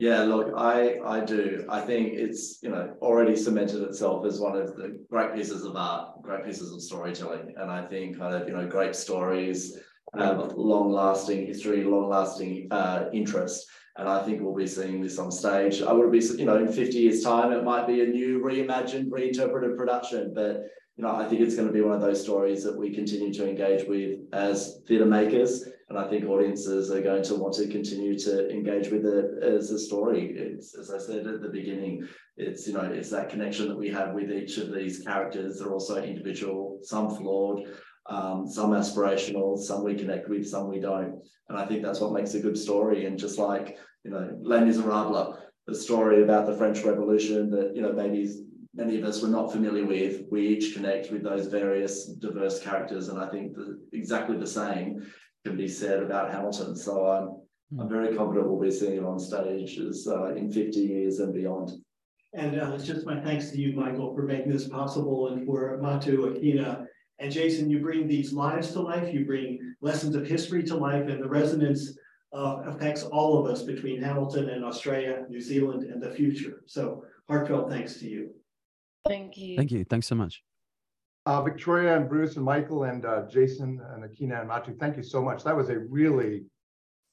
Yeah, 0.00 0.22
look, 0.22 0.54
I 0.56 0.98
I 1.04 1.20
do. 1.20 1.66
I 1.68 1.82
think 1.82 2.14
it's 2.14 2.62
you 2.62 2.70
know 2.70 2.96
already 3.02 3.36
cemented 3.36 3.82
itself 3.82 4.24
as 4.24 4.40
one 4.40 4.56
of 4.56 4.74
the 4.74 4.98
great 5.10 5.34
pieces 5.34 5.62
of 5.62 5.76
art, 5.76 6.22
great 6.22 6.42
pieces 6.42 6.72
of 6.72 6.80
storytelling, 6.80 7.52
and 7.58 7.70
I 7.70 7.84
think 7.84 8.18
kind 8.18 8.34
of 8.34 8.48
you 8.48 8.54
know 8.56 8.66
great 8.66 8.96
stories 8.96 9.78
have 10.18 10.54
long-lasting 10.56 11.46
history, 11.46 11.84
long-lasting 11.84 12.68
uh, 12.70 13.10
interest, 13.12 13.68
and 13.98 14.08
I 14.08 14.22
think 14.22 14.40
we'll 14.40 14.54
be 14.54 14.66
seeing 14.66 15.02
this 15.02 15.18
on 15.18 15.30
stage. 15.30 15.82
I 15.82 15.92
would 15.92 16.10
be 16.10 16.24
you 16.38 16.46
know 16.46 16.56
in 16.56 16.72
fifty 16.72 17.00
years' 17.00 17.22
time, 17.22 17.52
it 17.52 17.62
might 17.62 17.86
be 17.86 18.00
a 18.00 18.06
new 18.06 18.40
reimagined, 18.40 19.08
reinterpreted 19.10 19.76
production, 19.76 20.32
but 20.34 20.62
you 20.96 21.04
know 21.04 21.14
I 21.14 21.28
think 21.28 21.42
it's 21.42 21.56
going 21.56 21.68
to 21.68 21.74
be 21.74 21.82
one 21.82 21.96
of 21.96 22.00
those 22.00 22.22
stories 22.22 22.64
that 22.64 22.74
we 22.74 22.94
continue 22.94 23.34
to 23.34 23.46
engage 23.46 23.86
with 23.86 24.20
as 24.32 24.80
theatre 24.88 25.04
makers 25.04 25.68
and 25.90 25.98
I 25.98 26.08
think 26.08 26.24
audiences 26.24 26.92
are 26.92 27.02
going 27.02 27.24
to 27.24 27.34
want 27.34 27.54
to 27.54 27.66
continue 27.66 28.16
to 28.20 28.48
engage 28.48 28.90
with 28.90 29.04
it 29.04 29.42
as 29.42 29.72
a 29.72 29.78
story. 29.78 30.32
It's 30.36 30.78
as 30.78 30.92
I 30.92 30.98
said 30.98 31.26
at 31.26 31.42
the 31.42 31.48
beginning, 31.48 32.06
it's 32.36 32.68
you 32.68 32.74
know 32.74 32.82
it's 32.82 33.10
that 33.10 33.28
connection 33.28 33.66
that 33.68 33.76
we 33.76 33.88
have 33.88 34.14
with 34.14 34.30
each 34.30 34.56
of 34.58 34.72
these 34.72 35.00
characters. 35.00 35.58
They're 35.58 35.72
also 35.72 36.00
individual, 36.00 36.78
some 36.84 37.10
flawed, 37.10 37.66
um, 38.06 38.46
some 38.46 38.70
aspirational, 38.70 39.58
some 39.58 39.82
we 39.82 39.96
connect 39.96 40.28
with, 40.28 40.48
some 40.48 40.68
we 40.68 40.78
don't. 40.78 41.20
And 41.48 41.58
I 41.58 41.66
think 41.66 41.82
that's 41.82 41.98
what 41.98 42.12
makes 42.12 42.34
a 42.34 42.40
good 42.40 42.56
story. 42.56 43.06
And 43.06 43.18
just 43.18 43.36
like 43.36 43.76
you 44.04 44.12
know, 44.12 44.30
Les 44.42 44.60
Miserables, 44.60 45.38
the 45.66 45.74
story 45.74 46.22
about 46.22 46.46
the 46.46 46.56
French 46.56 46.84
Revolution 46.84 47.50
that 47.50 47.74
you 47.74 47.82
know 47.82 47.92
maybe 47.92 48.32
many 48.72 48.96
of 48.96 49.04
us 49.04 49.20
were 49.20 49.28
not 49.28 49.50
familiar 49.50 49.84
with, 49.84 50.22
we 50.30 50.46
each 50.46 50.72
connect 50.72 51.10
with 51.10 51.24
those 51.24 51.48
various 51.48 52.06
diverse 52.06 52.60
characters. 52.60 53.08
And 53.08 53.18
I 53.18 53.28
think 53.28 53.56
the, 53.56 53.80
exactly 53.92 54.36
the 54.36 54.46
same 54.46 55.04
can 55.44 55.56
be 55.56 55.68
said 55.68 56.02
about 56.02 56.30
Hamilton. 56.30 56.76
So 56.76 57.06
I'm 57.06 57.80
I'm 57.80 57.88
very 57.88 58.16
confident 58.16 58.48
we'll 58.48 58.60
be 58.60 58.70
seeing 58.70 58.96
it 58.96 59.04
on 59.04 59.20
stages 59.20 60.08
uh, 60.08 60.34
in 60.34 60.50
50 60.50 60.80
years 60.80 61.20
and 61.20 61.32
beyond. 61.32 61.70
And 62.32 62.60
uh, 62.60 62.72
it's 62.74 62.84
just 62.84 63.06
my 63.06 63.20
thanks 63.20 63.50
to 63.50 63.60
you, 63.60 63.76
Michael, 63.76 64.12
for 64.12 64.24
making 64.24 64.50
this 64.50 64.66
possible 64.66 65.28
and 65.28 65.46
for 65.46 65.78
Matu, 65.78 66.18
Akina, 66.18 66.84
and 67.20 67.30
Jason, 67.30 67.70
you 67.70 67.78
bring 67.78 68.08
these 68.08 68.32
lives 68.32 68.72
to 68.72 68.80
life, 68.80 69.14
you 69.14 69.24
bring 69.24 69.76
lessons 69.80 70.16
of 70.16 70.26
history 70.26 70.64
to 70.64 70.76
life 70.76 71.06
and 71.06 71.22
the 71.22 71.28
resonance 71.28 71.96
uh, 72.32 72.62
affects 72.66 73.04
all 73.04 73.38
of 73.38 73.50
us 73.50 73.62
between 73.62 74.02
Hamilton 74.02 74.48
and 74.48 74.64
Australia, 74.64 75.24
New 75.28 75.40
Zealand 75.40 75.84
and 75.84 76.02
the 76.02 76.10
future. 76.10 76.62
So 76.66 77.04
heartfelt 77.28 77.70
thanks 77.70 77.94
to 78.00 78.08
you. 78.08 78.30
Thank 79.06 79.36
you. 79.36 79.56
Thank 79.56 79.70
you. 79.70 79.84
Thanks 79.84 80.08
so 80.08 80.16
much. 80.16 80.42
Uh, 81.26 81.42
Victoria 81.42 81.96
and 81.96 82.08
Bruce 82.08 82.36
and 82.36 82.44
Michael 82.44 82.84
and 82.84 83.04
uh, 83.04 83.26
Jason 83.28 83.80
and 83.92 84.04
Akina 84.04 84.40
and 84.40 84.48
Matu, 84.48 84.78
thank 84.78 84.96
you 84.96 85.02
so 85.02 85.20
much. 85.20 85.44
That 85.44 85.56
was 85.56 85.68
a 85.68 85.78
really 85.78 86.44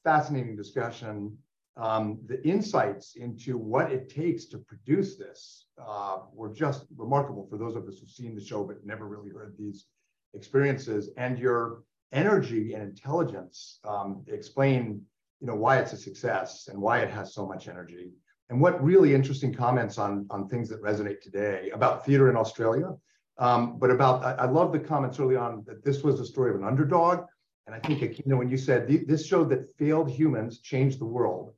fascinating 0.03 0.55
discussion. 0.55 1.37
Um, 1.75 2.19
the 2.25 2.41
insights 2.47 3.15
into 3.17 3.57
what 3.57 3.91
it 3.91 4.09
takes 4.09 4.45
to 4.45 4.59
produce 4.59 5.17
this 5.17 5.65
uh, 5.85 6.19
were 6.33 6.51
just 6.51 6.85
remarkable 6.95 7.45
for 7.49 7.57
those 7.57 7.75
of 7.75 7.85
us 7.87 7.99
who've 7.99 8.09
seen 8.09 8.33
the 8.33 8.43
show 8.43 8.63
but 8.63 8.85
never 8.85 9.07
really 9.07 9.29
heard 9.29 9.55
these 9.59 9.85
experiences. 10.33 11.09
And 11.17 11.37
your 11.37 11.83
energy 12.13 12.73
and 12.73 12.83
intelligence 12.83 13.79
um, 13.83 14.23
explain, 14.27 15.01
you 15.41 15.47
know, 15.47 15.55
why 15.55 15.79
it's 15.79 15.93
a 15.93 15.97
success 15.97 16.69
and 16.69 16.81
why 16.81 16.99
it 16.99 17.09
has 17.09 17.33
so 17.33 17.45
much 17.45 17.67
energy. 17.67 18.11
And 18.49 18.61
what 18.61 18.81
really 18.81 19.13
interesting 19.13 19.53
comments 19.53 19.97
on 19.97 20.25
on 20.29 20.47
things 20.47 20.69
that 20.69 20.81
resonate 20.81 21.19
today 21.19 21.69
about 21.73 22.05
theater 22.05 22.29
in 22.29 22.37
Australia 22.37 22.95
um, 23.39 23.77
but 23.77 23.91
about, 23.91 24.23
I, 24.23 24.31
I, 24.43 24.45
love 24.45 24.71
the 24.71 24.79
comments 24.79 25.19
early 25.19 25.35
on 25.35 25.63
that 25.67 25.83
this 25.83 26.03
was 26.03 26.19
a 26.19 26.25
story 26.25 26.49
of 26.49 26.55
an 26.55 26.63
underdog. 26.63 27.25
And 27.67 27.75
I 27.75 27.79
think, 27.79 28.01
you 28.01 28.23
know, 28.25 28.37
when 28.37 28.49
you 28.49 28.57
said 28.57 28.87
this 29.07 29.27
showed 29.27 29.49
that 29.49 29.75
failed 29.77 30.09
humans 30.09 30.59
changed 30.59 30.99
the 30.99 31.05
world, 31.05 31.53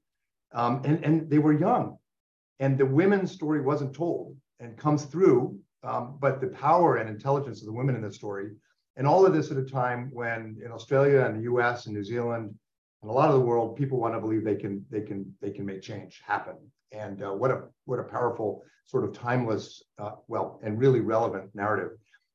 um, 0.54 0.82
and, 0.84 1.04
and 1.06 1.30
they 1.30 1.38
were 1.38 1.54
young, 1.54 1.98
and 2.60 2.78
the 2.78 2.86
women's 2.86 3.32
story 3.32 3.62
wasn't 3.62 3.94
told 3.94 4.36
and 4.60 4.76
comes 4.76 5.06
through, 5.06 5.58
um, 5.84 6.18
but 6.20 6.42
the 6.42 6.48
power 6.48 6.98
and 6.98 7.10
intelligence 7.10 7.62
of 7.62 7.68
the 7.68 7.74
women 7.74 7.96
in 7.96 8.02
the 8.02 8.12
story, 8.12 8.52
and 8.98 9.08
all 9.08 9.26
of 9.26 9.34
this 9.34 9.52
at 9.52 9.58
a 9.58 9.64
time 9.64 10.10
when 10.12 10.60
in 10.66 10.72
Australia 10.72 11.22
and 11.22 11.38
the 11.38 11.44
U.S. 11.44 11.86
and 11.86 11.96
New 11.96 12.04
Zealand 12.04 12.54
and 13.02 13.10
a 13.10 13.14
lot 13.14 13.30
of 13.30 13.36
the 13.36 13.46
world, 13.46 13.78
people 13.78 14.00
want 14.00 14.14
to 14.14 14.20
believe 14.20 14.44
they 14.44 14.56
can 14.56 14.86
they 14.90 15.02
can 15.02 15.34
they 15.42 15.52
can 15.52 15.66
make 15.66 15.82
change 15.82 16.22
happen. 16.26 16.56
And 16.92 17.24
uh, 17.24 17.32
what 17.32 17.52
a 17.52 17.64
what 17.86 18.00
a 18.00 18.04
powerful 18.04 18.64
sort 18.86 19.04
of 19.04 19.14
timeless, 19.14 19.84
uh, 20.00 20.14
well, 20.28 20.60
and 20.64 20.80
really 20.80 21.00
relevant 21.00 21.54
narrative. 21.54 21.92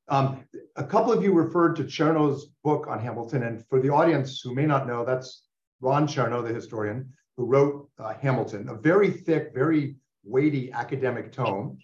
Um, 0.09 0.45
a 0.77 0.85
couple 0.85 1.13
of 1.13 1.23
you 1.23 1.33
referred 1.33 1.75
to 1.77 1.85
Chernow's 1.85 2.47
book 2.63 2.87
on 2.89 3.01
Hamilton, 3.01 3.43
and 3.43 3.67
for 3.69 3.81
the 3.81 3.91
audience 3.91 4.41
who 4.41 4.55
may 4.55 4.67
not 4.67 4.87
know, 4.87 5.05
that's 5.05 5.47
Ron 5.81 6.07
Chernow, 6.07 6.47
the 6.47 6.55
historian, 6.55 7.13
who 7.37 7.47
wrote 7.47 7.89
uh, 7.99 8.15
Hamilton, 8.15 8.69
a 8.69 8.75
very 8.75 9.11
thick, 9.11 9.53
very 9.55 9.97
weighty 10.23 10.71
academic 10.73 11.33
tome, 11.33 11.79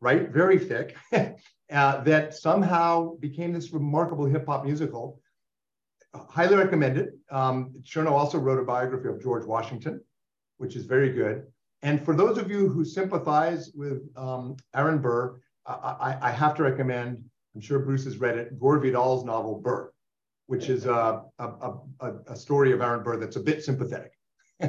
right? 0.00 0.30
Very 0.30 0.58
thick, 0.58 0.96
uh, 1.12 2.00
that 2.02 2.34
somehow 2.34 3.14
became 3.16 3.52
this 3.52 3.72
remarkable 3.72 4.24
hip 4.24 4.46
hop 4.46 4.64
musical. 4.64 5.20
Highly 6.14 6.56
recommended. 6.56 7.10
Um, 7.30 7.74
Chernow 7.82 8.12
also 8.12 8.38
wrote 8.38 8.58
a 8.58 8.64
biography 8.64 9.08
of 9.08 9.22
George 9.22 9.44
Washington, 9.44 10.00
which 10.56 10.74
is 10.74 10.86
very 10.86 11.12
good. 11.12 11.44
And 11.82 12.04
for 12.04 12.14
those 12.14 12.38
of 12.38 12.50
you 12.50 12.68
who 12.68 12.84
sympathize 12.84 13.70
with 13.74 14.08
um, 14.16 14.56
Aaron 14.74 14.98
Burr, 14.98 15.40
I, 15.66 16.16
I, 16.20 16.30
have 16.30 16.54
to 16.56 16.62
recommend, 16.62 17.22
I'm 17.54 17.60
sure 17.60 17.80
Bruce 17.80 18.04
has 18.04 18.18
read 18.18 18.38
it, 18.38 18.58
Gore 18.58 18.78
Vidal's 18.78 19.24
novel 19.24 19.60
Burr, 19.60 19.90
which 20.46 20.68
is 20.68 20.86
a, 20.86 21.22
a, 21.38 21.72
a, 22.00 22.12
a 22.28 22.36
story 22.36 22.72
of 22.72 22.80
Aaron 22.80 23.02
Burr 23.02 23.16
that's 23.16 23.36
a 23.36 23.40
bit 23.40 23.64
sympathetic. 23.64 24.12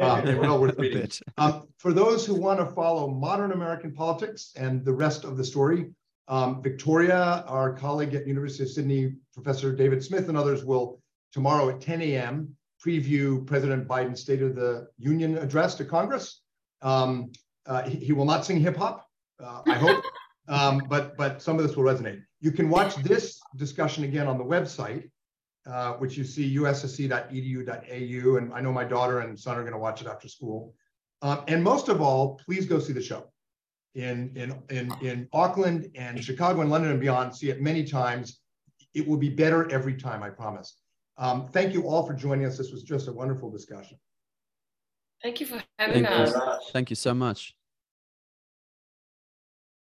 um, 0.00 0.38
well 0.38 0.60
worth 0.60 0.78
reading. 0.78 1.08
Um, 1.36 1.68
for 1.78 1.92
those 1.92 2.24
who 2.24 2.34
want 2.34 2.60
to 2.60 2.66
follow 2.66 3.08
modern 3.08 3.52
American 3.52 3.92
politics 3.92 4.52
and 4.56 4.84
the 4.84 4.92
rest 4.92 5.24
of 5.24 5.36
the 5.36 5.44
story, 5.44 5.90
um, 6.28 6.62
Victoria, 6.62 7.44
our 7.46 7.72
colleague 7.72 8.14
at 8.14 8.26
University 8.26 8.64
of 8.64 8.70
Sydney, 8.70 9.14
Professor 9.34 9.72
David 9.74 10.02
Smith 10.02 10.28
and 10.28 10.36
others 10.36 10.64
will 10.64 11.00
tomorrow 11.32 11.68
at 11.68 11.80
10 11.80 12.02
a.m. 12.02 12.56
preview 12.84 13.46
President 13.46 13.86
Biden's 13.86 14.20
State 14.20 14.42
of 14.42 14.54
the 14.54 14.88
Union 14.98 15.38
address 15.38 15.74
to 15.76 15.84
Congress. 15.84 16.42
Um, 16.82 17.32
uh, 17.66 17.82
he, 17.88 17.96
he, 17.96 18.12
will 18.12 18.24
not 18.24 18.44
sing 18.44 18.60
hip 18.60 18.76
hop, 18.76 19.06
uh, 19.42 19.62
I 19.66 19.74
hope, 19.74 20.04
um, 20.48 20.82
but 20.88 21.16
but 21.16 21.42
some 21.42 21.58
of 21.58 21.66
this 21.66 21.76
will 21.76 21.84
resonate. 21.84 22.22
You 22.40 22.52
can 22.52 22.68
watch 22.68 22.94
this 22.96 23.40
discussion 23.56 24.04
again 24.04 24.28
on 24.28 24.38
the 24.38 24.44
website, 24.44 25.10
uh, 25.66 25.94
which 25.94 26.16
you 26.16 26.24
see 26.24 26.54
ussc.edu.au, 26.56 28.36
and 28.36 28.52
I 28.52 28.60
know 28.60 28.72
my 28.72 28.84
daughter 28.84 29.20
and 29.20 29.38
son 29.38 29.56
are 29.56 29.62
going 29.62 29.72
to 29.72 29.78
watch 29.78 30.00
it 30.00 30.06
after 30.06 30.28
school. 30.28 30.74
Um, 31.22 31.42
and 31.48 31.64
most 31.64 31.88
of 31.88 32.00
all, 32.00 32.40
please 32.44 32.66
go 32.66 32.78
see 32.78 32.92
the 32.92 33.02
show 33.02 33.32
in 33.94 34.30
in 34.36 34.54
in 34.70 34.92
in 35.00 35.28
Auckland 35.32 35.90
and 35.96 36.22
Chicago 36.22 36.60
and 36.60 36.70
London 36.70 36.90
and 36.90 37.00
beyond. 37.00 37.34
See 37.34 37.50
it 37.50 37.60
many 37.60 37.84
times. 37.84 38.40
It 38.94 39.06
will 39.06 39.16
be 39.16 39.30
better 39.30 39.70
every 39.70 39.94
time, 39.94 40.22
I 40.22 40.30
promise. 40.30 40.78
Um, 41.18 41.48
thank 41.48 41.72
you 41.72 41.88
all 41.88 42.06
for 42.06 42.14
joining 42.14 42.46
us. 42.46 42.58
This 42.58 42.70
was 42.70 42.82
just 42.82 43.08
a 43.08 43.12
wonderful 43.12 43.50
discussion. 43.50 43.98
Thank 45.26 45.40
you 45.40 45.46
for 45.46 45.60
having 45.76 46.04
Thank 46.04 46.20
us. 46.20 46.34
You. 46.34 46.58
Thank 46.72 46.88
you 46.88 46.94
so 46.94 47.12
much. 47.12 47.56